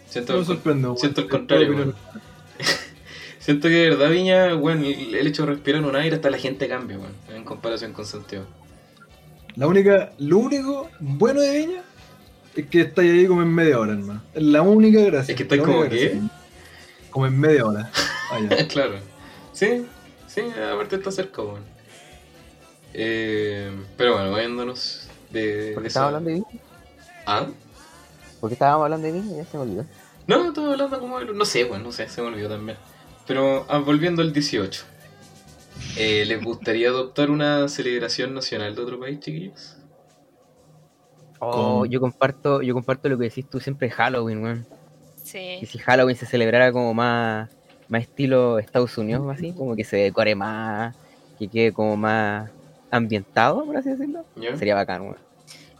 [0.09, 0.97] Siento No me el- sorprende, weón.
[0.97, 1.95] siento el contrario, weón.
[3.39, 6.37] Siento que de verdad Viña, bueno, el el hecho de respirar un aire hasta la
[6.37, 8.45] gente cambia, weón, en comparación con Santiago.
[9.55, 11.81] La única, lo único bueno de Viña
[12.55, 14.21] es que estáis ahí como en media hora, hermano.
[14.35, 15.31] Es la única gracia.
[15.33, 15.89] Es que estáis como qué?
[15.89, 16.29] gracia.
[17.09, 17.91] Como en media hora.
[18.31, 18.37] Ah,
[18.69, 18.97] claro.
[19.53, 19.87] Sí,
[20.27, 21.61] sí, aparte está cerca, weón.
[22.93, 25.71] Eh, pero bueno, vayándonos de...
[25.73, 26.63] ¿Por de qué estábamos hablando de Viña?
[27.25, 27.47] ¿Ah?
[28.39, 29.37] ¿Por qué estábamos hablando de Viña?
[29.37, 29.85] Ya se me olvidó.
[30.27, 31.19] No, estaba hablando como...
[31.19, 32.77] de- No sé, weón, no sé, se me olvidó también.
[33.27, 34.85] Pero ah, volviendo al 18.
[35.97, 39.75] Eh, ¿Les gustaría adoptar una celebración nacional de otro país, chiquillos?
[41.39, 44.65] Oh, yo comparto, yo comparto lo que decís tú siempre de Halloween, weón.
[45.23, 45.59] Sí.
[45.61, 47.49] Y si Halloween se celebrara como más,
[47.87, 50.95] más estilo Estados Unidos, así, como que se decore más,
[51.37, 52.49] que quede como más
[52.91, 54.55] ambientado, por así decirlo, ¿Ya?
[54.57, 55.17] sería bacán, weón.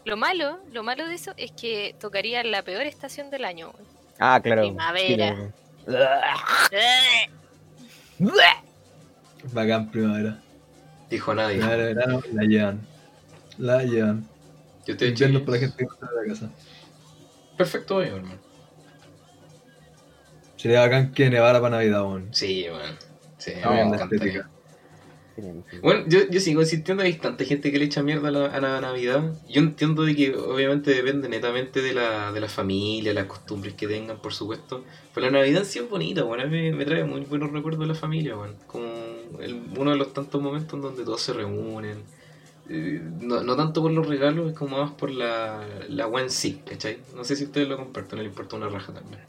[0.04, 3.70] Lo malo, lo malo de eso es que tocaría la peor estación del año.
[3.70, 3.86] weón.
[4.18, 4.62] Ah, claro.
[4.62, 5.50] Primavera.
[9.52, 10.38] Bacán primavera.
[11.08, 11.56] Dijo nadie.
[11.56, 12.80] Primavera, verano, la llevan.
[13.58, 14.26] La llevan.
[14.86, 15.42] Yo estoy Invierno chiquillos.
[15.42, 16.50] para la gente que no sale de la casa.
[17.56, 18.38] Perfecto hoyo, hermano.
[20.56, 22.28] Sería bacán que nevara para Navidad, weón.
[22.32, 22.96] Sí, weón.
[23.38, 24.08] Sí, No, me la
[25.82, 28.60] Bueno, yo, yo sigo insistiendo, hay tanta gente que le echa mierda a la, a
[28.60, 29.32] la Navidad.
[29.48, 33.86] Yo entiendo de que obviamente depende netamente de la, de la familia, las costumbres que
[33.88, 34.84] tengan, por supuesto.
[35.14, 37.80] Pero la Navidad sí es bonita, bueno, a mí me, me trae muy buenos recuerdos
[37.80, 38.54] de la familia, bueno.
[38.66, 38.84] Como
[39.40, 41.98] el- uno de los tantos momentos en donde todos se reúnen.
[42.68, 46.62] Eh, No, no tanto por los regalos, es como más por la, la en sí,
[46.66, 46.98] ¿cachai?
[47.16, 49.20] No sé si ustedes lo comparten, no le importa una raja también.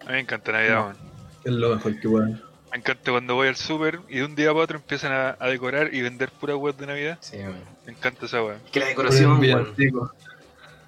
[0.00, 0.96] A mí me encanta Navidad, weón.
[1.44, 2.45] Es lo mejor que puedan.
[2.76, 5.48] Me encanta cuando voy al súper y de un día para otro empiezan a, a
[5.48, 7.16] decorar y vender pura web de Navidad.
[7.22, 7.56] Sí, weón.
[7.86, 8.58] Me encanta esa weá.
[8.70, 10.12] Que la decoración, villancico.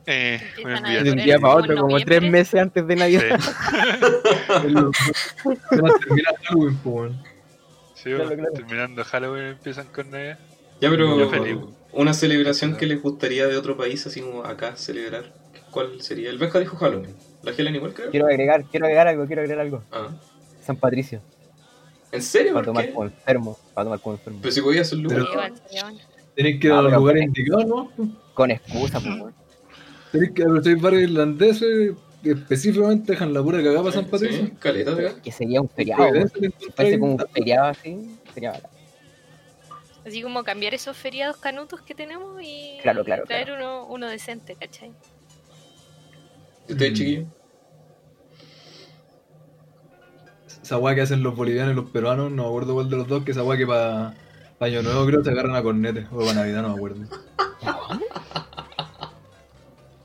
[0.04, 0.38] Eh,
[1.02, 2.18] De un día para otro, como noviembre.
[2.18, 3.40] tres meses antes de Navidad.
[3.40, 4.94] Sí, Es lo mejor.
[5.70, 7.08] Se va a terminar Halloween, po,
[7.94, 8.10] sí.
[8.10, 8.52] Claro, claro.
[8.52, 10.38] terminando Halloween empiezan con Navidad.
[10.82, 11.56] Ya, pero feliz.
[11.92, 15.32] una celebración que les gustaría de otro país, así como acá celebrar,
[15.70, 16.28] ¿cuál sería?
[16.28, 17.16] El Benja dijo Halloween.
[17.42, 18.10] ¿La Helen igual creo?
[18.10, 19.82] Quiero agregar, quiero agregar algo, quiero agregar algo.
[19.90, 20.08] Ah.
[20.66, 21.22] San Patricio,
[22.12, 22.54] ¿En serio?
[22.54, 24.38] para ¿Por tomar como enfermo, para tomar como enfermo.
[24.42, 25.08] Pero si podía hacerlo.
[25.08, 25.26] Pero-.
[26.34, 27.90] Tenéis que ir a Ah, los pero- lugares indicados, ¿no?
[28.34, 29.34] Con excusa, pues, weón.
[30.12, 34.46] Tenéis que hay varios irlandeses que específicamente dejan la pura cagada para San Patricio.
[34.46, 35.20] Sí, caleta.
[35.22, 38.70] Que sería un feriado, Si fuese como un feriado así, sería bacán.
[40.06, 44.54] Así como cambiar esos feriados canutos que tenemos y Claro, claro, traer Uno, uno decente,
[44.54, 44.92] ¿cachai?
[46.68, 46.94] ¿Y ¿Ustedes, Mm.
[46.94, 47.26] chiquillos?
[50.68, 53.08] Esa weá que hacen los bolivianos y los peruanos, no me acuerdo cuál de los
[53.08, 54.12] dos, que esa weá que para
[54.60, 57.04] Año Nuevo creo se agarran a cornetes, o para Navidad no me acuerdo.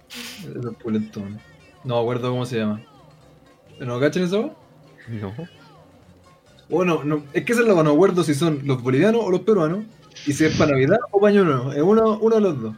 [0.07, 1.37] Eso es pulento, ¿no?
[1.83, 2.81] No me acuerdo cómo se llama.
[3.77, 4.53] ¿No cachan esa weá?
[5.09, 5.33] No.
[6.69, 9.21] Bueno, no, es que esa es la que no me acuerdo si son los bolivianos
[9.21, 9.83] o los peruanos,
[10.25, 12.75] y si es para Navidad o para Año Nuevo, es uno, uno de los dos.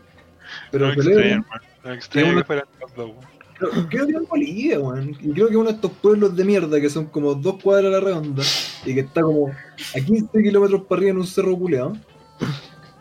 [0.71, 1.61] Pero no celebran, hermano.
[1.83, 3.11] No que fueran los dos.
[3.57, 5.17] Creo, creo que en Bolivia, weón.
[5.21, 7.97] Y creo que uno de estos pueblos de mierda que son como dos cuadras a
[7.97, 8.43] la redonda
[8.85, 11.93] y que está como a 15 kilómetros para arriba en un cerro culeado.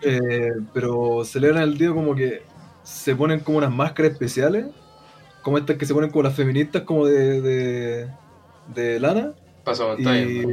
[0.03, 2.43] Eh, pero celebran el día como que
[2.83, 4.67] se ponen como unas máscaras especiales,
[5.43, 8.11] como estas que se ponen como las feministas, como de, de,
[8.75, 9.33] de lana.
[9.65, 10.21] Paso pantalla.
[10.21, 10.45] Y.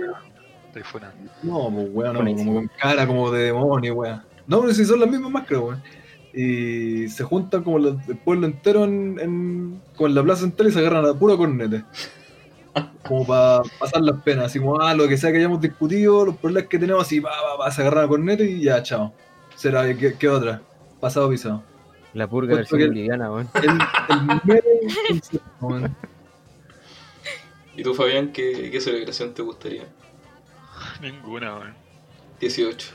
[0.67, 1.17] Estoy funando.
[1.43, 4.23] no, pues weón, no, como con cara como de demonio, weón.
[4.47, 5.83] No, pero si son las mismas máscaras, weón.
[6.33, 10.71] Y se juntan como el pueblo entero en, en, como en la plaza entera y
[10.71, 11.83] se agarran a puro cornete.
[13.05, 16.37] Como para pasar las penas, así como, ah, lo que sea que hayamos discutido, los
[16.37, 19.13] problemas que tenemos, así, va, va, va, se agarran a cornete y ya, chao.
[19.55, 20.61] Será, ¿qué, qué otra?
[21.01, 21.63] Pasado pisado.
[22.13, 23.49] La purga Justo versión que- boliviana, weón.
[23.55, 24.67] El, el mero
[25.59, 25.89] concepto.
[27.75, 29.83] ¿Y tú, Fabián, qué, qué celebración te gustaría?
[31.01, 31.73] Ninguna, weón.
[32.39, 32.93] 18.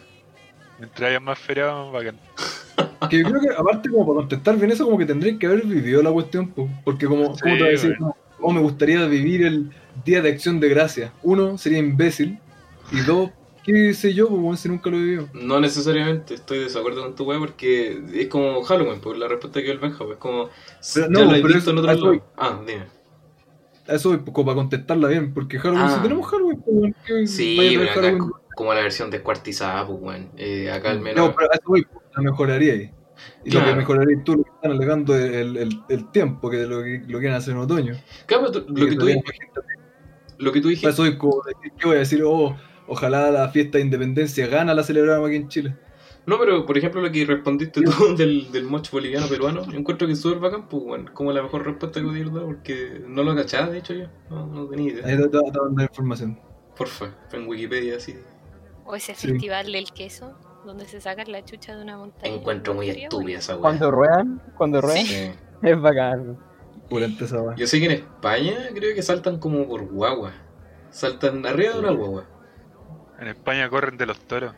[0.79, 2.19] Mientras haya más feriados, más bacán.
[3.11, 5.65] Que yo creo que, aparte, como para contestar bien eso, como que tendréis que haber
[5.65, 7.97] vivido la cuestión, po, porque como, Sí, ¿cómo te voy a decir?
[7.99, 9.71] Como, ¿Cómo me gustaría vivir el
[10.05, 11.13] Día de Acción de Gracia?
[11.23, 12.39] Uno, sería imbécil,
[12.93, 13.31] y dos,
[13.65, 15.29] qué sé yo, pues, weón, si nunca lo he vivido.
[15.33, 19.59] No necesariamente, estoy de desacuerdo con tu weá porque es como Halloween, por la respuesta
[19.61, 20.51] que dio el Benja, pues como.
[20.95, 22.05] Pero ya no, lo he visto en eso- otro lado.
[22.07, 22.23] voy.
[22.37, 22.83] Ah, dime.
[23.89, 25.95] A Eso pues, como para contestarla bien, porque Halloween, Ah.
[25.97, 30.29] si tenemos Halloween, pues, como la versión descuartizada, pues weón.
[30.37, 31.27] Eh, acá al menos.
[31.29, 31.87] No, pero a eso voy,
[32.17, 32.91] la mejoraría ahí.
[33.45, 36.67] Y lo que mejoraría tú lo que están alegando es el, el, el tiempo, que
[36.67, 37.95] lo, que lo quieren hacer en otoño.
[38.27, 39.23] Claro, pero lo, que tú, sería di-
[40.39, 40.91] lo que tú dijiste.
[40.91, 42.23] eso es como decir, ¿qué voy a decir?
[42.25, 42.57] Oh,
[42.87, 45.77] ojalá la fiesta de independencia gana la celebramos aquí en Chile.
[46.27, 50.07] No, pero por ejemplo, lo que respondiste tú del, del mocho boliviano peruano, yo encuentro
[50.07, 51.05] que es súper bacán, pues.
[51.15, 54.07] Como la mejor respuesta que pudieron dar, porque no lo cachaba, de hecho yo.
[54.29, 55.07] No, no tenía idea.
[55.07, 56.39] Ahí te, a información.
[56.77, 58.17] Porfa, en Wikipedia así.
[58.85, 59.29] O ese Sí.
[59.29, 60.37] festival del queso,
[60.67, 62.35] donde se sacan la chucha de una montaña.
[62.35, 63.63] Encuentro muy estúpida esa weá.
[63.63, 65.33] Cuando ruedan, cuando ruedan, Sí.
[65.63, 66.37] es bacán.
[66.91, 67.57] Pulente esa weá.
[67.57, 70.33] Yo sé que en España creo que saltan como por guagua.
[70.91, 72.25] Saltan arriba de una guagua.
[73.19, 74.53] En España corren de los toros.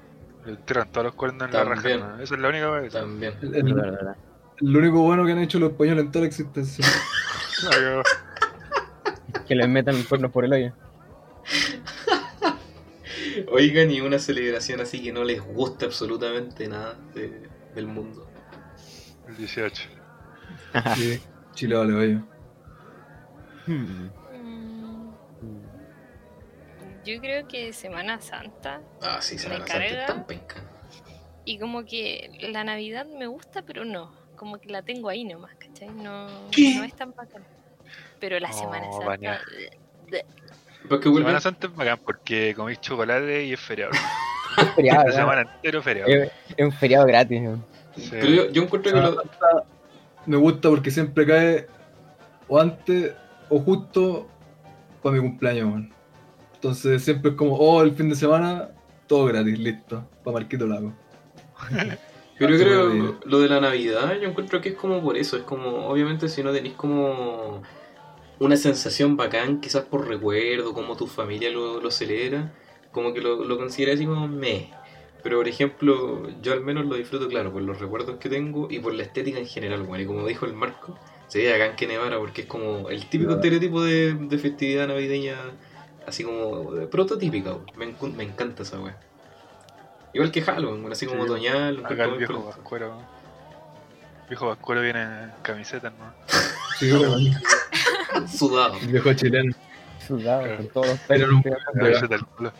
[0.44, 1.96] Le tiran todos los cuernos en la raja.
[1.96, 2.20] ¿no?
[2.20, 2.92] Esa es la única vez.
[2.92, 3.34] También.
[3.42, 4.16] El, Es el- verdad, verdad.
[4.58, 6.84] lo único bueno que han hecho los españoles en toda la existencia.
[9.46, 10.72] Que les metan el cuerno por el hoyo.
[13.50, 18.28] Oigan, y una celebración así que no les gusta absolutamente nada de- del mundo.
[19.28, 19.82] El 18.
[20.96, 21.22] sí,
[21.54, 22.18] Chile vale hoyo.
[23.66, 24.08] Hmm.
[24.32, 25.12] Mm,
[27.04, 30.06] Yo creo que Semana Santa Ah, sí, se Me van a saltar carga.
[30.06, 30.56] tan penca.
[31.44, 34.12] y como que la Navidad me gusta, pero no.
[34.36, 35.88] Como que la tengo ahí nomás, ¿cachai?
[35.90, 37.42] No, no es tan bacán.
[38.20, 39.06] Pero la No, Semana Santa.
[39.06, 39.40] baña.
[40.82, 41.26] Pero es que vuelven.
[41.28, 43.92] Semana Santa es bacán porque comís chocolate y es feriado.
[44.56, 46.10] Es feriado, La semana entero feriado.
[46.10, 47.40] Es, es un feriado gratis.
[47.42, 47.62] ¿no?
[47.96, 48.08] Sí.
[48.10, 49.22] Pero yo, yo encuentro que lo.
[50.26, 51.66] Me gusta porque siempre cae
[52.48, 53.12] o antes
[53.48, 54.28] o justo
[55.02, 55.92] para mi cumpleaños, weón.
[56.54, 58.70] Entonces siempre es como, oh, el fin de semana,
[59.06, 60.92] todo gratis, listo, para Marquito Lago.
[62.38, 65.44] Pero yo creo lo de la Navidad, yo encuentro que es como por eso, es
[65.44, 67.62] como, obviamente si no tenéis como
[68.40, 72.52] una sensación bacán, quizás por recuerdo, como tu familia lo, lo celebra,
[72.92, 74.70] como que lo, lo consideras así como me.
[75.22, 78.78] Pero por ejemplo, yo al menos lo disfruto, claro, por los recuerdos que tengo y
[78.78, 80.96] por la estética en general, bueno, y como dijo el Marco,
[81.26, 83.40] sería acá en que nevara porque es como el típico Claro.
[83.40, 85.36] estereotipo de, de festividad navideña,
[86.06, 88.96] así como de prototípica, me, me encanta esa weá.
[90.14, 92.98] Igual que Halloween, así como Sí, otoñal, un Acá poco el viejo vascuero.
[94.22, 96.14] El viejo vascuero viene en camiseta, ¿no?
[96.78, 96.90] Sí.
[98.28, 98.76] sudado.
[98.80, 99.54] El viejo chileno.
[100.06, 100.56] Sudado, Claro.
[100.56, 102.22] con todos los Pero pelos.
[102.40, 102.52] no-.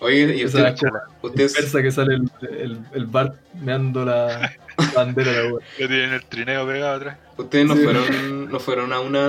[0.00, 0.88] Oye, ¿y Esa- usted,
[1.22, 4.50] ustedes, Persa que sale el, el, el Bart meando la
[4.96, 5.66] bandera de la wea.
[5.78, 7.18] Ya tienen el trineo pegado atrás.
[7.36, 7.84] ustedes no Sí.
[7.84, 9.26] fueron, no fueron a una...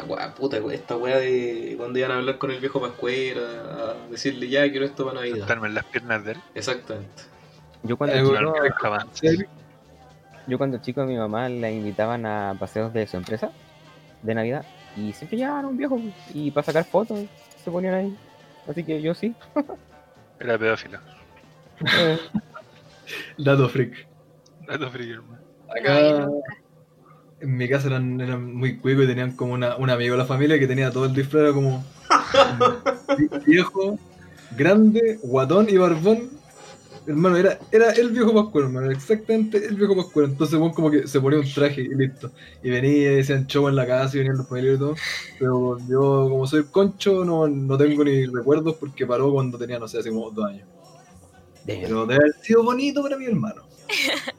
[0.00, 4.10] a wea, puta, esta wea de cuando iban a hablar con el viejo Pascuera, a
[4.10, 5.36] decirle ya quiero esto para Navidad.
[5.38, 6.38] Sentarme en las piernas de él.
[6.56, 7.22] Exactamente.
[7.84, 9.46] Yo cuando Eh, bueno, Avance.
[10.46, 13.50] Yo cuando chico a mi mamá la invitaban a paseos de su empresa
[14.22, 14.64] de Navidad
[14.96, 16.00] y siempre llevaban un viejo
[16.32, 17.26] y para sacar fotos
[17.62, 18.16] se ponían ahí.
[18.68, 19.34] Así que yo sí.
[20.40, 20.98] Era pedófilo.
[21.98, 22.18] Eh,
[23.36, 24.06] Dato freak.
[24.66, 25.42] Dato friki, hermano.
[25.68, 26.40] Acá No,
[27.40, 30.24] en mi casa eran, eran muy cuicos y tenían como una, un amigo de la
[30.24, 31.84] familia que tenía todo el disfraz, era como
[33.46, 33.98] viejo,
[34.56, 36.30] grande, guatón y barbón.
[37.06, 40.28] Hermano, era, era el viejo Pascuero, hermano, exactamente el viejo Pascuero.
[40.28, 42.32] Entonces, bueno, como que se ponía un traje y listo.
[42.62, 44.94] Y venía y decían show en la casa y venían los familiares y todo.
[45.38, 49.86] Pero yo, como soy concho, no, no tengo ni recuerdos porque paró cuando tenía, no
[49.86, 50.66] sé, hace como dos años.
[51.66, 53.62] Pero debe haber sido bonito para mi hermano.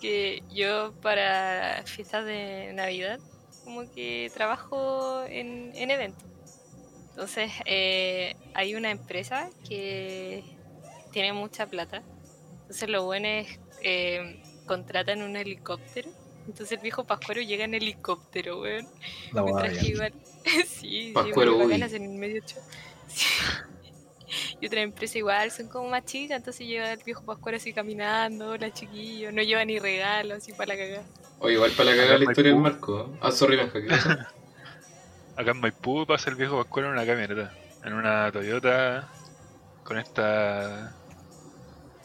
[0.00, 3.18] Que yo para fiestas de Navidad
[3.64, 6.24] como que trabajo en, en eventos.
[7.10, 10.44] Entonces eh, hay una empresa que
[11.18, 12.04] tiene mucha plata.
[12.60, 16.08] Entonces lo bueno es eh, contratan un helicóptero.
[16.46, 18.86] Entonces el viejo Pascuero llega en helicóptero, weón.
[19.32, 19.88] La traje ya.
[19.88, 20.12] igual.
[20.68, 22.62] sí, Pascuero sí, en el medio show.
[23.08, 23.26] Sí.
[24.60, 28.56] Y otra empresa igual, son como más chicas, entonces lleva el viejo Pascuero así caminando,
[28.56, 31.06] la chiquillo, no lleva ni regalos, así para la cagada.
[31.40, 32.60] Oye, igual para la cagada la historia del.
[32.60, 33.00] Marco.
[33.00, 33.18] ¿eh?
[33.22, 33.78] Ah, sorry, Benja.
[35.36, 37.52] Acá en Maipú pasa el viejo vascuero en una camioneta.
[37.84, 39.08] En una Toyota
[39.82, 40.97] con esta.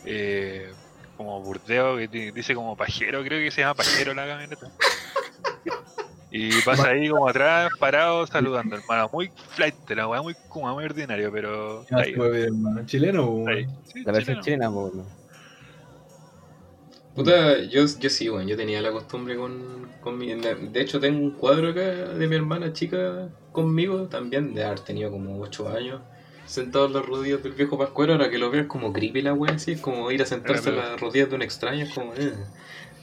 [0.06, 0.72] Eh,
[1.18, 4.72] como burdeo que dice como pajero, creo que se llama pajero la camioneta.
[6.36, 9.08] Y pasa ahí como atrás, parado, saludando, hermano.
[9.14, 11.86] Muy flight, la weá muy kuma, muy ordinario, pero.
[11.92, 12.84] Ahí, hermano.
[12.88, 13.46] ¿Chileno o.
[13.86, 15.06] Sí, La versión chilena, ¿no?
[17.14, 20.34] Puta, yo, yo sí, bueno, yo tenía la costumbre con, con mi...
[20.34, 25.12] De hecho, tengo un cuadro acá de mi hermana chica conmigo también, de haber tenido
[25.12, 26.02] como 8 años,
[26.54, 29.34] sentado en las rodillas del viejo Pascuero, ahora que lo veo es como creepy la
[29.34, 32.14] wea, así, es como ir a sentarse en las rodillas de un extraño, es como...
[32.16, 32.34] eh.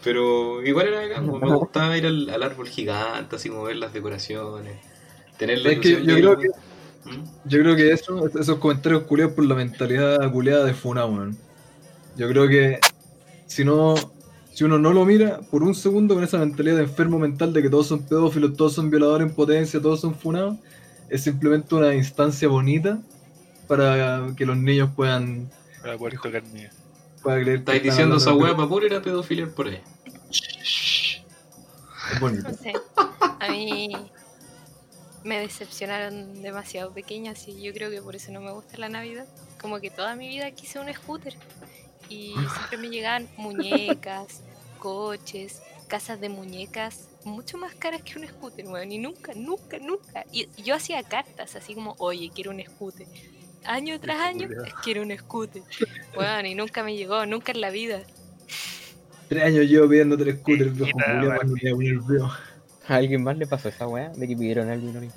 [0.03, 3.93] Pero igual era acá, me gustaba ir al, al árbol gigante, así como ver las
[3.93, 4.77] decoraciones,
[5.37, 6.49] tener la Es que yo creo que-
[7.05, 7.25] ¿Mm?
[7.47, 11.37] Yo creo que eso, esos comentarios culiados por la mentalidad culiada de Funa, weón.
[12.17, 12.79] Yo creo que
[13.47, 13.95] si no,
[14.53, 17.63] si uno no lo mira por un segundo con esa mentalidad de enfermo mental de
[17.63, 20.57] que todos son pedófilos, todos son violadores en potencia, todos son funados,
[21.09, 23.01] es simplemente una instancia bonita
[23.71, 25.49] para que los niños puedan,
[25.81, 29.81] Para poder tocar Estáis están diciendo esa de- para puro ir a pedofilia por ahí.
[32.13, 32.49] Es bonito.
[32.49, 32.73] No sé,
[33.39, 33.89] a mí
[35.23, 39.27] me decepcionaron demasiado pequeñas y yo creo que por eso no me gusta la Navidad.
[39.61, 41.37] Como que toda mi vida quise un scooter
[42.09, 44.41] y siempre me llegaban muñecas,
[44.81, 50.25] coches, casas de muñecas mucho más caras que un scooter, weón, y nunca, nunca, nunca.
[50.33, 53.07] Y y yo hacía cartas así como, oye, quiero un scooter.
[53.65, 54.49] Año tras año,
[54.83, 55.63] quiero un scooter.
[56.17, 58.03] Weón, y nunca me llegó, nunca en la vida.
[59.29, 62.37] Tres años llevo pidiendo tres scooters, viejo a.
[62.89, 64.09] ¿A alguien más le pasó esa weá?
[64.09, 65.09] De que pidieron algo y no le.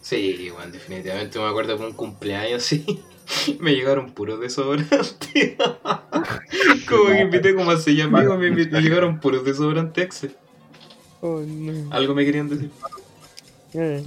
[0.00, 3.02] Sí, bueno, definitivamente me acuerdo por un cumpleaños, sí.
[3.60, 5.56] Me llegaron puros desodorantes.
[6.88, 10.28] como que invité como a seis amigos, me, invi- me llegaron puros desodorantes.
[11.20, 11.92] Oh, no.
[11.92, 12.70] Algo me querían decir.
[13.74, 14.02] Eh.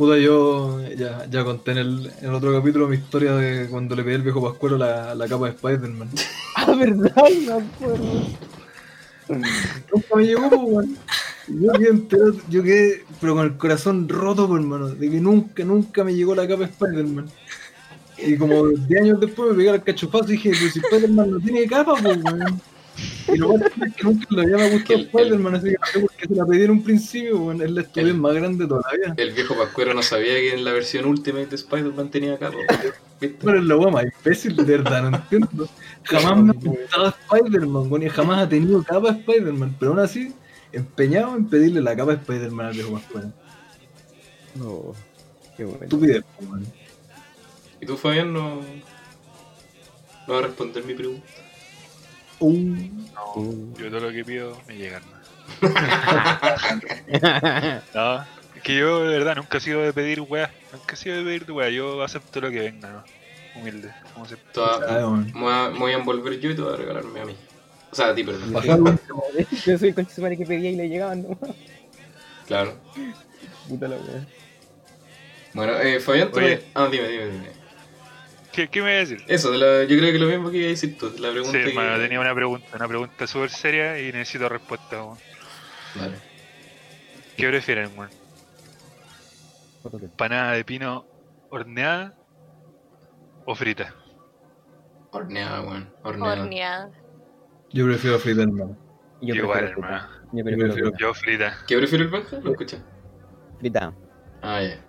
[0.00, 3.94] Puta, yo ya, ya conté en el, en el otro capítulo mi historia de cuando
[3.94, 6.08] le pedí al viejo Pascuero la, la capa de Spider-Man.
[6.56, 8.22] Ah, verdad, me acuerdo.
[9.28, 10.96] Nunca me llegó, pues, weón.
[11.48, 15.64] Yo quedé enterado, yo quedé, pero con el corazón roto, pues, hermano, de que nunca,
[15.64, 17.26] nunca me llegó la capa de Spider-Man.
[18.16, 21.40] Y como 10 años después me pegué al cachofazo y dije, pero si Spider-Man no
[21.40, 22.58] tiene capa, pues, weón.
[23.32, 26.00] Y lo triste es que nunca le había gustado El- Spider-Man, así que no sé
[26.00, 27.62] por qué se la pedí en un principio, weón.
[27.62, 29.14] Es la estupidez El- más grande todavía.
[29.16, 32.56] El viejo Pascuero no sabía que en la versión Ultimate de Spider-Man tenía capa.
[33.20, 33.38] ¿Viste?
[33.44, 35.68] Pero es la weá más imbécil, de verdad, no entiendo.
[36.04, 40.34] Jamás me ha gustado Spider-Man, weón, y jamás ha tenido capa Spider-Man, pero aún así,
[40.72, 43.32] empeñado en pedirle la capa Spider-Man al viejo Pascual.
[44.56, 44.94] No.
[45.56, 45.82] Qué bueno.
[45.84, 46.66] Estupidez, weón.
[47.80, 48.56] ¿Y tú, Fabián, no,
[50.26, 51.26] no vas a responder mi pregunta?
[52.40, 52.52] Uh,
[53.14, 53.74] No, Uh.
[53.78, 55.00] yo todo lo que pido me llega.
[57.94, 58.22] No,
[58.56, 60.50] es que yo de verdad nunca he sido de pedir weá.
[60.72, 61.68] Nunca he sido de pedir weá.
[61.70, 63.04] Yo acepto lo que venga, ¿no?
[63.60, 63.90] Humilde.
[64.14, 64.36] Como se...
[64.56, 65.26] Weón.
[65.34, 67.36] me voy a- me voy a envolver yo y te voy a regalarme a mí.
[67.90, 68.52] O sea, a ti, perdón.
[69.66, 71.36] Yo soy el conche que pedía y le llegaban, ¿no?
[72.46, 72.76] Claro.
[73.68, 74.26] Puta la wea.
[75.54, 76.62] Bueno, eh, Fabián, tú Oye.
[76.74, 77.48] Ah, dime, dime, dime.
[78.52, 79.22] ¿Qué, ¿Qué me voy a decir?
[79.28, 81.06] Eso, de la- yo creo que lo mismo que iba a decir tú.
[81.18, 81.68] La Sí, pregunta que...
[81.70, 85.18] hermano, tenía una pregunta, una pregunta súper seria y necesito respuesta, weón.
[85.94, 86.16] Vale.
[87.36, 88.10] ¿Qué prefieren, weón?
[90.16, 91.06] ¿Panada de pino
[91.48, 92.14] horneada
[93.46, 93.94] o frita?
[95.12, 95.90] Horneada, weón.
[96.02, 96.42] Horneada.
[96.42, 96.90] Horneada.
[97.72, 98.76] Yo prefiero fritar, hermano.
[99.22, 100.08] Yo Igual, prefiero hermano.
[100.08, 100.20] frita.
[100.32, 100.98] Yo Yo prefiero prefiero- frita.
[101.00, 101.58] Yo frita.
[101.66, 102.36] ¿Qué prefiere el Benja?
[102.40, 102.78] ¿Lo escucha?
[103.58, 103.92] Frita.
[104.42, 104.84] Ah, ya.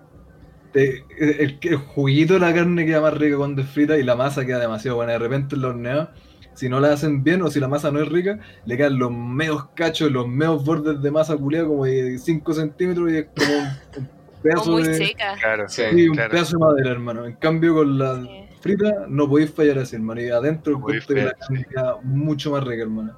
[0.73, 4.15] Eh, El, el juguito de la carne queda más rica cuando es frita y la
[4.15, 5.14] masa queda demasiado buena.
[5.14, 6.14] De repente en la horneada,
[6.53, 9.11] si no la hacen bien o si la masa no es rica, le quedan los
[9.11, 13.57] meos cachos, los meos bordes de masa culiada como de 5 centímetros y es como
[13.57, 13.68] un,
[13.98, 14.10] un
[14.41, 15.35] pedazo muy de, seca.
[15.39, 15.68] Claro.
[15.68, 15.84] Sí.
[15.91, 16.31] sí, un claro.
[16.31, 17.26] pedazo de madera, hermano.
[17.26, 18.48] En cambio con la Sí.
[18.61, 20.22] frita no podéis fallar así, hermano.
[20.22, 23.18] Y adentro No que la carne queda mucho más rica, hermano.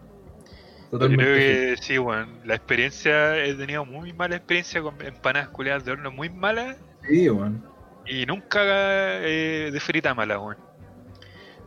[0.92, 1.24] Yo Totalmente.
[1.26, 2.30] creo que sí, weón.
[2.46, 6.78] La experiencia, he tenido muy mala experiencia con empanadas culeadas de horno, muy malas.
[7.08, 7.64] Sí, weón.
[8.06, 10.58] Y nunca eh, de frita mala, weón.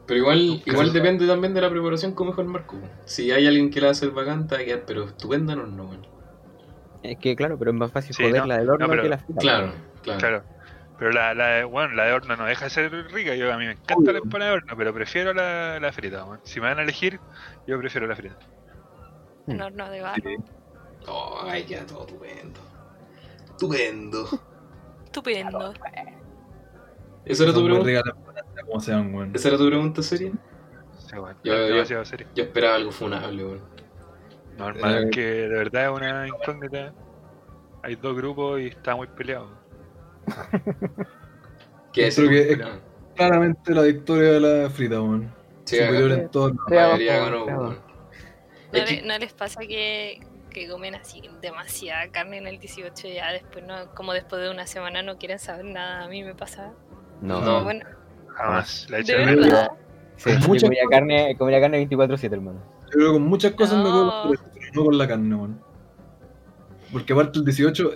[0.07, 2.77] Pero igual, Nunca igual depende también de la preparación como dijo el Marco.
[3.07, 5.85] Si hay alguien que la hace bacán, te va a quedar, pero estupenda no, no,
[5.87, 6.07] weón.
[7.03, 9.03] Es que claro, pero es más fácil Sí, joder no, la del horno no, pero-
[9.03, 9.41] que la frita.
[9.41, 9.73] Claro,
[10.03, 10.19] claro.
[10.21, 10.43] Claro.
[10.99, 13.35] Pero la, la, de- bueno, la de horno no deja de ser rica.
[13.35, 16.25] Yo, a mí me encanta la empanada de horno, pero prefiero la, la frita.
[16.45, 17.21] Si me van a elegir,
[17.67, 18.37] yo prefiero la frita.
[19.47, 20.23] Un horno de barro.
[20.25, 20.37] Sí.
[21.07, 22.61] Oh, ay, queda todo estupendo.
[23.51, 24.27] Estupendo.
[25.17, 25.73] Estupendo.
[27.25, 28.03] ¿Esa era tu pregunta?
[28.67, 29.31] como sean.
[29.35, 30.31] ¿Esa era tu pregunta seria?
[30.99, 31.37] Sí, weón.
[31.43, 33.63] Yo- esperaba algo funable, weón.
[34.59, 36.93] No, hermano, Eh, es que de verdad es una incógnita.
[37.83, 39.49] Hay dos grupos y está muy peleado.
[41.95, 42.59] ¿Qué Creo que es-
[43.15, 45.33] Claramente la victoria de la frita, weón.
[45.65, 46.51] Sí, Superior acá- en todo.
[46.53, 46.67] ¿No,
[48.85, 50.21] que- no les pasa que,
[50.57, 54.51] que comen así demasiada carne en el 18 y ya después no, como después de
[54.51, 56.05] una semana no quieren saber nada?
[56.05, 56.73] A mí me pasa.
[57.21, 57.63] No, No.
[57.63, 57.85] Bueno,
[58.35, 58.87] Jamás.
[58.89, 59.43] La he de hecho verdad.
[59.43, 59.69] verdad.
[60.17, 62.61] Sí, yo comía carne, comía carne 24-7, hermano.
[62.87, 64.23] Yo creo que con muchas cosas me No.
[64.29, 65.61] puedo pero no con la carne, weón.
[66.91, 67.93] Porque aparte el 18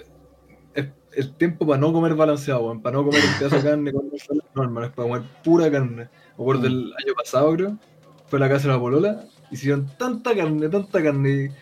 [0.75, 2.83] es el tiempo para no comer balanceado, weón.
[2.83, 4.11] Para no comer un pedazo de carne con.
[4.55, 5.97] No, hermano, es para comer pura carne.
[5.97, 7.79] Me acuerdo el año pasado, creo.
[8.27, 9.25] Fue a la casa de la polola.
[9.51, 11.53] Hicieron tanta carne, tanta carne.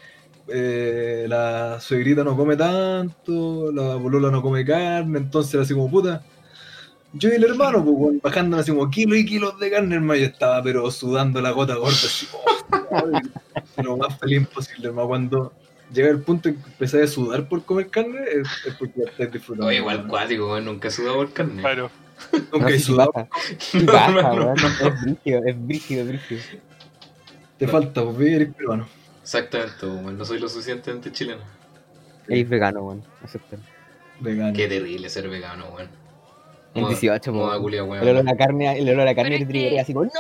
[0.49, 5.91] Eh, la suegrita no come tanto, la polola no come carne, entonces era así como
[5.91, 6.23] puta.
[7.13, 10.27] Yo y el hermano, pues, bajando así como kilos y kilos de carne, hermano, yo
[10.27, 15.09] estaba pero sudando la gota gorda, así, oh, lo más feliz posible, hermano.
[15.09, 15.53] Cuando
[15.93, 19.11] llega el punto en que empecé a sudar por comer carne, es, es porque ya
[19.11, 19.69] estás disfrutando.
[19.69, 20.61] Oye, igual cuático.
[20.61, 21.63] Nunca he sudado por carne.
[21.63, 21.91] Claro.
[22.53, 23.29] Nunca No, he baja.
[23.85, 24.55] Baja.
[24.89, 26.41] Es brígido, es brígido, es brígido.
[27.59, 28.98] te falta, pues, eres peruano.
[29.29, 30.17] Exactamente, weón.
[30.17, 31.43] No soy lo suficientemente chileno.
[32.29, 33.05] Eres vegano, weón.
[33.23, 33.59] Acepta.
[34.21, 34.55] Vegano.
[34.55, 35.91] Qué terrible ser vegano, weón.
[36.75, 38.03] El Moda- 18, moda weón.
[38.03, 40.11] El olor a carne, el olor a carne Pero te es así como ¡No!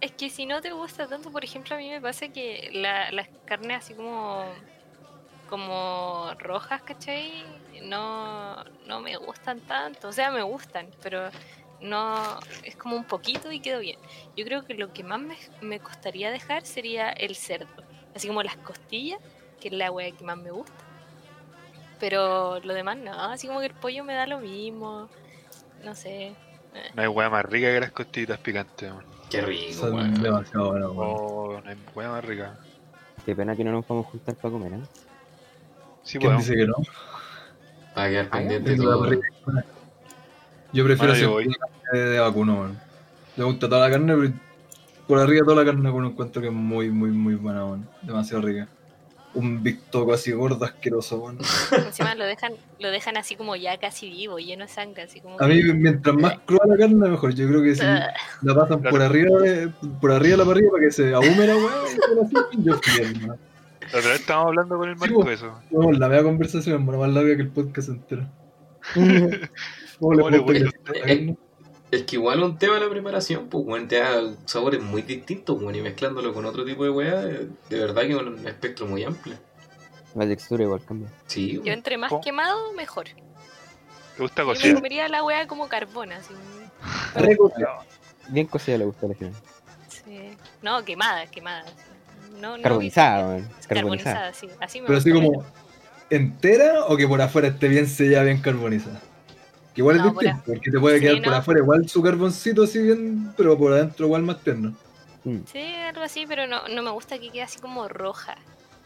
[0.00, 3.10] Es que si no te gusta tanto, por ejemplo, a mí me pasa que la-
[3.10, 4.44] las carnes así como
[5.50, 7.32] como rojas, ¿cachai?
[7.82, 10.06] No, no me gustan tanto.
[10.08, 11.28] O sea, me gustan, pero
[11.80, 13.98] no es como un poquito y quedo bien.
[14.36, 17.66] Yo creo que lo que más me, me costaría dejar sería el cerdo.
[18.14, 19.18] Así como las costillas,
[19.60, 20.72] que es la wea que más me gusta.
[22.00, 25.08] Pero lo demás no, así como que el pollo me da lo mismo.
[25.84, 26.34] No sé.
[26.94, 29.04] No hay hueá más rica que las costillitas picantes, weón.
[29.30, 30.22] Qué rico, Son weón.
[30.22, 31.16] demasiado buenos, weón.
[31.18, 32.58] Oh, no hay hueá más rica.
[33.24, 34.80] Qué pena que no nos podamos juntar para comer, ¿eh?
[36.02, 36.46] Sí, ¿Quién podemos.
[36.46, 36.74] dice que no?
[37.94, 39.62] Para quedar Ah, pendiente de Tengo la todo.
[40.72, 41.50] Yo prefiero Bueno,
[41.94, 42.80] yo de vacuno, weón.
[43.36, 44.32] Me gusta toda la carne, pero
[45.06, 47.88] por arriba toda la carne, weón, encuentro que es muy, muy, muy buena, weón.
[48.02, 48.68] Demasiado rica.
[49.34, 51.38] un victoco así gordo, asqueroso, weón.
[51.86, 55.40] Encima lo dejan, lo dejan así como ya casi vivo, lleno de sangre, así como.
[55.40, 57.34] A mí, mientras más cruda la carne, mejor.
[57.34, 58.12] Yo creo que si Ah,
[58.42, 59.68] la pasan por arriba de,
[60.00, 61.84] por arriba de la parrilla para que se ahume la weá,
[62.58, 63.38] yo fiel, man.
[63.92, 65.60] La otra vez estábamos hablando con el Sí, Marco de eso.
[65.70, 68.26] Vamos, la media conversación, hermano, más larga que el podcast entero.
[68.94, 69.30] ¿Cómo
[70.00, 71.36] ¿Cómo le
[71.92, 75.60] Es que igual un tema de la preparación, pues, weón, te da sabores muy distintos,
[75.60, 78.86] weón, y mezclándolo con otro tipo de weá, eh, de verdad que es un espectro
[78.86, 79.36] muy amplio.
[80.14, 81.10] La textura igual cambia.
[81.26, 82.22] Sí, Yo entre más ¿Cómo?
[82.22, 83.08] quemado, mejor.
[84.16, 84.76] ¿Te gusta Yo me cocinar?
[84.76, 86.32] comería la wea como carbona, así.
[88.28, 89.38] Bien cocida le gusta a la gente.
[89.88, 90.36] Sí.
[90.62, 91.64] No, quemada, quemada.
[92.40, 93.48] No, no Carbonizada, weón.
[93.68, 93.68] Carbonizada.
[93.68, 94.48] Carbonizada, sí.
[94.60, 95.44] Así me Pero así como
[96.08, 99.00] entera o que por afuera esté bien sellada, bien carbonizada.
[99.74, 102.02] Que igual No, es por distinto, porque te puede Sí, quedar por afuera igual su
[102.02, 104.74] carboncito así bien, pero por adentro igual más tierno.
[105.24, 108.36] Sí, algo así, pero no, no me gusta que quede así como roja.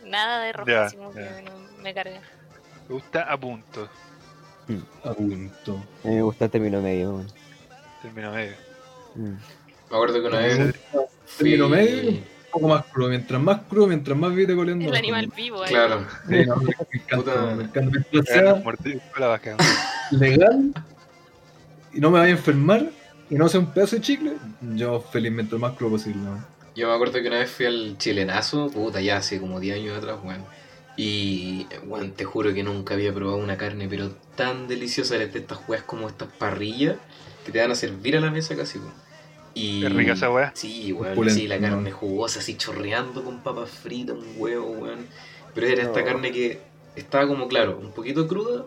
[0.04, 1.36] Nada de roja, Ya, así como ya.
[1.36, 1.50] que no
[1.82, 2.20] me carga.
[2.86, 3.88] ¿Te gusta a punto?
[5.04, 5.82] A punto.
[6.04, 7.24] A mí me gusta el término medio.
[8.02, 8.54] Término medio.
[9.14, 9.22] Mm.
[9.90, 10.74] Me acuerdo que una Me vez
[11.38, 12.20] término medio.
[12.56, 14.84] Un poco más crudo, mientras más crudo, mientras más vite coleando.
[14.86, 15.36] El más animal crudo.
[15.36, 15.68] vivo ahí.
[15.68, 18.22] Claro, Sí, no, me encanta, me encanta.
[18.24, 19.56] Sea
[20.10, 20.72] legal
[21.92, 22.90] y no me vaya a enfermar
[23.28, 24.32] y no sea un pedazo de chicle,
[24.74, 26.22] yo feliz mientras más crudo posible.
[26.22, 26.44] ¿no?
[26.74, 29.98] Yo me acuerdo que una vez fui al chilenazo, puta, ya hace como 10 años
[29.98, 30.44] atrás, weón.
[30.96, 35.58] Y, weón, te juro que nunca había probado una carne, pero tan deliciosa de estas
[35.68, 36.96] weas como estas parrillas
[37.44, 39.05] que te van a servir a la mesa casi, weón.
[39.58, 39.80] Y...
[39.80, 40.52] Qué rica esa wea.
[40.54, 45.06] Sí, weón, sí, la carne jugosa, así chorreando con papas fritas, un huevo, weón.
[45.54, 46.60] Pero era esta carne que
[46.94, 48.66] estaba como, claro, un poquito cruda,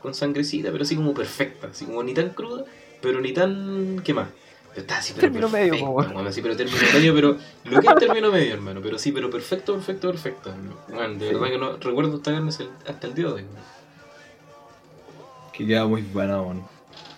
[0.00, 2.64] con sangrecita, pero así como perfecta, así como ni tan cruda,
[3.02, 4.30] pero ni tan quemada.
[4.68, 6.14] Pero estaba así, pero Término medio, weón.
[6.14, 9.28] weón, así, pero término medio, pero lo que es término medio, hermano, pero sí, pero
[9.30, 10.54] perfecto, perfecto, perfecto.
[10.88, 12.50] Weón, de verdad que no recuerdo esta carne
[12.86, 13.42] hasta el- día de hoy.
[13.42, 13.64] weón.
[15.52, 16.62] Que queda muy buena, weón.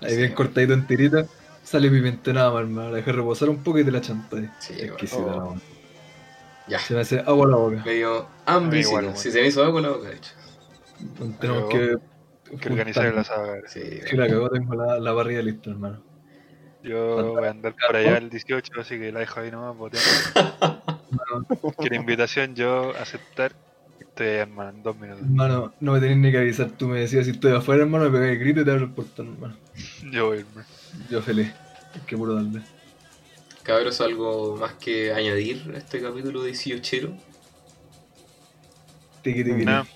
[0.01, 0.17] Ahí Sí.
[0.17, 1.27] bien cortadito en tirita,
[1.71, 2.91] sale pimentonada, hermano.
[2.91, 4.49] La dejé reposar un poco y te la chantáis.
[4.59, 5.61] Sí, Exquisita, weón.
[6.69, 7.83] Ya, Se me hace agua la boca.
[7.85, 10.33] me dio hambre, si se me hizo agua en la boca, de hecho.
[11.41, 11.97] Tenemos que.
[12.61, 13.47] Que organizar el asado.
[13.67, 16.03] Sí, Sí, la cagó, tengo la, la barriga lista, hermano.
[16.83, 19.77] Yo voy a andar por allá el 18, así que la dejo ahí nomás.
[19.77, 19.99] bote.
[21.79, 23.53] Quiero invitación, yo aceptar.
[24.01, 25.23] Estoy hermano, en dos minutos.
[25.23, 26.71] Hermano, no me tenés ni que avisar.
[26.71, 28.91] Tú me decías si estoy afuera, hermano, me pegáis el grito y te abro el
[28.93, 29.57] portón, hermano.
[30.11, 30.67] Yo voy, hermano.
[31.11, 31.53] Yo feliz.
[32.07, 32.63] Qué puro darle.
[33.63, 37.17] Cabros, ¿algo más que añadir a este capítulo 18?
[39.23, 39.65] Tiki tiki.
[39.65, 39.87] No.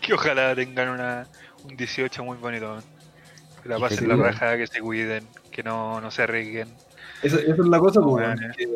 [0.00, 1.26] Que ojalá tengan una,
[1.64, 2.78] un 18 muy bonito.
[3.62, 6.68] Que la pasen la raja, que se cuiden, que no, no se arriesguen.
[7.22, 8.66] Esa, esa es la cosa, Bueno, que,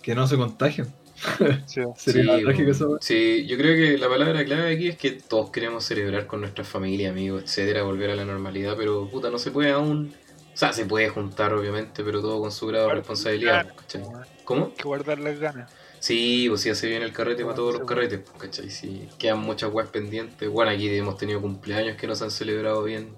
[0.00, 0.86] que no se contagien.
[1.66, 1.80] Sí.
[1.96, 2.70] Sería Sí, trágico weón.
[2.70, 2.98] eso, weón.
[3.02, 6.62] Sí, yo creo que la palabra clave aquí es que todos queremos celebrar con nuestra
[6.64, 10.14] familia, amigos, etcétera, volver a la normalidad, pero puta, no se puede aún.
[10.58, 14.02] O sea, se puede juntar, obviamente, pero todo con su grado de responsabilidad, ¿cachai?
[14.42, 14.64] ¿Cómo?
[14.66, 15.70] Hay que guardar las ganas.
[16.00, 18.68] Sí, pues si hace bien el carrete para todos los carretes, pues, ¿cachai?
[18.68, 20.48] Sí, quedan muchas weas pendientes.
[20.48, 23.14] Bueno, aquí hemos tenido cumpleaños que nos han celebrado bien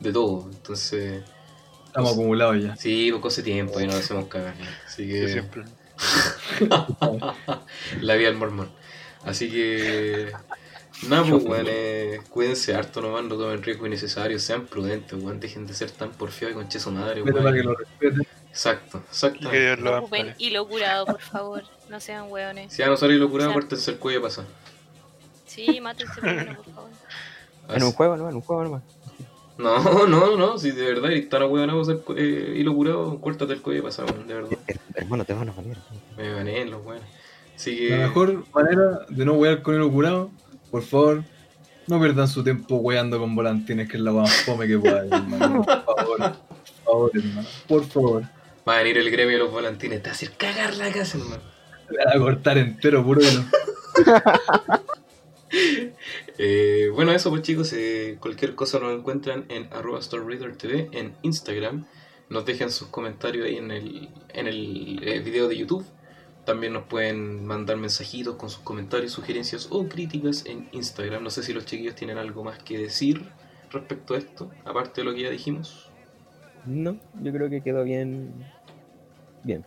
[0.00, 1.22] de todo, entonces.
[1.86, 2.74] Estamos acumulados ya.
[2.74, 4.56] Sí, pues hace tiempo y nos hacemos cagar.
[4.84, 5.28] Así que.
[5.28, 5.62] siempre.
[8.00, 8.68] La vida del mormón.
[9.24, 10.32] Así que.
[11.08, 15.66] Nada, pues, weón, eh, cuídense harto nomás, no tomen riesgos innecesarios, sean prudentes, weón, dejen
[15.66, 17.78] de ser tan porfiados y con su madre, Vete para que lo weón.
[17.78, 18.26] respeten.
[18.50, 19.50] Exacto, Y que exacto.
[19.50, 21.62] Dios lo Ocupen hilo curado, por favor.
[21.88, 22.72] No sean hueones.
[22.72, 24.46] Si van a usar hilo curado, córtense el cuello pasado.
[25.46, 26.90] Sí, mátense primero, por favor.
[27.68, 28.28] En un juego, ¿no?
[28.28, 28.82] En un juego nomás.
[29.58, 33.62] No, no, no, si de verdad eres tan ahueonado usar eh, hilo curado, córtate el
[33.62, 34.50] cuello pasado, weón, de verdad.
[34.66, 35.76] Her- Hermano, te van a poner.
[36.16, 37.04] Me baneen los weones.
[37.54, 38.02] Así La que.
[38.04, 40.30] mejor manera de no wear con el curado,
[40.70, 41.24] por favor,
[41.86, 45.64] no pierdan su tiempo weando con volantines, que es la más fome que pueda, hermano.
[45.64, 47.48] Por favor, por favor, hermano.
[47.66, 48.22] Por favor.
[48.68, 51.18] Va a venir el gremio de los volantines, te va a hacer cagar la casa,
[51.18, 51.42] hermano.
[51.88, 53.44] Te van a cortar entero, puro que no.
[56.42, 61.86] Eh, bueno, eso pues chicos, eh, cualquier cosa nos encuentran en arroba TV en Instagram.
[62.30, 65.84] Nos dejan sus comentarios ahí en el, en el eh, video de YouTube.
[66.44, 71.22] También nos pueden mandar mensajitos con sus comentarios, sugerencias o críticas en Instagram.
[71.22, 73.30] No sé si los chiquillos tienen algo más que decir
[73.70, 75.90] respecto a esto, aparte de lo que ya dijimos.
[76.66, 78.32] No, yo creo que quedó bien.
[79.44, 79.64] Bien.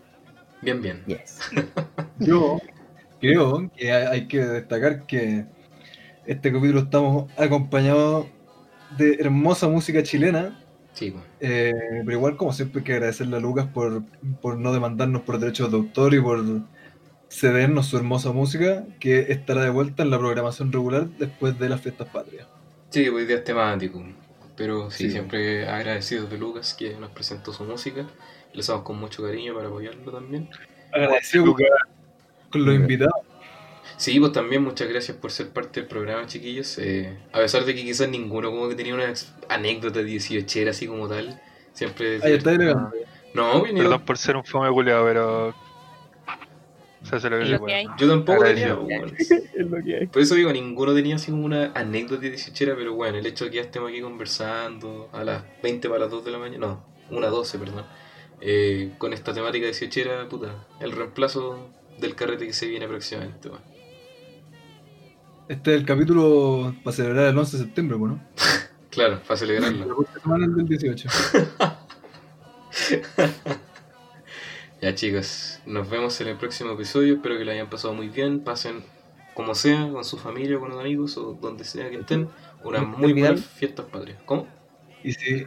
[0.61, 1.03] Bien, bien.
[1.05, 1.39] Yes.
[2.19, 2.59] Yo
[3.19, 5.45] creo que hay hay que destacar que
[6.25, 8.27] este capítulo estamos acompañados
[8.97, 10.62] de hermosa música chilena.
[10.93, 11.23] Sí, pues.
[11.39, 11.73] eh,
[12.05, 14.03] pero igual, como siempre, hay que agradecerle a Lucas por,
[14.41, 16.43] por no demandarnos por derechos de autor y por
[17.29, 21.81] cedernos su hermosa música que estará de vuelta en la programación regular después de las
[21.81, 22.47] fiestas patrias.
[22.91, 24.03] Sí, hoy día es temático.
[24.55, 25.11] Pero sí, Sí.
[25.11, 28.05] siempre agradecidos de Lucas que nos presentó su música.
[28.53, 30.47] Lo hacemos con mucho cariño para apoyarlo también.
[30.91, 31.55] Agradecido con,
[32.51, 33.15] con los invitados.
[33.97, 36.77] Sí, pues también muchas gracias por ser parte del programa, chiquillos.
[36.79, 39.13] Eh, a pesar de que quizás ninguno como que tenía una
[39.49, 41.39] anécdota 18 así como tal.
[41.73, 42.19] Siempre...
[42.23, 42.51] Ahí está.
[43.33, 45.55] No, vinió- Perdón por ser un fome culiado, pero.
[47.03, 47.85] Se hace lo que Es se lo que hay.
[47.97, 48.83] Yo tampoco tenía, Agradecido.
[48.83, 49.15] weón.
[49.53, 50.07] Es lo que hay.
[50.07, 53.45] Por eso digo, ninguno tenía así como una anécdota de 18 pero bueno, el hecho
[53.45, 56.65] de que ya estemos aquí conversando a las 20 para las 2 de la mañana,
[56.67, 57.85] no, una 12, perdón,
[58.39, 63.49] eh, con esta temática de 18 puta, el reemplazo del carrete que se viene próximamente,
[63.49, 63.61] weón.
[65.47, 68.19] Este es el capítulo para celebrar el 11 de septiembre, ¿no?
[68.89, 69.85] Claro, para La celebrarlo.
[69.87, 71.09] próxima semana es del 18.
[74.81, 78.41] ya chicos, nos vemos en el próximo episodio, espero que lo hayan pasado muy bien,
[78.41, 78.83] pasen
[79.33, 82.29] como sea, con su familia, con los amigos o donde sea que estén,
[82.63, 84.19] unas ¿No te muy buenas fiestas patrias.
[84.25, 84.47] ¿Cómo?
[85.03, 85.43] Y si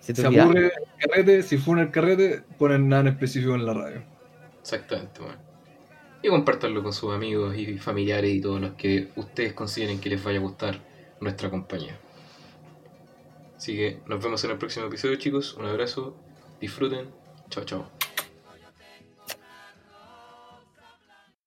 [0.00, 3.66] ¿Se te se aburre el carrete, si fue el carrete, ponen nada en específico en
[3.66, 4.02] la radio.
[4.60, 5.38] Exactamente, bueno.
[6.22, 10.22] Y compartanlo con sus amigos y familiares y todos los que ustedes consideren que les
[10.22, 10.80] vaya a gustar
[11.20, 11.98] nuestra compañía.
[13.56, 15.54] Así que nos vemos en el próximo episodio, chicos.
[15.54, 16.16] Un abrazo,
[16.60, 17.08] disfruten.
[17.50, 17.97] Chao, chao.